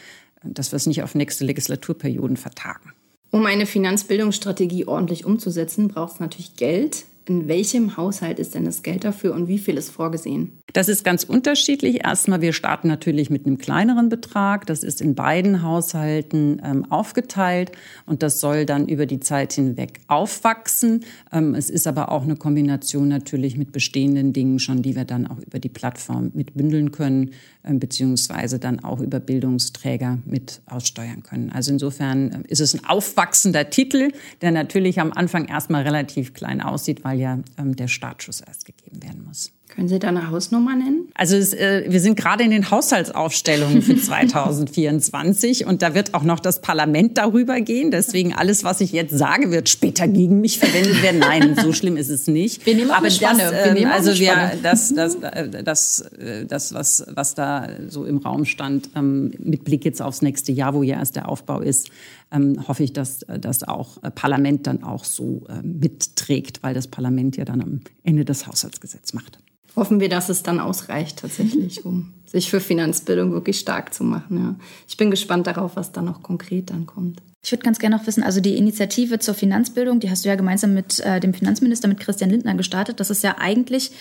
dass 0.43 0.73
wir 0.73 0.77
es 0.77 0.87
nicht 0.87 1.03
auf 1.03 1.15
nächste 1.15 1.45
Legislaturperioden 1.45 2.37
vertagen. 2.37 2.93
Um 3.31 3.47
eine 3.47 3.67
Finanzbildungsstrategie 3.67 4.87
ordentlich 4.87 5.25
umzusetzen, 5.25 5.89
braucht 5.89 6.15
es 6.15 6.21
natürlich 6.21 6.57
Geld. 6.57 7.05
In 7.27 7.49
welchem 7.49 7.97
Haushalt 7.97 8.39
ist 8.39 8.55
denn 8.55 8.65
das 8.65 8.83
Geld 8.83 9.05
dafür 9.05 9.35
und 9.35 9.47
wie 9.47 9.59
viel 9.59 9.77
ist 9.77 9.91
vorgesehen? 9.91 10.61
Das 10.73 10.89
ist 10.89 11.05
ganz 11.05 11.25
unterschiedlich. 11.25 12.05
Erstmal, 12.05 12.41
wir 12.41 12.53
starten 12.53 12.89
natürlich 12.89 13.31
mit 13.31 13.47
einem 13.47 13.59
kleineren 13.59 14.09
Betrag. 14.09 14.67
Das 14.67 14.83
ist 14.83 15.01
in 15.01 15.15
beiden 15.15 15.63
Haushalten 15.63 16.61
ähm, 16.65 16.91
aufgeteilt 16.91 17.73
und 18.07 18.23
das 18.23 18.41
soll 18.41 18.67
dann 18.67 18.89
über 18.89 19.07
die 19.07 19.21
Zeit 19.21 19.53
hinweg 19.53 20.01
aufwachsen. 20.09 21.05
Ähm, 21.33 21.55
es 21.55 21.71
ist 21.71 21.87
aber 21.87 22.11
auch 22.11 22.23
eine 22.23 22.37
Kombination 22.37 23.09
natürlich 23.09 23.57
mit 23.57 23.73
bestehenden 23.73 24.33
Dingen 24.33 24.59
schon, 24.59 24.83
die 24.83 24.97
wir 24.97 25.05
dann 25.05 25.27
auch 25.27 25.39
über 25.39 25.59
die 25.59 25.69
Plattform 25.69 26.31
mit 26.35 26.55
bündeln 26.55 26.93
können, 26.93 27.31
beziehungsweise 27.63 28.59
dann 28.59 28.81
auch 28.81 29.01
über 29.01 29.21
Bildungsträger 29.21 30.19
mit 30.25 30.63
aussteuern 30.67 31.23
können. 31.23 31.51
Also 31.51 31.73
insofern 31.73 32.33
ähm, 32.33 32.45
ist 32.49 32.61
es 32.61 32.75
ein 32.75 32.85
aufwachsender 32.85 33.71
Titel, 33.71 34.13
der 34.41 34.51
natürlich 34.51 35.01
am 35.01 35.13
Anfang 35.13 35.47
erstmal 35.47 35.83
relativ 35.83 36.35
klein 36.35 36.61
aussieht, 36.61 37.05
weil 37.05 37.19
ja 37.19 37.39
ähm, 37.59 37.77
der 37.77 37.89
Startschuss 37.89 38.41
erst 38.41 38.65
gegeben 38.65 39.03
werden 39.03 39.25
muss. 39.25 39.53
Können 39.75 39.87
Sie 39.87 40.01
da 40.01 40.09
eine 40.09 40.31
Hausnummer 40.31 40.75
nennen? 40.75 41.09
Also 41.15 41.37
es, 41.37 41.55
äh, 41.55 41.85
wir 41.87 42.01
sind 42.01 42.17
gerade 42.17 42.43
in 42.43 42.51
den 42.51 42.71
Haushaltsaufstellungen 42.71 43.83
für 43.83 43.97
2024 44.01 45.65
und 45.65 45.83
da 45.83 45.95
wird 45.95 46.13
auch 46.13 46.25
noch 46.25 46.41
das 46.41 46.61
Parlament 46.61 47.19
darüber 47.19 47.61
gehen. 47.61 47.93
Deswegen 47.93 48.35
alles, 48.35 48.65
was 48.65 48.81
ich 48.81 48.91
jetzt 48.91 49.17
sage, 49.17 49.53
wird 49.53 49.69
später 49.69 50.09
gegen 50.09 50.41
mich 50.41 50.59
verwendet 50.59 51.03
werden. 51.03 51.21
Nein, 51.21 51.57
so 51.61 51.73
schlimm 51.81 51.97
ist 51.97 52.09
es 52.11 52.27
nicht. 52.27 52.67
Wir 52.67 52.75
nehmen 52.75 52.91
auch 52.91 52.97
Aber 52.97 53.07
eine 53.07 53.15
Spanne. 53.15 53.39
Das, 53.39 53.53
äh, 53.53 53.75
wir 53.77 53.93
also 53.93 54.19
wir, 54.19 54.53
das, 54.61 54.93
das, 54.93 55.15
äh, 55.15 55.63
das, 55.63 56.01
äh, 56.01 56.47
das, 56.47 56.75
was, 56.75 57.07
was 57.15 57.35
da 57.37 57.69
so 57.89 58.05
im 58.05 58.19
Raum 58.19 58.45
stand, 58.47 58.91
ähm, 58.97 59.33
mit 59.39 59.63
Blick 59.63 59.85
jetzt 59.85 60.03
aufs 60.03 60.21
nächste 60.21 60.51
Jahr, 60.51 60.75
wo 60.75 60.83
ja 60.83 60.97
erst 60.97 61.15
der 61.15 61.29
Aufbau 61.29 61.61
ist, 61.61 61.91
ähm, 62.33 62.67
hoffe 62.67 62.83
ich, 62.83 62.93
dass 62.93 63.21
das 63.41 63.63
auch 63.63 64.03
äh, 64.03 64.11
Parlament 64.11 64.67
dann 64.67 64.83
auch 64.83 65.05
so 65.05 65.47
äh, 65.49 65.63
mitträgt, 65.63 66.63
weil 66.63 66.75
das 66.75 66.89
Parlament 66.89 67.37
ja 67.37 67.45
dann 67.45 67.61
am 67.61 67.81
Ende 68.03 68.25
das 68.25 68.47
Haushaltsgesetz 68.47 69.13
macht. 69.13 69.39
Hoffen 69.77 70.01
wir, 70.01 70.09
dass 70.09 70.29
es 70.29 70.43
dann 70.43 70.61
ausreicht 70.61 71.21
tatsächlich, 71.21 71.85
um 71.85 72.13
sich 72.27 72.51
für 72.51 72.61
Finanzbildung 72.61 73.33
wirklich 73.33 73.59
stark 73.59 73.93
zu 73.95 74.05
machen. 74.05 74.37
Ja. 74.37 74.55
Ich 74.89 74.97
bin 74.97 75.11
gespannt 75.11 75.47
darauf, 75.47 75.77
was 75.77 75.93
da 75.93 76.03
noch 76.03 76.23
konkret 76.23 76.71
dann 76.71 76.87
kommt. 76.87 77.21
Ich 77.43 77.51
würde 77.53 77.65
ganz 77.65 77.79
gerne 77.79 77.97
noch 77.97 78.07
wissen, 78.07 78.23
also 78.23 78.41
die 78.41 78.57
Initiative 78.57 79.19
zur 79.19 79.35
Finanzbildung, 79.35 79.99
die 79.99 80.11
hast 80.11 80.25
du 80.25 80.29
ja 80.29 80.35
gemeinsam 80.35 80.75
mit 80.75 81.01
äh, 81.01 81.21
dem 81.21 81.33
Finanzminister, 81.33 81.89
mit 81.89 81.99
Christian 81.99 82.31
Lindner 82.31 82.55
gestartet. 82.55 83.01
Das 83.01 83.11
ist 83.11 83.25
ja 83.25 83.37
eigentlich 83.39 83.93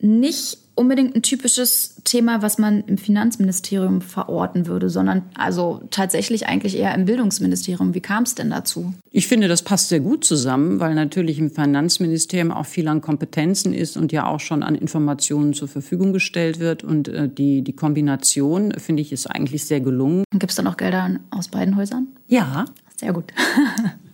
nicht 0.00 0.58
unbedingt 0.76 1.16
ein 1.16 1.22
typisches 1.22 1.96
Thema, 2.04 2.42
was 2.42 2.58
man 2.58 2.84
im 2.84 2.98
Finanzministerium 2.98 4.02
verorten 4.02 4.66
würde, 4.66 4.90
sondern 4.90 5.22
also 5.34 5.80
tatsächlich 5.90 6.46
eigentlich 6.46 6.76
eher 6.76 6.94
im 6.94 7.06
Bildungsministerium. 7.06 7.94
Wie 7.94 8.00
kam 8.00 8.24
es 8.24 8.34
denn 8.34 8.50
dazu? 8.50 8.92
Ich 9.10 9.26
finde, 9.26 9.48
das 9.48 9.62
passt 9.62 9.88
sehr 9.88 10.00
gut 10.00 10.24
zusammen, 10.24 10.78
weil 10.78 10.94
natürlich 10.94 11.38
im 11.38 11.50
Finanzministerium 11.50 12.52
auch 12.52 12.66
viel 12.66 12.86
an 12.88 13.00
Kompetenzen 13.00 13.72
ist 13.72 13.96
und 13.96 14.12
ja 14.12 14.26
auch 14.26 14.40
schon 14.40 14.62
an 14.62 14.74
Informationen 14.74 15.54
zur 15.54 15.68
Verfügung 15.68 16.12
gestellt 16.12 16.60
wird. 16.60 16.84
Und 16.84 17.08
äh, 17.08 17.28
die, 17.28 17.62
die 17.62 17.74
Kombination, 17.74 18.72
finde 18.72 19.00
ich, 19.00 19.12
ist 19.12 19.26
eigentlich 19.26 19.64
sehr 19.64 19.80
gelungen. 19.80 20.24
Gibt 20.32 20.50
es 20.50 20.56
da 20.56 20.62
noch 20.62 20.76
Gelder 20.76 21.18
aus 21.30 21.48
beiden 21.48 21.76
Häusern? 21.76 22.08
Ja. 22.28 22.66
Sehr 22.98 23.12
gut. 23.12 23.32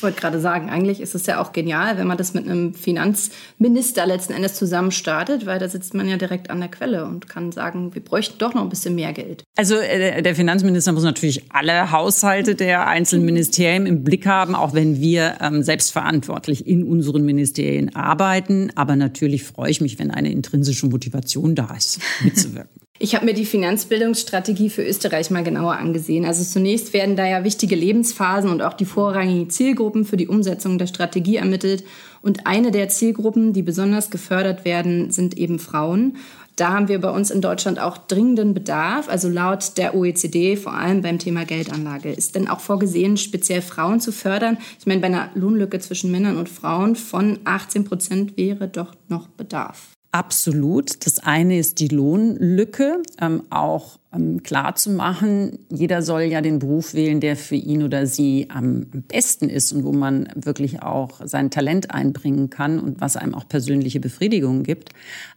Ich 0.00 0.02
wollte 0.02 0.18
gerade 0.18 0.40
sagen, 0.40 0.70
eigentlich 0.70 1.02
ist 1.02 1.14
es 1.14 1.26
ja 1.26 1.42
auch 1.42 1.52
genial, 1.52 1.98
wenn 1.98 2.06
man 2.06 2.16
das 2.16 2.32
mit 2.32 2.48
einem 2.48 2.72
Finanzminister 2.72 4.06
letzten 4.06 4.32
Endes 4.32 4.54
zusammen 4.54 4.92
startet, 4.92 5.44
weil 5.44 5.58
da 5.58 5.68
sitzt 5.68 5.92
man 5.92 6.08
ja 6.08 6.16
direkt 6.16 6.48
an 6.48 6.60
der 6.60 6.70
Quelle 6.70 7.04
und 7.04 7.28
kann 7.28 7.52
sagen, 7.52 7.94
wir 7.94 8.02
bräuchten 8.02 8.38
doch 8.38 8.54
noch 8.54 8.62
ein 8.62 8.70
bisschen 8.70 8.94
mehr 8.94 9.12
Geld. 9.12 9.44
Also 9.58 9.74
äh, 9.74 10.22
der 10.22 10.34
Finanzminister 10.34 10.92
muss 10.92 11.02
natürlich 11.02 11.52
alle 11.52 11.90
Haushalte 11.90 12.54
der 12.54 12.86
einzelnen 12.86 13.26
Ministerien 13.26 13.84
im 13.84 14.02
Blick 14.02 14.24
haben, 14.24 14.54
auch 14.54 14.72
wenn 14.72 15.02
wir 15.02 15.36
ähm, 15.42 15.62
selbstverantwortlich 15.62 16.66
in 16.66 16.82
unseren 16.82 17.26
Ministerien 17.26 17.94
arbeiten. 17.94 18.72
Aber 18.76 18.96
natürlich 18.96 19.44
freue 19.44 19.70
ich 19.70 19.82
mich, 19.82 19.98
wenn 19.98 20.10
eine 20.10 20.32
intrinsische 20.32 20.86
Motivation 20.86 21.54
da 21.54 21.74
ist, 21.76 22.00
mitzuwirken. 22.24 22.80
Ich 23.02 23.14
habe 23.14 23.24
mir 23.24 23.32
die 23.32 23.46
Finanzbildungsstrategie 23.46 24.68
für 24.68 24.84
Österreich 24.84 25.30
mal 25.30 25.42
genauer 25.42 25.78
angesehen. 25.78 26.26
Also 26.26 26.44
zunächst 26.44 26.92
werden 26.92 27.16
da 27.16 27.26
ja 27.26 27.44
wichtige 27.44 27.74
Lebensphasen 27.74 28.50
und 28.50 28.60
auch 28.60 28.74
die 28.74 28.84
vorrangigen 28.84 29.48
Zielgruppen 29.48 30.04
für 30.04 30.18
die 30.18 30.28
Umsetzung 30.28 30.76
der 30.76 30.86
Strategie 30.86 31.36
ermittelt. 31.36 31.82
Und 32.20 32.46
eine 32.46 32.70
der 32.70 32.90
Zielgruppen, 32.90 33.54
die 33.54 33.62
besonders 33.62 34.10
gefördert 34.10 34.66
werden, 34.66 35.10
sind 35.10 35.38
eben 35.38 35.58
Frauen. 35.58 36.18
Da 36.56 36.74
haben 36.74 36.88
wir 36.88 37.00
bei 37.00 37.08
uns 37.08 37.30
in 37.30 37.40
Deutschland 37.40 37.78
auch 37.80 37.96
dringenden 37.96 38.52
Bedarf. 38.52 39.08
Also 39.08 39.30
laut 39.30 39.78
der 39.78 39.94
OECD, 39.94 40.56
vor 40.56 40.74
allem 40.74 41.00
beim 41.00 41.18
Thema 41.18 41.46
Geldanlage, 41.46 42.12
ist 42.12 42.34
denn 42.34 42.48
auch 42.48 42.60
vorgesehen, 42.60 43.16
speziell 43.16 43.62
Frauen 43.62 44.00
zu 44.00 44.12
fördern. 44.12 44.58
Ich 44.78 44.84
meine, 44.84 45.00
bei 45.00 45.06
einer 45.06 45.30
Lohnlücke 45.34 45.78
zwischen 45.78 46.10
Männern 46.10 46.36
und 46.36 46.50
Frauen 46.50 46.96
von 46.96 47.38
18 47.44 47.84
Prozent 47.84 48.36
wäre 48.36 48.68
doch 48.68 48.94
noch 49.08 49.26
Bedarf. 49.28 49.96
Absolut. 50.12 51.06
Das 51.06 51.20
eine 51.20 51.58
ist 51.58 51.78
die 51.78 51.86
Lohnlücke, 51.86 53.00
ähm, 53.20 53.44
auch 53.50 54.00
ähm, 54.12 54.42
klar 54.42 54.74
zu 54.74 54.90
machen. 54.90 55.60
Jeder 55.70 56.02
soll 56.02 56.22
ja 56.22 56.40
den 56.40 56.58
Beruf 56.58 56.94
wählen, 56.94 57.20
der 57.20 57.36
für 57.36 57.54
ihn 57.54 57.84
oder 57.84 58.06
sie 58.06 58.48
am 58.50 58.86
besten 58.90 59.48
ist 59.48 59.72
und 59.72 59.84
wo 59.84 59.92
man 59.92 60.28
wirklich 60.34 60.82
auch 60.82 61.20
sein 61.24 61.52
Talent 61.52 61.92
einbringen 61.92 62.50
kann 62.50 62.80
und 62.80 63.00
was 63.00 63.16
einem 63.16 63.36
auch 63.36 63.46
persönliche 63.46 64.00
Befriedigung 64.00 64.64
gibt. 64.64 64.90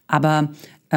Aber 0.08 0.50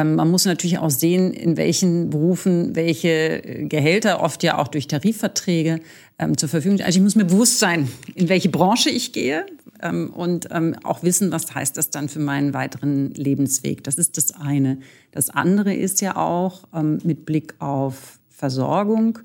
man 0.03 0.29
muss 0.29 0.45
natürlich 0.45 0.79
auch 0.79 0.89
sehen, 0.89 1.33
in 1.33 1.57
welchen 1.57 2.09
Berufen 2.09 2.75
welche 2.75 3.65
Gehälter, 3.67 4.21
oft 4.21 4.43
ja 4.43 4.57
auch 4.57 4.67
durch 4.67 4.87
Tarifverträge, 4.87 5.79
ähm, 6.19 6.37
zur 6.37 6.49
Verfügung 6.49 6.77
stehen. 6.77 6.85
Also 6.85 6.99
ich 6.99 7.03
muss 7.03 7.15
mir 7.15 7.25
bewusst 7.25 7.59
sein, 7.59 7.87
in 8.15 8.29
welche 8.29 8.49
Branche 8.49 8.89
ich 8.89 9.13
gehe, 9.13 9.45
ähm, 9.81 10.11
und 10.11 10.47
ähm, 10.51 10.75
auch 10.83 11.03
wissen, 11.03 11.31
was 11.31 11.53
heißt 11.53 11.77
das 11.77 11.89
dann 11.89 12.09
für 12.09 12.19
meinen 12.19 12.53
weiteren 12.53 13.11
Lebensweg. 13.13 13.83
Das 13.83 13.95
ist 13.95 14.17
das 14.17 14.33
eine. 14.33 14.79
Das 15.11 15.29
andere 15.29 15.73
ist 15.73 16.01
ja 16.01 16.15
auch 16.15 16.63
ähm, 16.73 16.99
mit 17.03 17.25
Blick 17.25 17.55
auf 17.59 18.19
Versorgung 18.29 19.19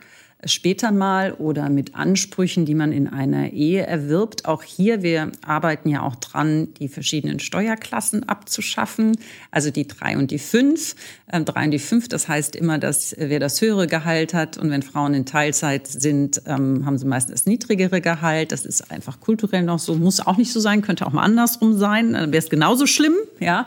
später 0.45 0.91
mal 0.91 1.33
oder 1.35 1.69
mit 1.69 1.95
Ansprüchen, 1.95 2.65
die 2.65 2.75
man 2.75 2.93
in 2.93 3.09
einer 3.09 3.53
Ehe 3.53 3.87
erwirbt. 3.87 4.45
Auch 4.47 4.63
hier, 4.63 5.03
wir 5.03 5.31
arbeiten 5.47 5.89
ja 5.89 6.03
auch 6.03 6.17
dran, 6.17 6.75
die 6.75 6.89
verschiedenen 6.89 7.39
Steuerklassen 7.39 8.29
abzuschaffen, 8.29 9.17
also 9.51 9.71
die 9.71 9.87
drei 9.87 10.17
und 10.17 10.31
die 10.31 10.39
fünf. 10.39 10.97
Ähm, 11.33 11.45
drei 11.45 11.65
und 11.65 11.71
die 11.71 11.79
fünf, 11.79 12.09
das 12.09 12.29
heißt 12.29 12.57
immer, 12.57 12.79
dass 12.79 13.15
wer 13.19 13.39
das 13.39 13.61
höhere 13.61 13.87
Gehalt 13.87 14.35
hat 14.35 14.59
und 14.59 14.71
wenn 14.71 14.83
Frauen 14.83 15.15
in 15.15 15.27
Teilzeit 15.27 15.87
sind, 15.87 16.43
ähm, 16.47 16.85
haben 16.85 16.99
sie 16.99 17.07
meistens 17.07 17.43
das 17.43 17.47
niedrigere 17.47 18.01
Gehalt. 18.01 18.53
Das 18.53 18.67
ist 18.67 18.91
einfach 18.91 19.21
kulturell 19.21 19.63
noch 19.63 19.79
so, 19.79 19.95
muss 19.95 20.21
auch 20.21 20.37
nicht 20.37 20.53
so 20.53 20.61
sein, 20.61 20.83
könnte 20.83 21.07
auch 21.07 21.13
mal 21.13 21.23
andersrum 21.23 21.79
sein, 21.79 22.13
dann 22.13 22.33
wäre 22.33 22.43
es 22.43 22.51
genauso 22.51 22.87
schlimm, 22.87 23.15
ja, 23.39 23.67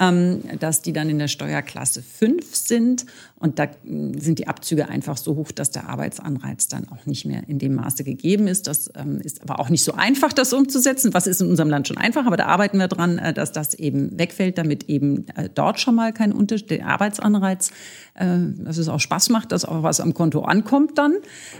ähm, 0.00 0.40
dass 0.60 0.82
die 0.82 0.92
dann 0.92 1.10
in 1.10 1.18
der 1.18 1.28
Steuerklasse 1.28 2.02
fünf 2.02 2.54
sind 2.54 3.06
und 3.42 3.58
da 3.58 3.66
sind 3.84 4.38
die 4.38 4.46
Abzüge 4.46 4.88
einfach 4.88 5.16
so 5.16 5.34
hoch, 5.34 5.50
dass 5.50 5.72
der 5.72 5.88
Arbeitsanreiz 6.20 6.68
dann 6.68 6.88
auch 6.88 7.06
nicht 7.06 7.24
mehr 7.24 7.42
in 7.48 7.58
dem 7.58 7.74
Maße 7.74 8.04
gegeben 8.04 8.46
ist. 8.46 8.66
Das 8.66 8.90
ähm, 8.94 9.20
ist 9.20 9.42
aber 9.42 9.60
auch 9.60 9.68
nicht 9.68 9.84
so 9.84 9.92
einfach, 9.92 10.32
das 10.32 10.52
umzusetzen. 10.52 11.14
Was 11.14 11.26
ist 11.26 11.40
in 11.40 11.48
unserem 11.48 11.70
Land 11.70 11.88
schon 11.88 11.98
einfach, 11.98 12.26
aber 12.26 12.36
da 12.36 12.46
arbeiten 12.46 12.78
wir 12.78 12.88
dran, 12.88 13.18
äh, 13.18 13.32
dass 13.32 13.52
das 13.52 13.74
eben 13.74 14.18
wegfällt, 14.18 14.58
damit 14.58 14.88
eben 14.88 15.26
äh, 15.36 15.48
dort 15.52 15.80
schon 15.80 15.94
mal 15.94 16.12
kein 16.12 16.32
Unterschied, 16.32 16.70
der 16.70 16.86
Arbeitsanreiz, 16.86 17.70
äh, 18.14 18.26
dass 18.58 18.78
es 18.78 18.88
auch 18.88 19.00
Spaß 19.00 19.30
macht, 19.30 19.52
dass 19.52 19.64
auch 19.64 19.82
was 19.82 20.00
am 20.00 20.14
Konto 20.14 20.42
ankommt 20.42 20.98
dann 20.98 21.16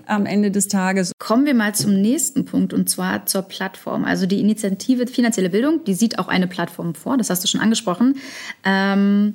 am 0.07 0.27
Ende 0.27 0.51
des 0.51 0.69
Tages. 0.69 1.13
Kommen 1.19 1.47
wir 1.47 1.55
mal 1.55 1.75
zum 1.75 2.01
nächsten 2.01 2.45
Punkt 2.45 2.73
und 2.73 2.89
zwar 2.89 3.27
zur 3.27 3.43
Plattform. 3.43 4.05
Also 4.05 4.27
die 4.27 4.41
Initiative 4.41 5.07
Finanzielle 5.07 5.51
Bildung, 5.51 5.85
die 5.85 5.95
sieht 5.95 6.19
auch 6.19 6.29
eine 6.29 6.47
Plattform 6.47 6.95
vor, 6.95 7.17
das 7.17 7.31
hast 7.31 7.43
du 7.45 7.49
schon 7.49 7.61
angesprochen. 7.61 8.17
Ähm 8.65 9.35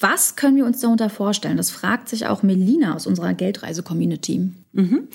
was 0.00 0.34
können 0.34 0.56
wir 0.56 0.64
uns 0.64 0.80
darunter 0.80 1.08
vorstellen? 1.08 1.56
Das 1.56 1.70
fragt 1.70 2.08
sich 2.08 2.26
auch 2.26 2.42
Melina 2.42 2.94
aus 2.94 3.06
unserer 3.06 3.34
Geldreise-Community. 3.34 4.50
Mhm. 4.72 5.08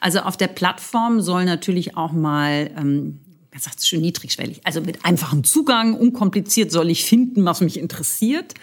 Also 0.00 0.20
auf 0.20 0.36
der 0.36 0.48
Plattform 0.48 1.20
soll 1.20 1.44
natürlich 1.44 1.96
auch 1.96 2.12
mal, 2.12 2.70
ähm, 2.76 3.20
man 3.52 3.60
sagt 3.60 3.78
es 3.80 3.88
schön 3.88 4.00
niedrigschwellig, 4.00 4.60
also 4.64 4.80
mit 4.80 5.04
einfachem 5.04 5.44
Zugang, 5.44 5.94
unkompliziert 5.94 6.72
soll 6.72 6.90
ich 6.90 7.04
finden, 7.04 7.44
was 7.44 7.60
mich 7.60 7.78
interessiert, 7.78 8.54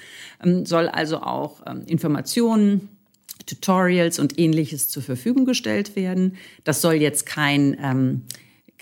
ähm, 0.44 0.66
soll 0.66 0.88
also 0.88 1.22
auch 1.22 1.62
ähm, 1.68 1.84
Informationen, 1.86 2.90
Tutorials 3.46 4.20
und 4.20 4.40
ähnliches 4.40 4.90
zur 4.90 5.04
Verfügung 5.04 5.46
gestellt 5.46 5.98
werden. 5.98 6.38
Das 6.64 6.82
soll 6.82 6.94
jetzt 6.94 7.26
kein 7.26 7.78
ähm, 7.82 8.22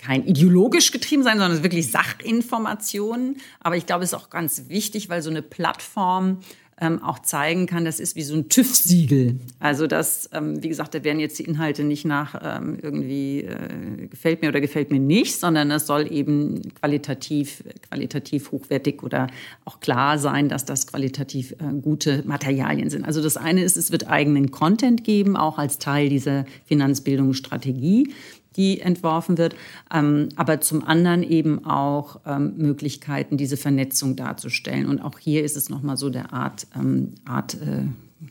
kein 0.02 0.26
ideologisch 0.26 0.90
getrieben 0.90 1.22
sein, 1.22 1.38
sondern 1.38 1.62
wirklich 1.62 1.90
Sachinformationen. 1.90 3.36
Aber 3.60 3.76
ich 3.76 3.86
glaube, 3.86 4.02
es 4.02 4.12
ist 4.12 4.18
auch 4.18 4.30
ganz 4.30 4.64
wichtig, 4.68 5.08
weil 5.08 5.22
so 5.22 5.30
eine 5.30 5.42
Plattform 5.42 6.38
ähm, 6.82 7.00
auch 7.00 7.20
zeigen 7.20 7.66
kann, 7.66 7.84
das 7.84 8.00
ist 8.00 8.16
wie 8.16 8.22
so 8.22 8.34
ein 8.34 8.48
TÜV-Siegel. 8.48 9.36
Also 9.60 9.86
das, 9.86 10.28
ähm, 10.32 10.60
wie 10.62 10.68
gesagt, 10.68 10.94
da 10.94 11.04
werden 11.04 11.20
jetzt 11.20 11.38
die 11.38 11.44
Inhalte 11.44 11.84
nicht 11.84 12.04
nach 12.04 12.34
ähm, 12.42 12.76
irgendwie 12.82 13.42
äh, 13.42 14.08
gefällt 14.08 14.42
mir 14.42 14.48
oder 14.48 14.60
gefällt 14.60 14.90
mir 14.90 14.98
nicht, 14.98 15.38
sondern 15.38 15.70
es 15.70 15.86
soll 15.86 16.12
eben 16.12 16.60
qualitativ, 16.74 17.62
qualitativ 17.88 18.50
hochwertig 18.50 19.04
oder 19.04 19.28
auch 19.64 19.78
klar 19.78 20.18
sein, 20.18 20.48
dass 20.48 20.64
das 20.64 20.88
qualitativ 20.88 21.52
äh, 21.52 21.72
gute 21.80 22.24
Materialien 22.26 22.90
sind. 22.90 23.04
Also 23.04 23.22
das 23.22 23.36
eine 23.36 23.62
ist, 23.62 23.76
es 23.76 23.92
wird 23.92 24.08
eigenen 24.08 24.50
Content 24.50 25.04
geben, 25.04 25.36
auch 25.36 25.58
als 25.58 25.78
Teil 25.78 26.08
dieser 26.08 26.46
Finanzbildungsstrategie 26.66 28.12
die 28.56 28.80
entworfen 28.80 29.38
wird, 29.38 29.54
ähm, 29.92 30.28
aber 30.36 30.60
zum 30.60 30.84
anderen 30.84 31.22
eben 31.22 31.64
auch 31.64 32.20
ähm, 32.26 32.54
Möglichkeiten, 32.56 33.36
diese 33.36 33.56
Vernetzung 33.56 34.16
darzustellen. 34.16 34.86
Und 34.86 35.00
auch 35.00 35.18
hier 35.18 35.44
ist 35.44 35.56
es 35.56 35.68
nochmal 35.68 35.96
so 35.96 36.10
der 36.10 36.32
Art, 36.32 36.66
ähm, 36.76 37.14
Art 37.24 37.54
äh, 37.54 37.82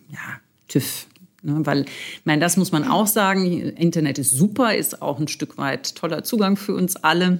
ja, 0.09 0.39
TÜV. 0.67 1.07
Ne? 1.43 1.65
Weil, 1.65 1.81
ich 1.81 2.25
meine, 2.25 2.41
das 2.41 2.57
muss 2.57 2.71
man 2.71 2.87
auch 2.87 3.07
sagen, 3.07 3.45
Internet 3.45 4.19
ist 4.19 4.31
super, 4.31 4.75
ist 4.75 5.01
auch 5.01 5.19
ein 5.19 5.27
Stück 5.27 5.57
weit 5.57 5.95
toller 5.95 6.23
Zugang 6.23 6.55
für 6.55 6.75
uns 6.75 6.95
alle 6.97 7.39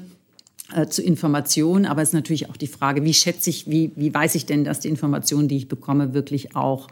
äh, 0.74 0.88
zu 0.88 1.02
Informationen, 1.02 1.86
aber 1.86 2.02
es 2.02 2.10
ist 2.10 2.14
natürlich 2.14 2.50
auch 2.50 2.58
die 2.58 2.68
Frage, 2.68 3.04
wie 3.04 3.14
schätze 3.14 3.50
ich, 3.50 3.70
wie, 3.70 3.92
wie 3.96 4.14
weiß 4.14 4.36
ich 4.36 4.46
denn, 4.46 4.64
dass 4.64 4.80
die 4.80 4.90
Information, 4.90 5.48
die 5.48 5.58
ich 5.58 5.68
bekomme, 5.68 6.14
wirklich 6.14 6.56
auch 6.56 6.88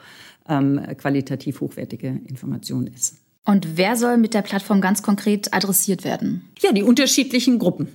ähm, 0.48 0.82
qualitativ 0.98 1.62
hochwertige 1.62 2.20
Information 2.28 2.88
ist. 2.88 3.18
Und 3.50 3.78
wer 3.78 3.96
soll 3.96 4.18
mit 4.18 4.36
der 4.36 4.44
Plattform 4.44 4.80
ganz 4.80 5.02
konkret 5.02 5.56
adressiert 5.56 6.04
werden? 6.04 6.48
Ja, 6.60 6.72
die 6.72 6.84
unterschiedlichen 6.84 7.58
Gruppen. 7.58 7.88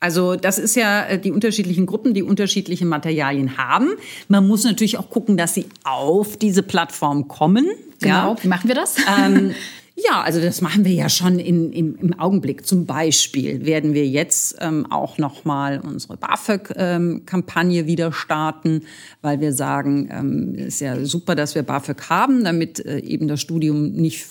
Also 0.00 0.34
das 0.34 0.58
ist 0.58 0.76
ja 0.76 1.04
äh, 1.04 1.18
die 1.18 1.30
unterschiedlichen 1.30 1.84
Gruppen, 1.84 2.14
die 2.14 2.22
unterschiedliche 2.22 2.86
Materialien 2.86 3.58
haben. 3.58 3.90
Man 4.28 4.48
muss 4.48 4.64
natürlich 4.64 4.96
auch 4.96 5.10
gucken, 5.10 5.36
dass 5.36 5.52
sie 5.52 5.66
auf 5.84 6.38
diese 6.38 6.62
Plattform 6.62 7.28
kommen. 7.28 7.66
Genau. 8.00 8.34
Ja. 8.34 8.36
Wie 8.42 8.48
machen 8.48 8.68
wir 8.68 8.74
das? 8.74 8.96
Ähm, 9.14 9.50
ja, 9.94 10.22
also 10.22 10.40
das 10.40 10.62
machen 10.62 10.86
wir 10.86 10.92
ja 10.92 11.10
schon 11.10 11.38
in, 11.38 11.70
im, 11.70 11.96
im 11.96 12.18
Augenblick. 12.18 12.64
Zum 12.64 12.86
Beispiel 12.86 13.66
werden 13.66 13.92
wir 13.92 14.06
jetzt 14.06 14.56
ähm, 14.60 14.90
auch 14.90 15.18
noch 15.18 15.44
mal 15.44 15.80
unsere 15.80 16.16
BAföG-Kampagne 16.16 17.80
ähm, 17.80 17.86
wieder 17.86 18.10
starten, 18.10 18.84
weil 19.20 19.40
wir 19.40 19.52
sagen, 19.52 20.08
ähm, 20.10 20.54
ist 20.54 20.80
ja 20.80 21.04
super, 21.04 21.34
dass 21.34 21.54
wir 21.54 21.62
BAföG 21.62 22.08
haben, 22.08 22.42
damit 22.42 22.82
äh, 22.86 23.00
eben 23.00 23.28
das 23.28 23.42
Studium 23.42 23.92
nicht 23.92 24.24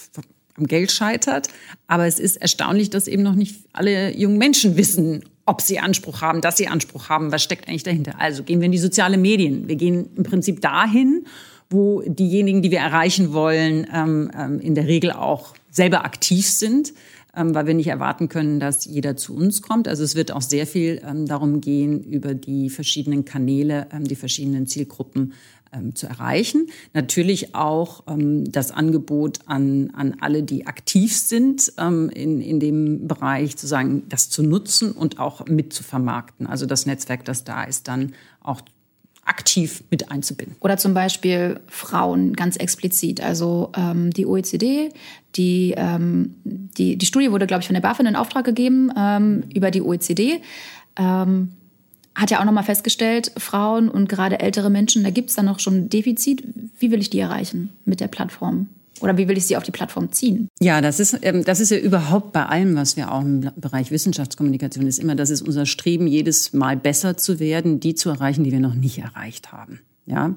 am 0.57 0.67
Geld 0.67 0.91
scheitert. 0.91 1.49
Aber 1.87 2.05
es 2.05 2.19
ist 2.19 2.37
erstaunlich, 2.37 2.89
dass 2.89 3.07
eben 3.07 3.23
noch 3.23 3.35
nicht 3.35 3.55
alle 3.73 4.15
jungen 4.15 4.37
Menschen 4.37 4.75
wissen, 4.75 5.23
ob 5.45 5.61
sie 5.61 5.79
Anspruch 5.79 6.21
haben, 6.21 6.41
dass 6.41 6.57
sie 6.57 6.67
Anspruch 6.67 7.09
haben, 7.09 7.31
was 7.31 7.43
steckt 7.43 7.69
eigentlich 7.69 7.83
dahinter. 7.83 8.19
Also 8.19 8.43
gehen 8.43 8.59
wir 8.59 8.65
in 8.65 8.71
die 8.71 8.77
sozialen 8.77 9.21
Medien. 9.21 9.67
Wir 9.67 9.77
gehen 9.77 10.09
im 10.15 10.23
Prinzip 10.23 10.61
dahin, 10.61 11.25
wo 11.69 12.01
diejenigen, 12.05 12.61
die 12.61 12.71
wir 12.71 12.79
erreichen 12.79 13.33
wollen, 13.33 13.87
ähm, 13.93 14.31
ähm, 14.37 14.59
in 14.59 14.75
der 14.75 14.87
Regel 14.87 15.11
auch 15.11 15.53
selber 15.69 16.03
aktiv 16.03 16.49
sind, 16.49 16.93
ähm, 17.35 17.53
weil 17.53 17.67
wir 17.67 17.73
nicht 17.73 17.87
erwarten 17.87 18.29
können, 18.29 18.59
dass 18.59 18.85
jeder 18.85 19.15
zu 19.15 19.35
uns 19.35 19.61
kommt. 19.61 19.87
Also 19.87 20.03
es 20.03 20.15
wird 20.15 20.31
auch 20.31 20.41
sehr 20.41 20.65
viel 20.67 21.01
ähm, 21.07 21.27
darum 21.27 21.61
gehen, 21.61 22.03
über 22.03 22.33
die 22.33 22.69
verschiedenen 22.69 23.23
Kanäle, 23.23 23.87
ähm, 23.93 24.05
die 24.05 24.15
verschiedenen 24.15 24.67
Zielgruppen 24.67 25.33
ähm, 25.73 25.95
zu 25.95 26.07
erreichen. 26.07 26.67
Natürlich 26.93 27.55
auch 27.55 28.03
ähm, 28.07 28.51
das 28.51 28.71
Angebot 28.71 29.39
an, 29.45 29.91
an 29.93 30.17
alle, 30.19 30.43
die 30.43 30.67
aktiv 30.67 31.15
sind 31.15 31.73
ähm, 31.77 32.09
in, 32.09 32.41
in 32.41 32.59
dem 32.59 33.07
Bereich, 33.07 33.57
zu 33.57 33.67
sagen, 33.67 34.03
das 34.09 34.29
zu 34.29 34.43
nutzen 34.43 34.91
und 34.91 35.19
auch 35.19 35.45
mit 35.45 35.73
zu 35.73 35.83
vermarkten. 35.83 36.47
Also 36.47 36.65
das 36.65 36.85
Netzwerk, 36.85 37.25
das 37.25 37.43
da 37.43 37.63
ist, 37.63 37.87
dann 37.87 38.13
auch 38.41 38.61
aktiv 39.27 39.83
mit 39.91 40.09
einzubinden. 40.09 40.55
Oder 40.61 40.77
zum 40.77 40.93
Beispiel 40.93 41.59
Frauen 41.67 42.33
ganz 42.33 42.55
explizit. 42.55 43.21
Also 43.21 43.71
ähm, 43.75 44.11
die 44.11 44.25
OECD, 44.25 44.89
die, 45.35 45.73
ähm, 45.77 46.35
die, 46.43 46.95
die 46.95 47.05
Studie 47.05 47.31
wurde, 47.31 47.45
glaube 47.45 47.61
ich, 47.61 47.67
von 47.67 47.73
der 47.73 47.81
BaFin 47.81 48.05
in 48.05 48.15
Auftrag 48.15 48.45
gegeben 48.45 48.91
ähm, 48.97 49.43
über 49.53 49.69
die 49.69 49.81
OECD. 49.81 50.41
Ähm, 50.95 51.51
hat 52.17 52.31
ja 52.31 52.39
auch 52.39 52.45
nochmal 52.45 52.63
festgestellt, 52.63 53.31
Frauen 53.37 53.89
und 53.89 54.09
gerade 54.09 54.39
ältere 54.39 54.69
Menschen, 54.69 55.03
da 55.03 55.11
gibt 55.11 55.29
es 55.29 55.35
dann 55.35 55.45
noch 55.45 55.59
schon 55.59 55.75
ein 55.75 55.89
Defizit. 55.89 56.43
Wie 56.79 56.91
will 56.91 56.99
ich 56.99 57.11
die 57.11 57.19
erreichen 57.19 57.69
mit 57.85 57.99
der 57.99 58.07
Plattform? 58.07 58.67
Oder 59.01 59.17
wie 59.17 59.27
will 59.27 59.37
ich 59.37 59.45
sie 59.45 59.55
auf 59.55 59.61
die 59.61 59.71
Plattform 59.71 60.11
ziehen? 60.11 60.49
Ja, 60.59 60.81
das 60.81 60.99
ist, 60.99 61.19
ähm, 61.21 61.43
das 61.43 61.59
ist 61.59 61.69
ja 61.69 61.77
überhaupt 61.77 62.31
bei 62.33 62.47
allem, 62.47 62.75
was 62.75 62.97
wir 62.97 63.11
auch 63.11 63.21
im 63.21 63.51
Bereich 63.55 63.91
Wissenschaftskommunikation 63.91 64.87
ist, 64.87 64.97
immer, 64.97 65.13
das 65.13 65.29
ist 65.29 65.43
unser 65.43 65.67
Streben, 65.67 66.07
jedes 66.07 66.53
Mal 66.53 66.75
besser 66.75 67.15
zu 67.15 67.39
werden, 67.39 67.79
die 67.79 67.93
zu 67.93 68.09
erreichen, 68.09 68.43
die 68.43 68.51
wir 68.51 68.59
noch 68.59 68.73
nicht 68.73 68.97
erreicht 68.97 69.51
haben. 69.51 69.81
Ja. 70.07 70.33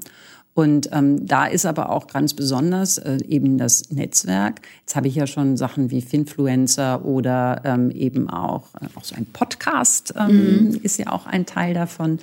Und 0.55 0.91
ähm, 0.93 1.27
da 1.27 1.47
ist 1.47 1.65
aber 1.65 1.91
auch 1.91 2.09
ganz 2.09 2.35
besonders 2.35 2.99
äh, 2.99 3.19
eben 3.29 3.57
das 3.57 3.91
Netzwerk. 3.91 4.61
Jetzt 4.81 4.97
habe 4.97 5.07
ich 5.07 5.15
ja 5.15 5.27
schon 5.27 5.57
Sachen 5.57 5.91
wie 5.91 6.03
Finfluencer 6.03 7.05
oder 7.05 7.63
ähm, 7.65 7.91
eben 7.91 8.29
auch, 8.29 8.75
äh, 8.75 8.87
auch 8.97 9.05
so 9.05 9.15
ein 9.15 9.27
Podcast 9.27 10.13
ähm, 10.19 10.71
mhm. 10.71 10.81
ist 10.83 10.99
ja 10.99 11.13
auch 11.13 11.27
ein 11.27 11.47
Teil 11.47 11.73
davon. 11.75 12.19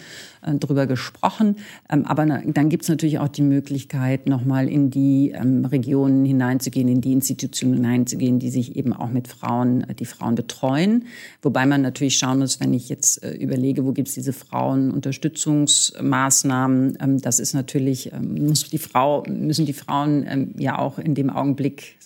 Äh, 0.47 0.55
drüber 0.57 0.87
gesprochen. 0.87 1.57
Ähm, 1.89 2.05
aber 2.05 2.25
dann 2.25 2.69
gibt 2.69 2.83
es 2.83 2.89
natürlich 2.89 3.19
auch 3.19 3.27
die 3.27 3.41
Möglichkeit, 3.41 4.27
nochmal 4.27 4.69
in 4.69 4.89
die 4.89 5.33
ähm, 5.35 5.65
Regionen 5.65 6.23
hineinzugehen, 6.25 6.87
in 6.87 7.01
die 7.01 7.11
Institutionen 7.13 7.75
hineinzugehen, 7.75 8.39
die 8.39 8.49
sich 8.49 8.75
eben 8.75 8.93
auch 8.93 9.09
mit 9.09 9.27
Frauen, 9.27 9.83
äh, 9.83 9.93
die 9.93 10.05
Frauen 10.05 10.33
betreuen. 10.35 11.05
Wobei 11.41 11.65
man 11.65 11.81
natürlich 11.81 12.17
schauen 12.17 12.39
muss, 12.39 12.59
wenn 12.59 12.73
ich 12.73 12.89
jetzt 12.89 13.23
äh, 13.23 13.33
überlege, 13.33 13.85
wo 13.85 13.91
gibt 13.91 14.07
es 14.07 14.15
diese 14.15 14.33
Frauenunterstützungsmaßnahmen, 14.33 16.97
ähm, 17.01 17.21
das 17.21 17.39
ist 17.39 17.53
natürlich, 17.53 18.11
muss 18.19 18.69
die 18.69 18.77
Frau, 18.77 19.23
müssen 19.27 19.65
die 19.65 19.73
Frauen 19.73 20.53
ja 20.57 20.79
auch 20.79 20.99
in 20.99 21.15
dem 21.15 21.29
Augenblick 21.29 21.97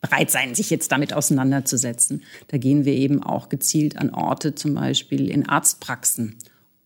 bereit 0.00 0.30
sein, 0.30 0.54
sich 0.54 0.70
jetzt 0.70 0.92
damit 0.92 1.12
auseinanderzusetzen. 1.12 2.22
Da 2.48 2.58
gehen 2.58 2.84
wir 2.84 2.92
eben 2.92 3.20
auch 3.22 3.48
gezielt 3.48 3.98
an 3.98 4.10
Orte, 4.10 4.54
zum 4.54 4.74
Beispiel 4.74 5.28
in 5.28 5.48
Arztpraxen 5.48 6.36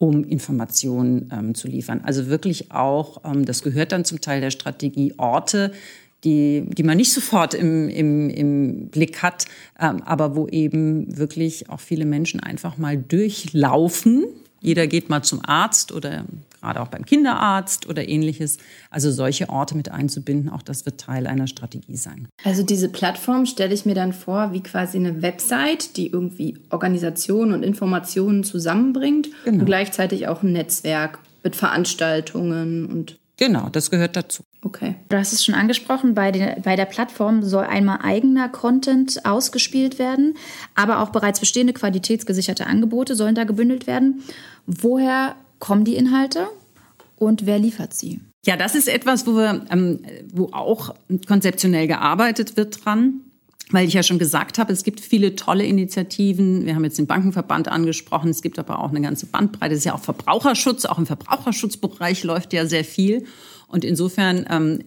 um 0.01 0.25
Informationen 0.25 1.31
ähm, 1.31 1.55
zu 1.55 1.69
liefern. 1.69 2.01
Also 2.05 2.29
wirklich 2.29 2.73
auch, 2.73 3.21
ähm, 3.23 3.45
das 3.45 3.63
gehört 3.63 3.93
dann 3.93 4.07
zum 4.07 4.23
Teil 4.23 4.41
der 4.41 4.51
Strategie, 4.51 5.13
Orte, 5.19 5.73
die, 6.25 6.65
die 6.67 6.83
man 6.83 6.97
nicht 6.97 7.13
sofort 7.13 7.53
im, 7.53 7.91
im, 7.91 8.31
im 8.31 8.89
Blick 8.89 9.23
hat, 9.23 9.45
ähm, 9.79 10.03
aber 10.03 10.37
wo 10.37 10.49
eben 10.49 11.19
wirklich 11.19 11.69
auch 11.69 11.81
viele 11.81 12.07
Menschen 12.07 12.41
einfach 12.41 12.79
mal 12.79 12.97
durchlaufen 12.97 14.25
Jeder 14.61 14.87
geht 14.87 15.09
mal 15.09 15.23
zum 15.23 15.41
Arzt 15.45 15.93
oder 15.93 16.25
gerade 16.61 16.81
auch 16.81 16.89
beim 16.89 17.05
Kinderarzt 17.05 17.89
oder 17.89 18.09
ähnliches. 18.09 18.59
Also 18.91 19.11
solche 19.11 19.49
Orte 19.49 19.77
mit 19.77 19.91
einzubinden, 19.91 20.51
auch 20.51 20.63
das 20.63 20.85
wird 20.85 21.01
Teil 21.01 21.27
einer 21.27 21.47
Strategie 21.47 21.97
sein. 21.97 22.29
Also 22.45 22.63
diese 22.63 22.89
Plattform 22.89 23.47
stelle 23.47 23.75
ich 23.75 23.87
mir 23.87 23.95
dann 23.95 24.13
vor 24.13 24.53
wie 24.53 24.63
quasi 24.63 24.99
eine 24.99 25.23
Website, 25.23 25.97
die 25.97 26.09
irgendwie 26.09 26.59
Organisationen 26.71 27.53
und 27.53 27.63
Informationen 27.63 28.45
zusammenbringt 28.45 29.29
genau. 29.45 29.61
und 29.61 29.67
gleichzeitig 29.67 30.29
auch 30.29 30.43
ein 30.43 30.53
Netzwerk 30.53 31.19
mit 31.43 31.57
Veranstaltungen 31.57 32.87
und 32.87 33.20
Genau, 33.41 33.71
das 33.71 33.91
gehört 33.91 34.17
dazu. 34.17 34.43
Okay. 34.63 34.97
Du 35.09 35.17
hast 35.17 35.33
es 35.33 35.43
schon 35.43 35.55
angesprochen, 35.55 36.13
bei 36.15 36.31
der, 36.31 36.61
bei 36.63 36.77
der 36.77 36.85
Plattform 36.85 37.43
soll 37.43 37.65
einmal 37.65 38.01
eigener 38.03 38.51
Content 38.51 39.25
ausgespielt 39.25 39.99
werden, 39.99 40.35
aber 40.75 41.01
auch 41.01 41.09
bereits 41.09 41.41
bestehende 41.41 41.73
qualitätsgesicherte 41.73 42.67
Angebote 42.67 43.15
sollen 43.17 43.35
da 43.35 43.45
gebündelt 43.45 43.87
werden. 43.87 44.23
Woher 44.67 45.37
kommen 45.59 45.85
die 45.85 45.97
Inhalte 45.97 46.49
und 47.17 47.47
wer 47.47 47.59
liefert 47.59 47.95
sie? 47.95 48.21
Ja, 48.45 48.59
das 48.59 48.75
ist 48.75 48.89
etwas, 48.89 49.27
wo 49.27 49.33
wir, 49.33 49.65
ähm, 49.71 50.01
wo 50.35 50.51
auch 50.53 50.95
konzeptionell 51.27 51.87
gearbeitet 51.87 52.59
wird 52.59 52.85
dran. 52.85 53.23
Weil 53.73 53.87
ich 53.87 53.95
ja 53.95 54.03
schon 54.03 54.19
gesagt 54.19 54.59
habe, 54.59 54.73
es 54.73 54.83
gibt 54.83 55.01
viele 55.01 55.37
tolle 55.37 55.65
Initiativen. 55.65 56.67
Wir 56.67 56.75
haben 56.75 56.85
jetzt 56.85 56.99
den 56.99 57.07
Bankenverband 57.07 57.69
angesprochen. 57.69 58.31
Es 58.31 58.43
gibt 58.43 58.59
aber 58.59 58.81
auch 58.81 58.91
eine 58.91 59.01
ganze 59.01 59.27
Bandbreite. 59.27 59.75
Es 59.75 59.81
ist 59.81 59.85
ja 59.85 59.95
auch 59.95 60.01
Verbraucherschutz. 60.01 60.85
Auch 60.87 60.99
im 60.99 61.07
Verbraucherschutzbereich 61.07 62.25
läuft 62.25 62.53
ja 62.53 62.67
sehr 62.67 62.85
viel. 62.85 63.25
Und 63.69 63.85
insofern 63.85 64.47
ähm, 64.51 64.81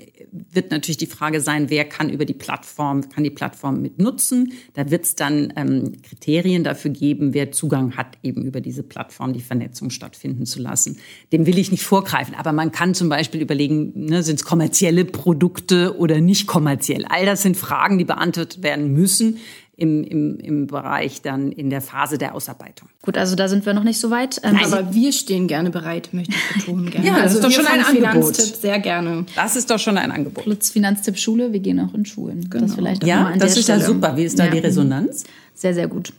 wird 0.51 0.71
natürlich 0.71 0.97
die 0.97 1.07
Frage 1.07 1.41
sein, 1.41 1.69
wer 1.69 1.85
kann 1.85 2.09
über 2.09 2.25
die 2.25 2.33
Plattform, 2.33 3.09
kann 3.09 3.23
die 3.23 3.29
Plattform 3.29 3.81
mit 3.81 3.99
nutzen. 3.99 4.53
Da 4.73 4.89
wird 4.89 5.05
es 5.05 5.15
dann 5.15 5.53
ähm, 5.55 5.93
Kriterien 6.01 6.63
dafür 6.63 6.91
geben, 6.91 7.33
wer 7.33 7.51
Zugang 7.51 7.95
hat, 7.95 8.17
eben 8.23 8.43
über 8.43 8.59
diese 8.61 8.83
Plattform 8.83 9.33
die 9.33 9.41
Vernetzung 9.41 9.89
stattfinden 9.89 10.45
zu 10.45 10.59
lassen. 10.59 10.97
Dem 11.31 11.45
will 11.45 11.57
ich 11.57 11.71
nicht 11.71 11.83
vorgreifen, 11.83 12.35
aber 12.35 12.51
man 12.51 12.71
kann 12.71 12.93
zum 12.95 13.09
Beispiel 13.09 13.41
überlegen, 13.41 13.93
ne, 13.95 14.23
sind 14.23 14.37
es 14.37 14.45
kommerzielle 14.45 15.05
Produkte 15.05 15.97
oder 15.97 16.19
nicht 16.19 16.47
kommerziell. 16.47 17.05
All 17.05 17.25
das 17.25 17.43
sind 17.43 17.55
Fragen, 17.55 17.97
die 17.97 18.05
beantwortet 18.05 18.63
werden 18.63 18.93
müssen 18.93 19.37
im, 19.75 20.03
im, 20.03 20.39
im 20.39 20.67
Bereich 20.67 21.21
dann 21.21 21.51
in 21.51 21.69
der 21.69 21.81
Phase 21.81 22.17
der 22.17 22.35
Ausarbeitung. 22.35 22.89
Gut, 23.01 23.17
also 23.17 23.35
da 23.35 23.47
sind 23.47 23.65
wir 23.65 23.73
noch 23.73 23.83
nicht 23.83 23.99
so 23.99 24.11
weit. 24.11 24.39
Ähm, 24.43 24.59
aber 24.63 24.93
wir 24.93 25.11
stehen 25.11 25.47
gerne 25.47 25.71
bereit, 25.71 26.09
möchte 26.13 26.33
ich 26.33 26.57
betonen. 26.57 26.91
Gerne. 26.91 27.07
ja, 27.07 27.13
das 27.13 27.23
also 27.23 27.39
ist 27.39 27.43
doch 27.45 27.51
schon 27.51 27.65
ein 27.65 27.83
Angebot. 27.83 28.35
sehr 28.35 28.79
gerne. 28.79 29.25
Das 29.35 29.55
ist 29.55 29.69
doch 29.69 29.79
schon 29.79 29.97
ein 29.97 30.11
Angebot. 30.11 30.43
Plus 30.43 30.69
Finanztipp 30.69 31.17
Schule, 31.17 31.53
wir 31.53 31.59
gehen 31.59 31.79
auch 31.79 31.93
in 31.93 32.05
Schulen. 32.05 32.49
Genau. 32.49 32.65
Das 32.65 32.75
vielleicht 32.75 33.03
auch 33.03 33.07
ja, 33.07 33.35
das 33.35 33.57
ist 33.57 33.67
ja 33.67 33.79
super. 33.79 34.15
Wie 34.15 34.23
ist 34.23 34.37
da 34.37 34.45
ja. 34.45 34.51
die 34.51 34.59
Resonanz? 34.59 35.23
Sehr, 35.55 35.73
sehr 35.73 35.87
gut. 35.87 36.13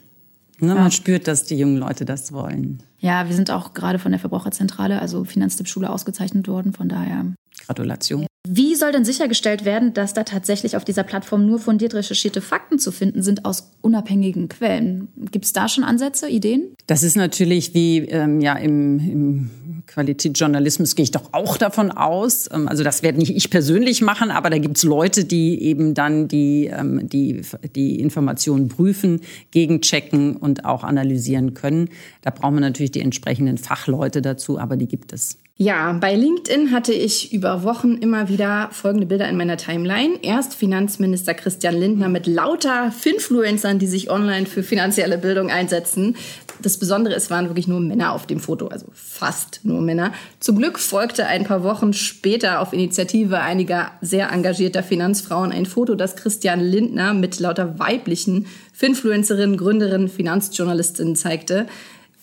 Ne, 0.58 0.68
ja. 0.68 0.74
Man 0.74 0.90
spürt, 0.90 1.28
dass 1.28 1.44
die 1.44 1.56
jungen 1.56 1.76
Leute 1.76 2.04
das 2.04 2.32
wollen. 2.32 2.82
Ja, 2.98 3.28
wir 3.28 3.36
sind 3.36 3.50
auch 3.50 3.74
gerade 3.74 3.98
von 3.98 4.12
der 4.12 4.18
Verbraucherzentrale, 4.18 5.00
also 5.00 5.24
Finanztipp 5.24 5.68
Schule, 5.68 5.90
ausgezeichnet 5.90 6.48
worden. 6.48 6.72
Von 6.72 6.88
daher. 6.88 7.26
Gratulation. 7.66 8.26
Wie 8.46 8.74
soll 8.74 8.92
denn 8.92 9.06
sichergestellt 9.06 9.64
werden, 9.64 9.94
dass 9.94 10.12
da 10.12 10.22
tatsächlich 10.22 10.76
auf 10.76 10.84
dieser 10.84 11.02
Plattform 11.02 11.46
nur 11.46 11.58
fundiert 11.58 11.94
recherchierte 11.94 12.42
Fakten 12.42 12.78
zu 12.78 12.92
finden 12.92 13.22
sind 13.22 13.46
aus 13.46 13.70
unabhängigen 13.80 14.48
Quellen? 14.48 15.08
Gibt 15.30 15.46
es 15.46 15.54
da 15.54 15.66
schon 15.66 15.82
Ansätze, 15.82 16.28
Ideen? 16.28 16.74
Das 16.86 17.02
ist 17.02 17.16
natürlich 17.16 17.72
wie 17.72 18.00
ähm, 18.00 18.42
ja 18.42 18.54
im, 18.56 18.98
im 18.98 19.50
Qualitätsjournalismus 19.86 20.94
gehe 20.94 21.04
ich 21.04 21.10
doch 21.10 21.32
auch 21.32 21.56
davon 21.56 21.90
aus. 21.90 22.48
Ähm, 22.52 22.68
also 22.68 22.84
das 22.84 23.02
werde 23.02 23.18
nicht 23.18 23.34
ich 23.34 23.48
persönlich 23.48 24.02
machen, 24.02 24.30
aber 24.30 24.50
da 24.50 24.58
gibt 24.58 24.76
es 24.76 24.82
Leute, 24.82 25.24
die 25.24 25.62
eben 25.62 25.94
dann 25.94 26.28
die, 26.28 26.66
ähm, 26.66 27.08
die, 27.08 27.40
die 27.74 27.98
Informationen 27.98 28.68
prüfen, 28.68 29.20
gegenchecken 29.52 30.36
und 30.36 30.66
auch 30.66 30.84
analysieren 30.84 31.54
können. 31.54 31.88
Da 32.20 32.30
braucht 32.30 32.52
man 32.52 32.60
natürlich 32.60 32.92
die 32.92 33.00
entsprechenden 33.00 33.56
Fachleute 33.56 34.20
dazu, 34.20 34.58
aber 34.58 34.76
die 34.76 34.88
gibt 34.88 35.12
es. 35.12 35.38
Ja, 35.56 35.92
bei 35.92 36.16
LinkedIn 36.16 36.72
hatte 36.72 36.92
ich 36.92 37.32
über 37.32 37.62
Wochen 37.62 37.94
immer 37.98 38.28
wieder 38.28 38.70
folgende 38.72 39.06
Bilder 39.06 39.28
in 39.28 39.36
meiner 39.36 39.56
Timeline. 39.56 40.18
Erst 40.20 40.54
Finanzminister 40.56 41.32
Christian 41.32 41.76
Lindner 41.76 42.08
mit 42.08 42.26
lauter 42.26 42.90
Finfluencern, 42.90 43.78
die 43.78 43.86
sich 43.86 44.10
online 44.10 44.46
für 44.46 44.64
finanzielle 44.64 45.16
Bildung 45.16 45.52
einsetzen. 45.52 46.16
Das 46.60 46.76
Besondere, 46.78 47.14
es 47.14 47.30
waren 47.30 47.46
wirklich 47.46 47.68
nur 47.68 47.78
Männer 47.78 48.14
auf 48.14 48.26
dem 48.26 48.40
Foto, 48.40 48.66
also 48.66 48.86
fast 48.94 49.60
nur 49.62 49.80
Männer. 49.80 50.12
Zum 50.40 50.58
Glück 50.58 50.76
folgte 50.76 51.26
ein 51.26 51.44
paar 51.44 51.62
Wochen 51.62 51.92
später 51.92 52.58
auf 52.58 52.72
Initiative 52.72 53.38
einiger 53.38 53.92
sehr 54.00 54.32
engagierter 54.32 54.82
Finanzfrauen 54.82 55.52
ein 55.52 55.66
Foto, 55.66 55.94
das 55.94 56.16
Christian 56.16 56.58
Lindner 56.58 57.14
mit 57.14 57.38
lauter 57.38 57.78
weiblichen 57.78 58.46
Finfluencerinnen, 58.72 59.56
Gründerinnen, 59.56 60.08
Finanzjournalistinnen 60.08 61.14
zeigte. 61.14 61.68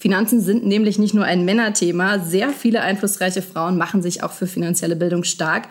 Finanzen 0.02 0.42
sind 0.42 0.66
nämlich 0.66 0.98
nicht 0.98 1.14
nur 1.14 1.26
ein 1.26 1.46
Männerthema. 1.46 2.18
Sehr 2.18 2.50
viele 2.50 2.82
einflussreiche 2.82 3.44
Frauen 3.44 3.78
machen 3.78 4.02
sich 4.02 4.24
auch 4.24 4.32
für 4.32 4.48
finanzielle 4.48 4.96
Bildung 4.96 5.24
stark. 5.24 5.68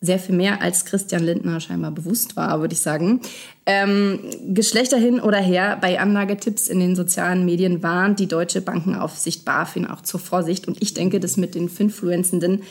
Sehr 0.00 0.20
viel 0.20 0.36
mehr 0.36 0.62
als 0.62 0.84
Christian 0.84 1.24
Lindner 1.24 1.58
scheinbar 1.58 1.90
bewusst 1.90 2.36
war, 2.36 2.60
würde 2.60 2.74
ich 2.74 2.80
sagen. 2.80 3.22
Ähm, 3.66 4.20
Geschlechter 4.54 4.98
hin 4.98 5.18
oder 5.18 5.38
her, 5.38 5.78
bei 5.80 5.98
Anlagetipps 5.98 6.68
in 6.68 6.78
den 6.78 6.94
sozialen 6.94 7.44
Medien 7.44 7.82
warnt 7.82 8.20
die 8.20 8.28
deutsche 8.28 8.60
Bankenaufsicht 8.60 9.44
BaFin 9.44 9.88
auch 9.88 10.02
zur 10.02 10.20
Vorsicht. 10.20 10.68
Und 10.68 10.80
ich 10.80 10.94
denke, 10.94 11.18
das 11.18 11.36
mit 11.36 11.56
den 11.56 11.68
Finfluenzenden 11.68 12.62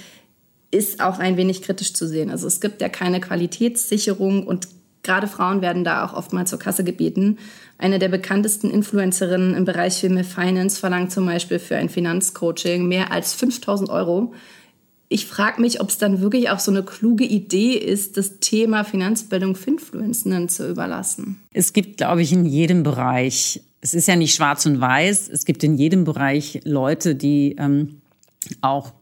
ist 0.71 1.02
auch 1.02 1.19
ein 1.19 1.36
wenig 1.36 1.62
kritisch 1.62 1.91
zu 1.91 2.08
sehen. 2.08 2.30
Also 2.30 2.47
es 2.47 2.62
gibt 2.62 2.82
ja 2.82 2.88
keine 2.88 3.19
Qualitätssicherung 3.19 4.47
und 4.47 4.69
gerade 5.04 5.28
Frauen 5.28 5.62
werden 5.62 5.84
da 5.84 6.06
auch 6.06 6.14
oftmals 6.14 6.50
zur 6.50 6.60
Kasse 6.60 6.84
gebeten. 6.84 7.38
Eine 7.78 8.00
der 8.00 8.10
bekanntesten 8.10 8.70
Influencerinnen 8.70 9.56
im 9.56 9.66
Bereich 9.66 9.96
Female 9.96 10.24
Finance 10.24 10.80
verlangt 10.80 11.12
zum 11.12 11.26
Beispiel 11.26 11.60
für 11.60 11.78
ein 11.78 11.90
Finanzcoaching 11.90 12.88
mehr 12.88 13.12
als 13.12 13.34
5000 13.34 13.90
Euro. 13.90 14.34
Ich 15.10 15.26
frage 15.26 15.60
mich, 15.60 15.82
ob 15.82 15.90
es 15.90 15.98
dann 15.98 16.22
wirklich 16.22 16.50
auch 16.50 16.60
so 16.60 16.72
eine 16.72 16.84
kluge 16.84 17.26
Idee 17.26 17.74
ist, 17.74 18.16
das 18.16 18.40
Thema 18.40 18.86
Finanzbildung 18.86 19.56
Finfluencern 19.56 20.48
zu 20.48 20.70
überlassen. 20.70 21.42
Es 21.52 21.74
gibt, 21.74 21.98
glaube 21.98 22.22
ich, 22.22 22.32
in 22.32 22.46
jedem 22.46 22.84
Bereich, 22.84 23.62
es 23.82 23.94
ist 23.94 24.08
ja 24.08 24.16
nicht 24.16 24.34
schwarz 24.34 24.66
und 24.66 24.80
weiß, 24.80 25.28
es 25.28 25.44
gibt 25.44 25.64
in 25.64 25.76
jedem 25.76 26.06
Bereich 26.06 26.62
Leute, 26.64 27.16
die 27.16 27.56
ähm, 27.58 28.02
auch 28.62 28.94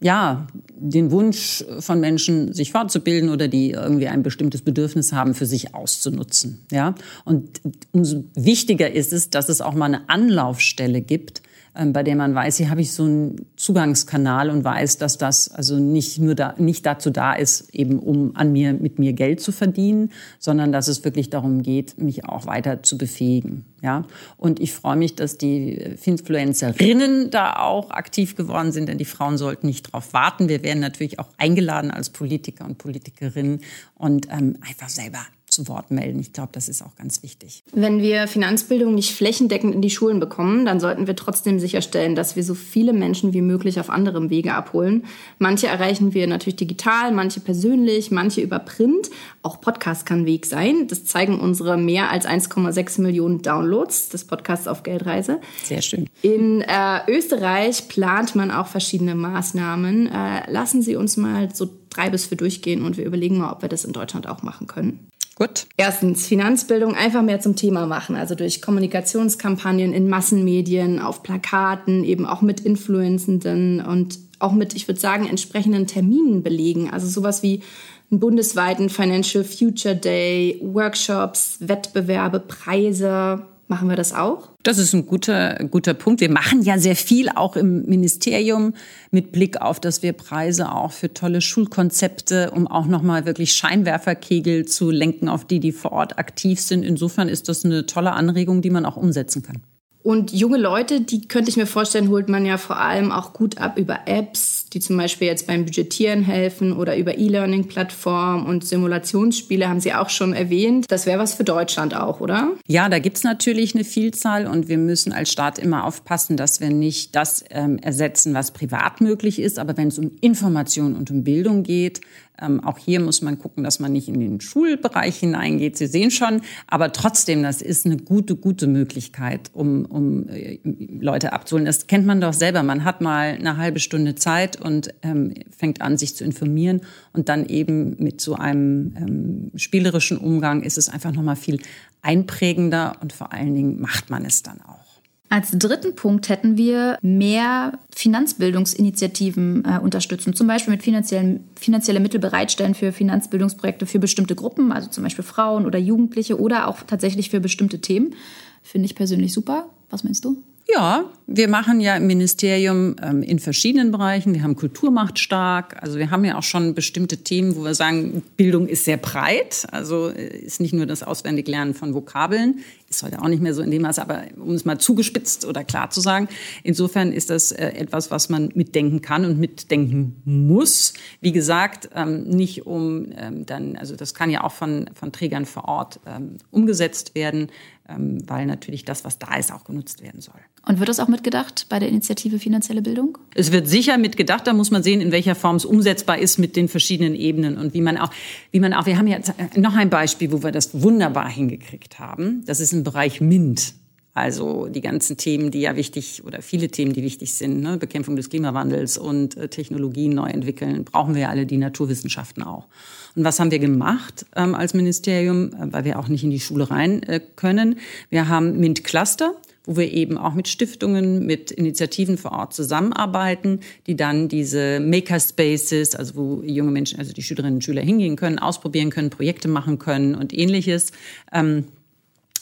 ja, 0.00 0.46
den 0.76 1.10
Wunsch 1.10 1.64
von 1.80 1.98
Menschen, 1.98 2.52
sich 2.52 2.70
fortzubilden 2.70 3.30
oder 3.30 3.48
die 3.48 3.72
irgendwie 3.72 4.06
ein 4.08 4.22
bestimmtes 4.22 4.62
Bedürfnis 4.62 5.12
haben, 5.12 5.34
für 5.34 5.46
sich 5.46 5.74
auszunutzen. 5.74 6.64
Ja, 6.70 6.94
und 7.24 7.60
umso 7.92 8.24
wichtiger 8.34 8.92
ist 8.92 9.12
es, 9.12 9.30
dass 9.30 9.48
es 9.48 9.60
auch 9.60 9.74
mal 9.74 9.86
eine 9.86 10.08
Anlaufstelle 10.08 11.00
gibt, 11.00 11.42
bei 11.86 12.02
der 12.02 12.16
man 12.16 12.34
weiß, 12.34 12.56
hier 12.56 12.70
habe 12.70 12.80
ich 12.80 12.92
so 12.92 13.04
einen 13.04 13.46
Zugangskanal 13.56 14.50
und 14.50 14.64
weiß, 14.64 14.98
dass 14.98 15.16
das 15.16 15.48
also 15.48 15.78
nicht 15.78 16.18
nur 16.18 16.34
da, 16.34 16.54
nicht 16.58 16.84
dazu 16.84 17.10
da 17.10 17.34
ist, 17.34 17.72
eben 17.72 18.00
um 18.00 18.34
an 18.34 18.52
mir, 18.52 18.72
mit 18.72 18.98
mir 18.98 19.12
Geld 19.12 19.40
zu 19.40 19.52
verdienen, 19.52 20.10
sondern 20.40 20.72
dass 20.72 20.88
es 20.88 21.04
wirklich 21.04 21.30
darum 21.30 21.62
geht, 21.62 21.96
mich 21.98 22.24
auch 22.24 22.46
weiter 22.46 22.82
zu 22.82 22.98
befähigen. 22.98 23.64
Ja, 23.80 24.04
und 24.36 24.58
ich 24.58 24.72
freue 24.72 24.96
mich, 24.96 25.14
dass 25.14 25.38
die 25.38 25.94
Finfluencerinnen 25.96 27.30
da 27.30 27.54
auch 27.60 27.90
aktiv 27.90 28.34
geworden 28.34 28.72
sind, 28.72 28.88
denn 28.88 28.98
die 28.98 29.04
Frauen 29.04 29.38
sollten 29.38 29.68
nicht 29.68 29.86
darauf 29.86 30.12
warten. 30.12 30.48
Wir 30.48 30.64
werden 30.64 30.80
natürlich 30.80 31.20
auch 31.20 31.28
eingeladen 31.38 31.92
als 31.92 32.10
Politiker 32.10 32.64
und 32.64 32.78
Politikerinnen 32.78 33.60
und 33.94 34.26
ähm, 34.32 34.56
einfach 34.62 34.88
selber 34.88 35.20
zu 35.50 35.68
Wort 35.68 35.90
melden. 35.90 36.18
Ich 36.20 36.32
glaube, 36.32 36.50
das 36.52 36.68
ist 36.68 36.82
auch 36.82 36.96
ganz 36.96 37.22
wichtig. 37.22 37.62
Wenn 37.72 38.00
wir 38.00 38.28
Finanzbildung 38.28 38.94
nicht 38.94 39.14
flächendeckend 39.14 39.74
in 39.74 39.82
die 39.82 39.90
Schulen 39.90 40.20
bekommen, 40.20 40.64
dann 40.64 40.80
sollten 40.80 41.06
wir 41.06 41.16
trotzdem 41.16 41.58
sicherstellen, 41.58 42.14
dass 42.14 42.36
wir 42.36 42.44
so 42.44 42.54
viele 42.54 42.92
Menschen 42.92 43.32
wie 43.32 43.42
möglich 43.42 43.80
auf 43.80 43.90
anderem 43.90 44.30
Wege 44.30 44.54
abholen. 44.54 45.04
Manche 45.38 45.66
erreichen 45.66 46.14
wir 46.14 46.26
natürlich 46.26 46.56
digital, 46.56 47.12
manche 47.12 47.40
persönlich, 47.40 48.10
manche 48.10 48.40
über 48.40 48.58
Print. 48.58 49.10
Auch 49.42 49.60
Podcast 49.60 50.06
kann 50.06 50.26
Weg 50.26 50.46
sein. 50.46 50.88
Das 50.88 51.04
zeigen 51.04 51.40
unsere 51.40 51.76
mehr 51.76 52.10
als 52.10 52.26
1,6 52.26 53.00
Millionen 53.00 53.42
Downloads 53.42 54.08
des 54.10 54.24
Podcasts 54.24 54.68
auf 54.68 54.82
Geldreise. 54.82 55.40
Sehr 55.64 55.82
schön. 55.82 56.08
In 56.22 56.60
äh, 56.62 57.00
Österreich 57.08 57.88
plant 57.88 58.34
man 58.34 58.50
auch 58.50 58.66
verschiedene 58.66 59.14
Maßnahmen. 59.14 60.06
Äh, 60.06 60.50
lassen 60.50 60.82
Sie 60.82 60.96
uns 60.96 61.16
mal 61.16 61.54
so 61.54 61.68
drei 61.90 62.10
bis 62.10 62.26
vier 62.26 62.36
durchgehen 62.36 62.84
und 62.84 62.96
wir 62.96 63.04
überlegen 63.04 63.38
mal, 63.38 63.52
ob 63.52 63.62
wir 63.62 63.68
das 63.68 63.84
in 63.84 63.92
Deutschland 63.92 64.26
auch 64.26 64.42
machen 64.42 64.66
können. 64.66 65.07
Gut. 65.38 65.66
Erstens, 65.76 66.26
Finanzbildung 66.26 66.96
einfach 66.96 67.22
mehr 67.22 67.38
zum 67.38 67.54
Thema 67.54 67.86
machen, 67.86 68.16
also 68.16 68.34
durch 68.34 68.60
Kommunikationskampagnen 68.60 69.92
in 69.92 70.08
Massenmedien, 70.08 70.98
auf 70.98 71.22
Plakaten, 71.22 72.02
eben 72.02 72.26
auch 72.26 72.42
mit 72.42 72.58
Influenzenden 72.58 73.80
und 73.80 74.18
auch 74.40 74.50
mit, 74.50 74.74
ich 74.74 74.88
würde 74.88 74.98
sagen, 74.98 75.28
entsprechenden 75.28 75.86
Terminen 75.86 76.42
belegen. 76.42 76.90
Also 76.90 77.06
sowas 77.06 77.44
wie 77.44 77.62
einen 78.10 78.18
bundesweiten 78.18 78.90
Financial 78.90 79.44
Future 79.44 79.94
Day, 79.94 80.58
Workshops, 80.60 81.58
Wettbewerbe, 81.60 82.40
Preise, 82.40 83.44
Machen 83.70 83.90
wir 83.90 83.96
das 83.96 84.14
auch? 84.14 84.48
Das 84.62 84.78
ist 84.78 84.94
ein 84.94 85.06
guter, 85.06 85.56
guter 85.70 85.92
Punkt. 85.92 86.22
Wir 86.22 86.30
machen 86.30 86.62
ja 86.62 86.78
sehr 86.78 86.96
viel 86.96 87.28
auch 87.28 87.54
im 87.54 87.84
Ministerium 87.84 88.72
mit 89.10 89.30
Blick 89.30 89.60
auf, 89.60 89.78
dass 89.78 90.02
wir 90.02 90.14
Preise 90.14 90.72
auch 90.72 90.90
für 90.90 91.12
tolle 91.12 91.42
Schulkonzepte, 91.42 92.50
um 92.50 92.66
auch 92.66 92.86
nochmal 92.86 93.26
wirklich 93.26 93.52
Scheinwerferkegel 93.52 94.64
zu 94.64 94.90
lenken 94.90 95.28
auf 95.28 95.44
die, 95.44 95.60
die 95.60 95.72
vor 95.72 95.92
Ort 95.92 96.18
aktiv 96.18 96.60
sind. 96.60 96.82
Insofern 96.82 97.28
ist 97.28 97.50
das 97.50 97.66
eine 97.66 97.84
tolle 97.84 98.12
Anregung, 98.12 98.62
die 98.62 98.70
man 98.70 98.86
auch 98.86 98.96
umsetzen 98.96 99.42
kann. 99.42 99.60
Und 100.08 100.32
junge 100.32 100.56
Leute, 100.56 101.02
die 101.02 101.28
könnte 101.28 101.50
ich 101.50 101.58
mir 101.58 101.66
vorstellen, 101.66 102.08
holt 102.08 102.30
man 102.30 102.46
ja 102.46 102.56
vor 102.56 102.80
allem 102.80 103.12
auch 103.12 103.34
gut 103.34 103.58
ab 103.58 103.78
über 103.78 104.06
Apps, 104.06 104.64
die 104.72 104.80
zum 104.80 104.96
Beispiel 104.96 105.28
jetzt 105.28 105.46
beim 105.46 105.66
Budgetieren 105.66 106.22
helfen 106.22 106.72
oder 106.72 106.96
über 106.96 107.18
E-Learning-Plattformen 107.18 108.46
und 108.46 108.64
Simulationsspiele 108.64 109.68
haben 109.68 109.80
Sie 109.80 109.92
auch 109.92 110.08
schon 110.08 110.32
erwähnt. 110.32 110.86
Das 110.88 111.04
wäre 111.04 111.18
was 111.18 111.34
für 111.34 111.44
Deutschland 111.44 111.94
auch, 111.94 112.20
oder? 112.20 112.52
Ja, 112.66 112.88
da 112.88 113.00
gibt 113.00 113.18
es 113.18 113.22
natürlich 113.22 113.74
eine 113.74 113.84
Vielzahl 113.84 114.46
und 114.46 114.68
wir 114.68 114.78
müssen 114.78 115.12
als 115.12 115.30
Staat 115.30 115.58
immer 115.58 115.84
aufpassen, 115.84 116.38
dass 116.38 116.62
wir 116.62 116.70
nicht 116.70 117.14
das 117.14 117.44
ähm, 117.50 117.76
ersetzen, 117.76 118.32
was 118.32 118.52
privat 118.52 119.02
möglich 119.02 119.38
ist. 119.38 119.58
Aber 119.58 119.76
wenn 119.76 119.88
es 119.88 119.98
um 119.98 120.12
Information 120.22 120.96
und 120.96 121.10
um 121.10 121.22
Bildung 121.22 121.64
geht, 121.64 122.00
ähm, 122.40 122.64
auch 122.64 122.78
hier 122.78 123.00
muss 123.00 123.22
man 123.22 123.38
gucken, 123.38 123.64
dass 123.64 123.80
man 123.80 123.92
nicht 123.92 124.08
in 124.08 124.20
den 124.20 124.40
Schulbereich 124.40 125.16
hineingeht. 125.18 125.76
Sie 125.76 125.86
sehen 125.86 126.10
schon, 126.10 126.42
aber 126.66 126.92
trotzdem, 126.92 127.42
das 127.42 127.62
ist 127.62 127.86
eine 127.86 127.96
gute, 127.96 128.36
gute 128.36 128.66
Möglichkeit, 128.66 129.50
um, 129.52 129.84
um 129.84 130.28
äh, 130.28 130.58
Leute 130.64 131.32
abzuholen. 131.32 131.66
Das 131.66 131.86
kennt 131.86 132.06
man 132.06 132.20
doch 132.20 132.32
selber. 132.32 132.62
Man 132.62 132.84
hat 132.84 133.00
mal 133.00 133.36
eine 133.38 133.56
halbe 133.56 133.80
Stunde 133.80 134.14
Zeit 134.14 134.60
und 134.60 134.94
ähm, 135.02 135.34
fängt 135.56 135.80
an, 135.80 135.96
sich 135.98 136.16
zu 136.16 136.24
informieren. 136.24 136.82
Und 137.12 137.28
dann 137.28 137.46
eben 137.46 137.96
mit 137.98 138.20
so 138.20 138.34
einem 138.34 138.94
ähm, 138.96 139.50
spielerischen 139.56 140.18
Umgang 140.18 140.62
ist 140.62 140.78
es 140.78 140.88
einfach 140.88 141.12
nochmal 141.12 141.36
viel 141.36 141.60
einprägender 142.02 142.96
und 143.00 143.12
vor 143.12 143.32
allen 143.32 143.54
Dingen 143.54 143.80
macht 143.80 144.10
man 144.10 144.24
es 144.24 144.42
dann 144.42 144.60
auch. 144.60 144.87
Als 145.30 145.50
dritten 145.50 145.94
Punkt 145.94 146.30
hätten 146.30 146.56
wir 146.56 146.98
mehr 147.02 147.78
Finanzbildungsinitiativen 147.94 149.64
äh, 149.64 149.78
unterstützen, 149.78 150.32
zum 150.32 150.46
Beispiel 150.46 150.72
mit 150.72 150.82
finanziellen, 150.82 151.44
finanzielle 151.58 152.00
Mittel 152.00 152.18
bereitstellen 152.18 152.74
für 152.74 152.92
Finanzbildungsprojekte 152.92 153.84
für 153.84 153.98
bestimmte 153.98 154.34
Gruppen, 154.34 154.72
also 154.72 154.88
zum 154.88 155.04
Beispiel 155.04 155.24
Frauen 155.24 155.66
oder 155.66 155.78
Jugendliche 155.78 156.40
oder 156.40 156.66
auch 156.66 156.78
tatsächlich 156.86 157.28
für 157.28 157.40
bestimmte 157.40 157.80
Themen. 157.80 158.14
Finde 158.62 158.86
ich 158.86 158.94
persönlich 158.94 159.34
super. 159.34 159.68
Was 159.90 160.02
meinst 160.02 160.24
du? 160.24 160.42
Ja, 160.70 161.10
wir 161.26 161.48
machen 161.48 161.80
ja 161.80 161.96
im 161.96 162.06
Ministerium 162.06 162.96
ähm, 163.02 163.22
in 163.22 163.38
verschiedenen 163.38 163.90
Bereichen. 163.90 164.34
Wir 164.34 164.42
haben 164.42 164.54
Kultur 164.54 164.90
macht 164.90 165.18
stark. 165.18 165.82
Also 165.82 165.98
wir 165.98 166.10
haben 166.10 166.26
ja 166.26 166.36
auch 166.36 166.42
schon 166.42 166.74
bestimmte 166.74 167.18
Themen, 167.18 167.56
wo 167.56 167.64
wir 167.64 167.74
sagen, 167.74 168.22
Bildung 168.36 168.68
ist 168.68 168.84
sehr 168.84 168.98
breit. 168.98 169.66
Also 169.72 170.10
äh, 170.10 170.26
ist 170.26 170.60
nicht 170.60 170.74
nur 170.74 170.84
das 170.84 171.02
Auswendiglernen 171.02 171.72
von 171.72 171.94
Vokabeln, 171.94 172.60
ist 172.90 173.02
heute 173.02 173.20
auch 173.22 173.28
nicht 173.28 173.42
mehr 173.42 173.54
so 173.54 173.62
in 173.62 173.70
dem 173.70 173.82
Maße, 173.82 174.00
aber 174.00 174.22
um 174.36 174.54
es 174.54 174.66
mal 174.66 174.78
zugespitzt 174.78 175.46
oder 175.46 175.64
klar 175.64 175.88
zu 175.88 176.00
sagen, 176.00 176.28
insofern 176.62 177.12
ist 177.12 177.30
das 177.30 177.52
äh, 177.52 177.68
etwas, 177.68 178.10
was 178.10 178.28
man 178.28 178.50
mitdenken 178.54 179.00
kann 179.00 179.24
und 179.24 179.38
mitdenken 179.38 180.20
muss. 180.26 180.92
Wie 181.22 181.32
gesagt, 181.32 181.88
ähm, 181.94 182.24
nicht 182.24 182.66
um 182.66 183.06
ähm, 183.16 183.46
dann, 183.46 183.76
also 183.76 183.96
das 183.96 184.12
kann 184.12 184.30
ja 184.30 184.44
auch 184.44 184.52
von, 184.52 184.90
von 184.92 185.12
Trägern 185.12 185.46
vor 185.46 185.66
Ort 185.66 186.00
ähm, 186.06 186.36
umgesetzt 186.50 187.14
werden, 187.14 187.48
weil 187.88 188.46
natürlich 188.46 188.84
das, 188.84 189.04
was 189.04 189.18
da 189.18 189.36
ist, 189.36 189.52
auch 189.52 189.64
genutzt 189.64 190.02
werden 190.02 190.20
soll. 190.20 190.40
Und 190.66 190.78
wird 190.78 190.88
das 190.88 191.00
auch 191.00 191.08
mitgedacht 191.08 191.66
bei 191.68 191.78
der 191.78 191.88
Initiative 191.88 192.38
Finanzielle 192.38 192.82
Bildung? 192.82 193.16
Es 193.34 193.52
wird 193.52 193.66
sicher 193.66 193.96
mitgedacht. 193.96 194.46
Da 194.46 194.52
muss 194.52 194.70
man 194.70 194.82
sehen, 194.82 195.00
in 195.00 195.12
welcher 195.12 195.34
Form 195.34 195.56
es 195.56 195.64
umsetzbar 195.64 196.18
ist 196.18 196.38
mit 196.38 196.56
den 196.56 196.68
verschiedenen 196.68 197.14
Ebenen 197.14 197.56
und 197.56 197.72
wie 197.72 197.80
man 197.80 197.96
auch, 197.96 198.10
wie 198.50 198.60
man 198.60 198.74
auch, 198.74 198.86
wir 198.86 198.98
haben 198.98 199.06
jetzt 199.06 199.32
noch 199.56 199.74
ein 199.74 199.88
Beispiel, 199.88 200.30
wo 200.32 200.42
wir 200.42 200.52
das 200.52 200.82
wunderbar 200.82 201.30
hingekriegt 201.30 201.98
haben. 201.98 202.44
Das 202.44 202.60
ist 202.60 202.72
im 202.72 202.84
Bereich 202.84 203.20
MINT. 203.20 203.74
Also 204.18 204.66
die 204.66 204.80
ganzen 204.80 205.16
Themen, 205.16 205.52
die 205.52 205.60
ja 205.60 205.76
wichtig 205.76 206.24
oder 206.24 206.42
viele 206.42 206.68
Themen, 206.68 206.92
die 206.92 207.04
wichtig 207.04 207.34
sind, 207.34 207.60
ne? 207.60 207.76
Bekämpfung 207.76 208.16
des 208.16 208.28
Klimawandels 208.30 208.98
und 208.98 209.36
äh, 209.36 209.48
Technologien 209.48 210.12
neu 210.12 210.28
entwickeln, 210.28 210.84
brauchen 210.84 211.14
wir 211.14 211.22
ja 211.22 211.28
alle 211.28 211.46
die 211.46 211.56
Naturwissenschaften 211.56 212.42
auch. 212.42 212.66
Und 213.14 213.24
was 213.24 213.40
haben 213.40 213.50
wir 213.50 213.58
gemacht 213.58 214.26
ähm, 214.36 214.54
als 214.54 214.74
Ministerium, 214.74 215.52
äh, 215.52 215.72
weil 215.72 215.84
wir 215.84 215.98
auch 215.98 216.08
nicht 216.08 216.24
in 216.24 216.30
die 216.30 216.40
Schule 216.40 216.70
rein 216.70 217.02
äh, 217.04 217.20
können? 217.36 217.78
Wir 218.10 218.28
haben 218.28 218.58
MINT 218.58 218.84
Cluster 218.84 219.34
wo 219.68 219.76
wir 219.76 219.92
eben 219.92 220.16
auch 220.16 220.32
mit 220.32 220.48
Stiftungen, 220.48 221.26
mit 221.26 221.50
Initiativen 221.50 222.16
vor 222.16 222.32
Ort 222.32 222.54
zusammenarbeiten, 222.54 223.60
die 223.86 223.96
dann 223.96 224.28
diese 224.28 224.80
Makerspaces, 224.80 225.94
also 225.94 226.16
wo 226.16 226.42
junge 226.42 226.70
Menschen, 226.70 226.98
also 226.98 227.12
die 227.12 227.22
Schülerinnen 227.22 227.56
und 227.56 227.64
Schüler 227.64 227.82
hingehen 227.82 228.16
können, 228.16 228.38
ausprobieren 228.38 228.88
können, 228.88 229.10
Projekte 229.10 229.46
machen 229.46 229.78
können 229.78 230.14
und 230.14 230.32
ähnliches. 230.32 230.92
Ähm, 231.34 231.66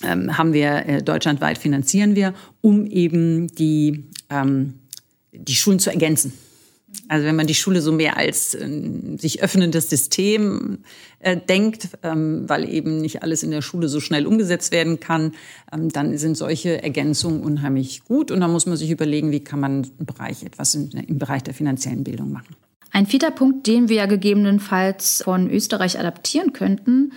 ähm, 0.05 0.39
haben 0.39 0.53
wir 0.53 0.87
äh, 0.87 1.03
deutschlandweit 1.03 1.59
finanzieren 1.59 2.15
wir, 2.15 2.33
um 2.61 2.87
eben 2.87 3.49
die, 3.49 4.05
ähm, 4.31 4.75
die 5.33 5.57
Schulen 5.57 5.81
zu 5.81 5.91
ergänzen. 5.91 6.33
Also 7.09 7.27
wenn 7.27 7.37
man 7.37 7.47
die 7.47 7.55
Schule 7.55 7.81
so 7.81 7.93
mehr 7.93 8.17
als 8.17 8.55
äh, 8.55 8.69
sich 9.17 9.43
öffnendes 9.43 9.89
System 9.91 10.79
äh, 11.21 11.37
denkt, 11.37 11.89
ähm, 12.03 12.49
weil 12.49 12.69
eben 12.69 13.01
nicht 13.01 13.23
alles 13.23 13.43
in 13.43 13.51
der 13.51 13.63
Schule 13.63 13.89
so 13.89 14.01
schnell 14.01 14.27
umgesetzt 14.27 14.73
werden 14.73 15.01
kann, 15.01 15.33
ähm, 15.73 15.91
dann 15.91 16.17
sind 16.19 16.37
solche 16.37 16.83
Ergänzungen 16.83 17.43
unheimlich 17.43 18.05
gut. 18.05 18.31
Und 18.31 18.41
da 18.41 18.49
muss 18.49 18.67
man 18.67 18.77
sich 18.77 18.91
überlegen, 18.91 19.31
wie 19.31 19.41
kann 19.41 19.61
man 19.61 19.87
im 19.99 20.07
Bereich 20.07 20.43
etwas 20.43 20.75
im, 20.75 20.91
im 20.91 21.19
Bereich 21.19 21.43
der 21.43 21.55
finanziellen 21.55 22.05
Bildung 22.05 22.33
machen. 22.33 22.57
Ein 22.93 23.07
vierter 23.07 23.31
Punkt, 23.31 23.67
den 23.67 23.89
wir 23.89 23.97
ja 23.97 24.07
gegebenenfalls 24.07 25.23
von 25.25 25.51
Österreich 25.51 25.99
adaptieren 25.99 26.53
könnten 26.53 27.13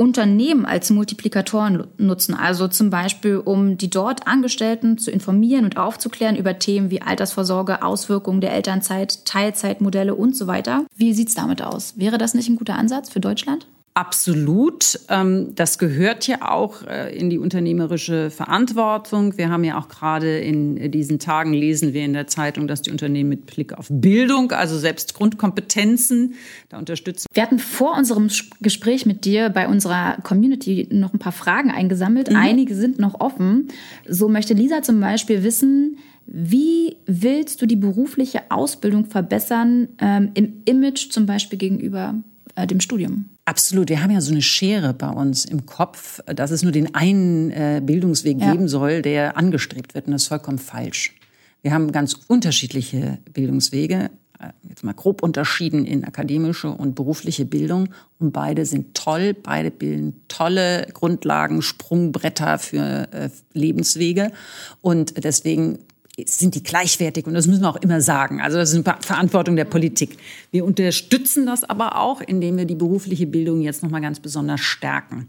Unternehmen 0.00 0.64
als 0.64 0.88
Multiplikatoren 0.88 1.86
nutzen. 1.98 2.34
Also 2.34 2.68
zum 2.68 2.88
Beispiel, 2.88 3.36
um 3.36 3.76
die 3.76 3.90
dort 3.90 4.26
Angestellten 4.26 4.96
zu 4.96 5.10
informieren 5.10 5.66
und 5.66 5.76
aufzuklären 5.76 6.36
über 6.36 6.58
Themen 6.58 6.90
wie 6.90 7.02
Altersvorsorge, 7.02 7.82
Auswirkungen 7.82 8.40
der 8.40 8.54
Elternzeit, 8.54 9.26
Teilzeitmodelle 9.26 10.14
und 10.14 10.34
so 10.34 10.46
weiter. 10.46 10.86
Wie 10.96 11.12
sieht's 11.12 11.34
damit 11.34 11.60
aus? 11.60 11.98
Wäre 11.98 12.16
das 12.16 12.32
nicht 12.32 12.48
ein 12.48 12.56
guter 12.56 12.76
Ansatz 12.76 13.10
für 13.10 13.20
Deutschland? 13.20 13.66
Absolut. 13.94 15.00
Ähm, 15.08 15.52
das 15.56 15.78
gehört 15.78 16.28
ja 16.28 16.48
auch 16.48 16.86
äh, 16.86 17.16
in 17.16 17.28
die 17.28 17.38
unternehmerische 17.38 18.30
Verantwortung. 18.30 19.36
Wir 19.36 19.50
haben 19.50 19.64
ja 19.64 19.78
auch 19.78 19.88
gerade 19.88 20.38
in 20.38 20.92
diesen 20.92 21.18
Tagen 21.18 21.52
lesen 21.52 21.92
wir 21.92 22.04
in 22.04 22.12
der 22.12 22.28
Zeitung, 22.28 22.68
dass 22.68 22.82
die 22.82 22.92
Unternehmen 22.92 23.28
mit 23.30 23.46
Blick 23.46 23.72
auf 23.72 23.88
Bildung, 23.90 24.52
also 24.52 24.78
selbst 24.78 25.14
Grundkompetenzen, 25.14 26.34
da 26.68 26.78
unterstützen. 26.78 27.26
Wir 27.32 27.42
hatten 27.42 27.58
vor 27.58 27.96
unserem 27.96 28.30
Gespräch 28.60 29.06
mit 29.06 29.24
dir 29.24 29.48
bei 29.48 29.66
unserer 29.66 30.18
Community 30.22 30.86
noch 30.92 31.12
ein 31.12 31.18
paar 31.18 31.32
Fragen 31.32 31.72
eingesammelt. 31.72 32.30
Mhm. 32.30 32.36
Einige 32.36 32.76
sind 32.76 33.00
noch 33.00 33.20
offen. 33.20 33.68
So 34.08 34.28
möchte 34.28 34.54
Lisa 34.54 34.82
zum 34.82 35.00
Beispiel 35.00 35.42
wissen, 35.42 35.98
wie 36.26 36.96
willst 37.06 37.60
du 37.60 37.66
die 37.66 37.76
berufliche 37.76 38.42
Ausbildung 38.50 39.06
verbessern 39.06 39.88
ähm, 40.00 40.30
im 40.34 40.62
Image 40.64 41.10
zum 41.10 41.26
Beispiel 41.26 41.58
gegenüber 41.58 42.14
äh, 42.62 42.66
dem 42.66 42.80
Studium? 42.80 43.30
Absolut. 43.44 43.88
Wir 43.88 44.02
haben 44.02 44.10
ja 44.10 44.20
so 44.20 44.32
eine 44.32 44.42
Schere 44.42 44.94
bei 44.94 45.08
uns 45.08 45.44
im 45.44 45.66
Kopf, 45.66 46.20
dass 46.26 46.50
es 46.50 46.62
nur 46.62 46.72
den 46.72 46.94
einen 46.94 47.50
äh, 47.50 47.80
Bildungsweg 47.84 48.40
ja. 48.40 48.52
geben 48.52 48.68
soll, 48.68 49.02
der 49.02 49.36
angestrebt 49.36 49.94
wird. 49.94 50.06
Und 50.06 50.12
das 50.12 50.22
ist 50.22 50.28
vollkommen 50.28 50.58
falsch. 50.58 51.14
Wir 51.62 51.72
haben 51.72 51.92
ganz 51.92 52.14
unterschiedliche 52.28 53.18
Bildungswege, 53.32 54.10
äh, 54.38 54.48
jetzt 54.68 54.84
mal 54.84 54.94
grob 54.94 55.22
unterschieden 55.22 55.84
in 55.84 56.04
akademische 56.04 56.70
und 56.70 56.94
berufliche 56.94 57.44
Bildung. 57.44 57.88
Und 58.18 58.32
beide 58.32 58.64
sind 58.64 58.94
toll. 58.94 59.34
Beide 59.34 59.70
bilden 59.70 60.22
tolle 60.28 60.86
Grundlagen, 60.92 61.62
Sprungbretter 61.62 62.58
für 62.58 63.08
äh, 63.12 63.30
Lebenswege. 63.52 64.32
Und 64.80 65.22
deswegen 65.22 65.80
sind 66.26 66.54
die 66.54 66.62
gleichwertig 66.62 67.26
und 67.26 67.34
das 67.34 67.46
müssen 67.46 67.62
wir 67.62 67.68
auch 67.68 67.80
immer 67.82 68.00
sagen. 68.00 68.40
Also 68.40 68.58
das 68.58 68.72
ist 68.72 68.86
eine 68.86 68.96
Verantwortung 69.00 69.56
der 69.56 69.64
Politik. 69.64 70.16
Wir 70.50 70.64
unterstützen 70.64 71.46
das 71.46 71.64
aber 71.64 71.96
auch, 71.96 72.20
indem 72.20 72.56
wir 72.56 72.64
die 72.64 72.74
berufliche 72.74 73.26
Bildung 73.26 73.60
jetzt 73.60 73.82
noch 73.82 73.90
mal 73.90 74.00
ganz 74.00 74.20
besonders 74.20 74.60
stärken. 74.60 75.26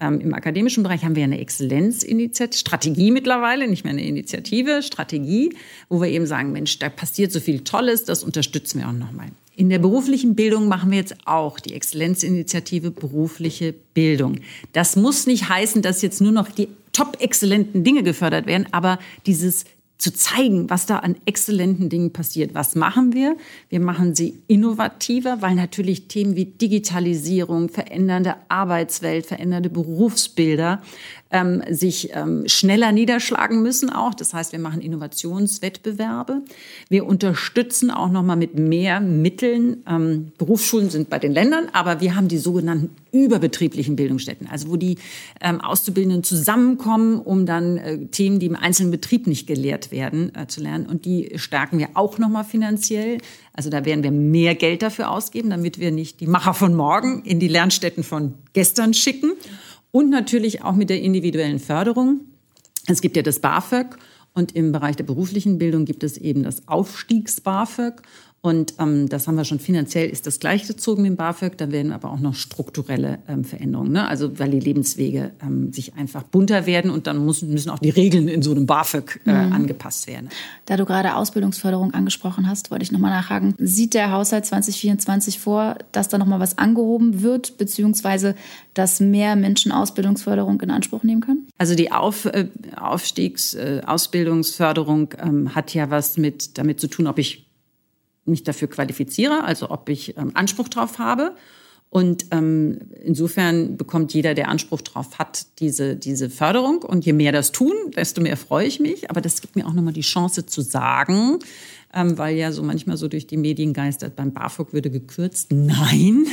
Ähm, 0.00 0.20
Im 0.20 0.34
akademischen 0.34 0.82
Bereich 0.82 1.04
haben 1.04 1.14
wir 1.14 1.24
eine 1.24 1.40
Exzellenzinitiative, 1.40 2.58
Strategie 2.58 3.10
mittlerweile, 3.10 3.68
nicht 3.68 3.84
mehr 3.84 3.92
eine 3.92 4.04
Initiative, 4.04 4.82
Strategie, 4.82 5.54
wo 5.88 6.00
wir 6.00 6.08
eben 6.08 6.26
sagen, 6.26 6.52
Mensch, 6.52 6.78
da 6.78 6.88
passiert 6.88 7.32
so 7.32 7.40
viel 7.40 7.60
Tolles, 7.60 8.04
das 8.04 8.24
unterstützen 8.24 8.80
wir 8.80 8.88
auch 8.88 8.92
noch 8.92 9.12
mal. 9.12 9.26
In 9.56 9.68
der 9.68 9.78
beruflichen 9.78 10.34
Bildung 10.34 10.68
machen 10.68 10.90
wir 10.90 10.98
jetzt 10.98 11.16
auch 11.26 11.60
die 11.60 11.74
Exzellenzinitiative 11.74 12.90
berufliche 12.90 13.74
Bildung. 13.92 14.40
Das 14.72 14.96
muss 14.96 15.26
nicht 15.26 15.50
heißen, 15.50 15.82
dass 15.82 16.00
jetzt 16.00 16.22
nur 16.22 16.32
noch 16.32 16.48
die 16.48 16.68
top 16.92 17.20
exzellenten 17.20 17.84
Dinge 17.84 18.02
gefördert 18.02 18.46
werden, 18.46 18.66
aber 18.72 18.98
dieses 19.26 19.64
zu 20.00 20.14
zeigen, 20.14 20.70
was 20.70 20.86
da 20.86 20.98
an 20.98 21.16
exzellenten 21.26 21.90
Dingen 21.90 22.12
passiert. 22.12 22.54
Was 22.54 22.74
machen 22.74 23.12
wir? 23.12 23.36
Wir 23.68 23.80
machen 23.80 24.14
sie 24.14 24.38
innovativer, 24.46 25.42
weil 25.42 25.54
natürlich 25.54 26.08
Themen 26.08 26.36
wie 26.36 26.46
Digitalisierung, 26.46 27.68
verändernde 27.68 28.36
Arbeitswelt, 28.48 29.26
verändernde 29.26 29.68
Berufsbilder 29.68 30.80
ähm, 31.30 31.62
sich 31.70 32.10
ähm, 32.14 32.44
schneller 32.46 32.92
niederschlagen 32.92 33.62
müssen 33.62 33.90
auch. 33.90 34.14
Das 34.14 34.34
heißt, 34.34 34.52
wir 34.52 34.58
machen 34.58 34.80
Innovationswettbewerbe. 34.80 36.42
Wir 36.88 37.06
unterstützen 37.06 37.90
auch 37.90 38.10
noch 38.10 38.22
mal 38.22 38.36
mit 38.36 38.58
mehr 38.58 39.00
Mitteln. 39.00 39.84
Ähm, 39.88 40.32
Berufsschulen 40.38 40.90
sind 40.90 41.08
bei 41.10 41.18
den 41.18 41.32
Ländern, 41.32 41.68
aber 41.72 42.00
wir 42.00 42.16
haben 42.16 42.28
die 42.28 42.38
sogenannten 42.38 42.90
überbetrieblichen 43.12 43.96
Bildungsstätten, 43.96 44.48
also 44.48 44.70
wo 44.70 44.76
die 44.76 44.98
ähm, 45.40 45.60
Auszubildenden 45.60 46.24
zusammenkommen, 46.24 47.20
um 47.20 47.46
dann 47.46 47.76
äh, 47.76 48.06
Themen, 48.06 48.40
die 48.40 48.46
im 48.46 48.56
einzelnen 48.56 48.90
Betrieb 48.90 49.26
nicht 49.26 49.46
gelehrt 49.46 49.90
werden, 49.90 50.32
äh, 50.34 50.46
zu 50.46 50.60
lernen. 50.60 50.86
Und 50.86 51.04
die 51.04 51.32
stärken 51.36 51.78
wir 51.78 51.90
auch 51.94 52.18
noch 52.18 52.28
mal 52.28 52.44
finanziell. 52.44 53.18
Also 53.52 53.70
da 53.70 53.84
werden 53.84 54.02
wir 54.02 54.10
mehr 54.10 54.54
Geld 54.54 54.82
dafür 54.82 55.10
ausgeben, 55.10 55.50
damit 55.50 55.78
wir 55.78 55.90
nicht 55.90 56.20
die 56.20 56.26
Macher 56.26 56.54
von 56.54 56.74
morgen 56.74 57.22
in 57.24 57.40
die 57.40 57.48
Lernstätten 57.48 58.02
von 58.02 58.34
gestern 58.52 58.94
schicken 58.94 59.32
und 59.92 60.10
natürlich 60.10 60.62
auch 60.62 60.74
mit 60.74 60.90
der 60.90 61.00
individuellen 61.00 61.58
Förderung. 61.58 62.20
Es 62.86 63.00
gibt 63.00 63.16
ja 63.16 63.22
das 63.22 63.40
BAföG 63.40 63.96
und 64.32 64.52
im 64.54 64.72
Bereich 64.72 64.96
der 64.96 65.04
beruflichen 65.04 65.58
Bildung 65.58 65.84
gibt 65.84 66.04
es 66.04 66.16
eben 66.16 66.42
das 66.42 66.68
Aufstiegs-BAföG. 66.68 68.02
Und 68.42 68.74
ähm, 68.78 69.06
das 69.08 69.28
haben 69.28 69.34
wir 69.34 69.44
schon 69.44 69.58
finanziell 69.58 70.08
ist 70.08 70.26
das 70.26 70.40
gleichgezogen 70.40 71.02
mit 71.02 71.10
dem 71.10 71.16
BAföG. 71.16 71.58
Da 71.58 71.70
werden 71.70 71.92
aber 71.92 72.10
auch 72.10 72.20
noch 72.20 72.34
strukturelle 72.34 73.18
ähm, 73.28 73.44
Veränderungen. 73.44 73.92
Ne? 73.92 74.08
Also 74.08 74.38
weil 74.38 74.50
die 74.50 74.60
Lebenswege 74.60 75.32
ähm, 75.42 75.74
sich 75.74 75.94
einfach 75.94 76.22
bunter 76.22 76.64
werden 76.64 76.90
und 76.90 77.06
dann 77.06 77.22
müssen, 77.24 77.50
müssen 77.50 77.68
auch 77.68 77.78
die 77.78 77.90
Regeln 77.90 78.28
in 78.28 78.40
so 78.40 78.52
einem 78.52 78.64
BAföG 78.64 79.20
äh, 79.26 79.32
mhm. 79.32 79.52
angepasst 79.52 80.06
werden. 80.06 80.30
Da 80.64 80.78
du 80.78 80.86
gerade 80.86 81.16
Ausbildungsförderung 81.16 81.92
angesprochen 81.92 82.48
hast, 82.48 82.70
wollte 82.70 82.82
ich 82.82 82.92
nochmal 82.92 83.10
nachhaken. 83.10 83.54
Sieht 83.58 83.92
der 83.92 84.10
Haushalt 84.10 84.46
2024 84.46 85.38
vor, 85.38 85.76
dass 85.92 86.08
da 86.08 86.16
nochmal 86.16 86.40
was 86.40 86.56
angehoben 86.56 87.20
wird, 87.20 87.58
beziehungsweise 87.58 88.34
dass 88.72 89.00
mehr 89.00 89.36
Menschen 89.36 89.70
Ausbildungsförderung 89.70 90.58
in 90.62 90.70
Anspruch 90.70 91.02
nehmen 91.02 91.20
können? 91.20 91.46
Also 91.58 91.74
die 91.74 91.92
Auf, 91.92 92.24
äh, 92.24 92.48
Aufstiegs-, 92.74 93.52
äh, 93.52 93.82
Ausbildungsförderung 93.84 95.12
ähm, 95.18 95.54
hat 95.54 95.74
ja 95.74 95.90
was 95.90 96.16
mit 96.16 96.56
damit 96.56 96.80
zu 96.80 96.88
tun, 96.88 97.06
ob 97.06 97.18
ich 97.18 97.49
mich 98.24 98.44
dafür 98.44 98.68
qualifiziere, 98.68 99.44
also 99.44 99.70
ob 99.70 99.88
ich 99.88 100.16
ähm, 100.16 100.32
Anspruch 100.34 100.68
drauf 100.68 100.98
habe. 100.98 101.34
Und 101.90 102.26
ähm, 102.30 102.78
insofern 103.02 103.76
bekommt 103.76 104.14
jeder, 104.14 104.34
der 104.34 104.48
Anspruch 104.48 104.80
drauf 104.80 105.18
hat, 105.18 105.46
diese, 105.58 105.96
diese 105.96 106.30
Förderung. 106.30 106.82
Und 106.82 107.04
je 107.04 107.12
mehr 107.12 107.32
das 107.32 107.50
tun, 107.50 107.74
desto 107.96 108.20
mehr 108.20 108.36
freue 108.36 108.66
ich 108.66 108.78
mich. 108.78 109.10
Aber 109.10 109.20
das 109.20 109.40
gibt 109.40 109.56
mir 109.56 109.66
auch 109.66 109.72
nochmal 109.72 109.92
die 109.92 110.02
Chance 110.02 110.46
zu 110.46 110.60
sagen, 110.60 111.40
ähm, 111.92 112.16
weil 112.18 112.36
ja 112.36 112.52
so 112.52 112.62
manchmal 112.62 112.96
so 112.96 113.08
durch 113.08 113.26
die 113.26 113.36
Medien 113.36 113.72
geistert, 113.72 114.14
beim 114.14 114.32
BAföG 114.32 114.72
würde 114.72 114.90
gekürzt. 114.90 115.52
Nein, 115.52 116.26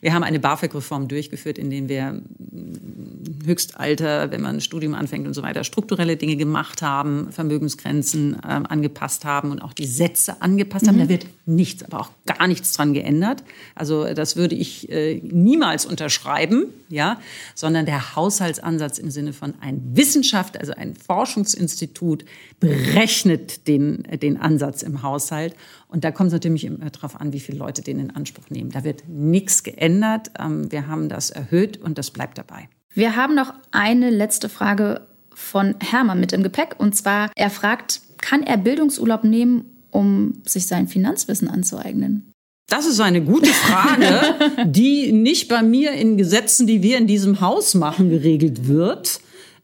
wir 0.00 0.12
haben 0.12 0.22
eine 0.22 0.38
BAföG-Reform 0.38 1.08
durchgeführt, 1.08 1.58
in 1.58 1.70
der 1.70 1.88
wir 1.88 2.12
mm, 2.12 3.46
Höchstalter, 3.46 4.30
wenn 4.30 4.42
man 4.42 4.56
ein 4.56 4.60
Studium 4.60 4.94
anfängt 4.94 5.26
und 5.26 5.34
so 5.34 5.42
weiter, 5.42 5.64
strukturelle 5.64 6.16
Dinge 6.16 6.36
gemacht 6.36 6.82
haben, 6.82 7.32
Vermögensgrenzen 7.32 8.34
äh, 8.34 8.46
angepasst 8.46 9.24
haben 9.24 9.50
und 9.50 9.60
auch 9.62 9.72
die 9.72 9.86
Sätze 9.86 10.42
angepasst 10.42 10.86
haben. 10.86 10.96
Mhm. 10.96 11.00
Da 11.00 11.08
wird 11.08 11.26
nichts, 11.46 11.82
aber 11.82 12.00
auch 12.00 12.10
gar 12.26 12.46
nichts 12.46 12.72
dran 12.72 12.92
geändert. 12.92 13.42
Also 13.74 14.12
das 14.12 14.36
würde 14.36 14.54
ich 14.54 14.90
äh, 14.90 15.20
niemals 15.24 15.86
unterschreiben, 15.86 16.66
ja, 16.90 17.20
sondern 17.54 17.86
der 17.86 18.16
Haushaltsansatz 18.16 18.98
im 18.98 19.10
Sinne 19.10 19.32
von 19.32 19.54
ein 19.60 19.80
Wissenschaft, 19.94 20.58
also 20.58 20.72
ein 20.72 20.94
Forschungsinstitut 20.94 22.24
berechnet 22.58 23.66
den, 23.66 24.02
den 24.20 24.36
Ansatz 24.36 24.82
im 24.82 24.89
Haushalt. 25.02 25.54
Und 25.88 26.04
da 26.04 26.10
kommt 26.10 26.28
es 26.28 26.32
natürlich 26.32 26.64
immer 26.64 26.90
darauf 26.90 27.20
an, 27.20 27.32
wie 27.32 27.40
viele 27.40 27.58
Leute 27.58 27.82
den 27.82 27.98
in 27.98 28.10
Anspruch 28.10 28.50
nehmen. 28.50 28.70
Da 28.70 28.84
wird 28.84 29.04
nichts 29.08 29.62
geändert. 29.62 30.30
Ähm, 30.38 30.70
wir 30.70 30.86
haben 30.86 31.08
das 31.08 31.30
erhöht 31.30 31.78
und 31.78 31.98
das 31.98 32.10
bleibt 32.10 32.38
dabei. 32.38 32.68
Wir 32.94 33.16
haben 33.16 33.34
noch 33.34 33.54
eine 33.70 34.10
letzte 34.10 34.48
Frage 34.48 35.02
von 35.32 35.74
Hermann 35.80 36.20
mit 36.20 36.32
im 36.32 36.42
Gepäck. 36.42 36.76
Und 36.78 36.96
zwar, 36.96 37.30
er 37.36 37.50
fragt, 37.50 38.00
kann 38.18 38.42
er 38.42 38.56
Bildungsurlaub 38.56 39.24
nehmen, 39.24 39.64
um 39.90 40.42
sich 40.46 40.66
sein 40.66 40.88
Finanzwissen 40.88 41.48
anzueignen? 41.48 42.32
Das 42.68 42.86
ist 42.86 43.00
eine 43.00 43.20
gute 43.20 43.50
Frage, 43.50 44.64
die 44.64 45.12
nicht 45.12 45.48
bei 45.48 45.62
mir 45.62 45.92
in 45.92 46.16
Gesetzen, 46.16 46.66
die 46.66 46.82
wir 46.82 46.98
in 46.98 47.08
diesem 47.08 47.40
Haus 47.40 47.74
machen, 47.74 48.10
geregelt 48.10 48.68
wird. 48.68 49.20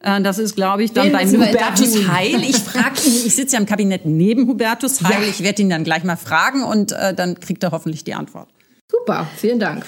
Äh, 0.06 0.22
das 0.22 0.38
ist, 0.38 0.54
glaube 0.54 0.84
ich, 0.84 0.92
dann 0.92 1.10
bei 1.10 1.26
Hubertus 1.26 2.06
Heil. 2.08 2.42
Ich 2.42 2.58
frage 2.58 3.00
ihn, 3.04 3.26
ich 3.26 3.34
sitze 3.34 3.56
ja 3.56 3.60
im 3.60 3.66
Kabinett 3.66 4.06
neben 4.06 4.46
Hubertus 4.46 5.02
Heil. 5.02 5.22
Ja. 5.22 5.28
Ich 5.28 5.42
werde 5.42 5.62
ihn 5.62 5.68
dann 5.68 5.82
gleich 5.82 6.04
mal 6.04 6.16
fragen 6.16 6.62
und 6.62 6.92
äh, 6.92 7.12
dann 7.12 7.40
kriegt 7.40 7.64
er 7.64 7.72
hoffentlich 7.72 8.04
die 8.04 8.14
Antwort. 8.14 8.48
Super, 8.90 9.26
vielen 9.36 9.58
Dank. 9.58 9.84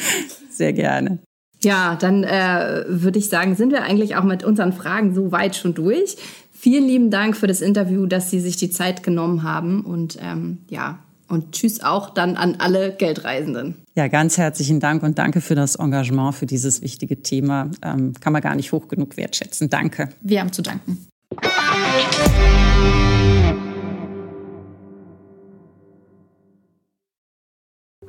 Sehr 0.50 0.74
gerne. 0.74 1.18
Ja, 1.62 1.96
dann 1.96 2.24
äh, 2.24 2.84
würde 2.88 3.18
ich 3.18 3.30
sagen, 3.30 3.54
sind 3.54 3.72
wir 3.72 3.82
eigentlich 3.82 4.16
auch 4.16 4.24
mit 4.24 4.44
unseren 4.44 4.74
Fragen 4.74 5.14
so 5.14 5.32
weit 5.32 5.56
schon 5.56 5.72
durch. 5.72 6.16
Vielen 6.52 6.86
lieben 6.86 7.10
Dank 7.10 7.34
für 7.34 7.46
das 7.46 7.62
Interview, 7.62 8.04
dass 8.04 8.30
Sie 8.30 8.40
sich 8.40 8.56
die 8.56 8.70
Zeit 8.70 9.02
genommen 9.02 9.44
haben 9.44 9.80
und 9.80 10.18
ähm, 10.20 10.58
ja, 10.68 10.98
und 11.26 11.52
tschüss 11.52 11.82
auch 11.82 12.10
dann 12.10 12.36
an 12.36 12.56
alle 12.58 12.92
Geldreisenden. 12.92 13.76
Ja, 13.96 14.08
ganz 14.08 14.38
herzlichen 14.38 14.80
Dank 14.80 15.04
und 15.04 15.18
danke 15.18 15.40
für 15.40 15.54
das 15.54 15.76
Engagement 15.76 16.34
für 16.34 16.46
dieses 16.46 16.82
wichtige 16.82 17.22
Thema. 17.22 17.70
Ähm, 17.80 18.12
kann 18.18 18.32
man 18.32 18.42
gar 18.42 18.56
nicht 18.56 18.72
hoch 18.72 18.88
genug 18.88 19.16
wertschätzen. 19.16 19.70
Danke. 19.70 20.08
Wir 20.20 20.40
haben 20.40 20.52
zu 20.52 20.62
danken. 20.62 21.06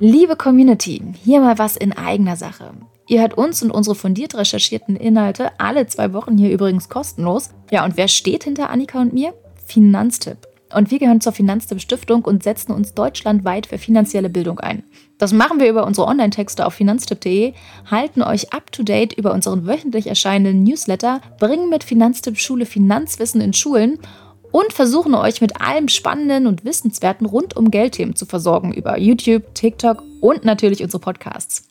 Liebe 0.00 0.34
Community, 0.34 1.02
hier 1.22 1.40
mal 1.40 1.56
was 1.56 1.76
in 1.76 1.92
eigener 1.92 2.34
Sache. 2.34 2.72
Ihr 3.08 3.20
hört 3.20 3.34
uns 3.34 3.62
und 3.62 3.70
unsere 3.70 3.94
fundiert 3.94 4.34
recherchierten 4.34 4.96
Inhalte 4.96 5.52
alle 5.60 5.86
zwei 5.86 6.12
Wochen 6.12 6.36
hier 6.36 6.50
übrigens 6.50 6.88
kostenlos. 6.88 7.50
Ja, 7.70 7.84
und 7.84 7.96
wer 7.96 8.08
steht 8.08 8.42
hinter 8.42 8.70
Annika 8.70 9.00
und 9.00 9.12
mir? 9.12 9.32
Finanztipp. 9.64 10.48
Und 10.74 10.90
wir 10.90 10.98
gehören 10.98 11.20
zur 11.20 11.32
Finanztipp 11.32 11.80
Stiftung 11.80 12.24
und 12.24 12.42
setzen 12.42 12.72
uns 12.72 12.92
deutschlandweit 12.92 13.66
für 13.66 13.78
finanzielle 13.78 14.28
Bildung 14.28 14.58
ein. 14.58 14.82
Das 15.18 15.32
machen 15.32 15.60
wir 15.60 15.70
über 15.70 15.86
unsere 15.86 16.06
Online-Texte 16.06 16.66
auf 16.66 16.74
finanztipp.de, 16.74 17.54
halten 17.90 18.22
euch 18.22 18.52
up-to-date 18.52 19.14
über 19.14 19.32
unseren 19.32 19.66
wöchentlich 19.66 20.08
erscheinenden 20.08 20.62
Newsletter, 20.62 21.20
bringen 21.38 21.70
mit 21.70 21.84
Finanztipp 21.84 22.38
Schule 22.38 22.66
Finanzwissen 22.66 23.40
in 23.40 23.54
Schulen 23.54 23.98
und 24.52 24.72
versuchen 24.72 25.14
euch 25.14 25.40
mit 25.40 25.60
allem 25.60 25.88
Spannenden 25.88 26.46
und 26.46 26.64
Wissenswerten 26.64 27.26
rund 27.26 27.56
um 27.56 27.70
Geldthemen 27.70 28.14
zu 28.14 28.26
versorgen 28.26 28.72
über 28.72 28.98
YouTube, 28.98 29.54
TikTok 29.54 30.02
und 30.20 30.44
natürlich 30.44 30.82
unsere 30.82 31.00
Podcasts. 31.00 31.66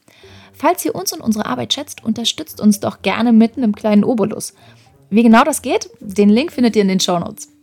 Falls 0.53 0.83
ihr 0.85 0.95
uns 0.95 1.13
und 1.13 1.21
unsere 1.21 1.45
Arbeit 1.45 1.73
schätzt, 1.73 2.03
unterstützt 2.03 2.61
uns 2.61 2.79
doch 2.79 3.01
gerne 3.01 3.31
mitten 3.31 3.61
im 3.61 3.75
kleinen 3.75 4.03
Obolus. 4.03 4.53
Wie 5.09 5.23
genau 5.23 5.43
das 5.43 5.61
geht, 5.61 5.89
den 5.99 6.29
Link 6.29 6.51
findet 6.51 6.75
ihr 6.75 6.81
in 6.81 6.87
den 6.87 6.99
Show 6.99 7.19
Notes. 7.19 7.54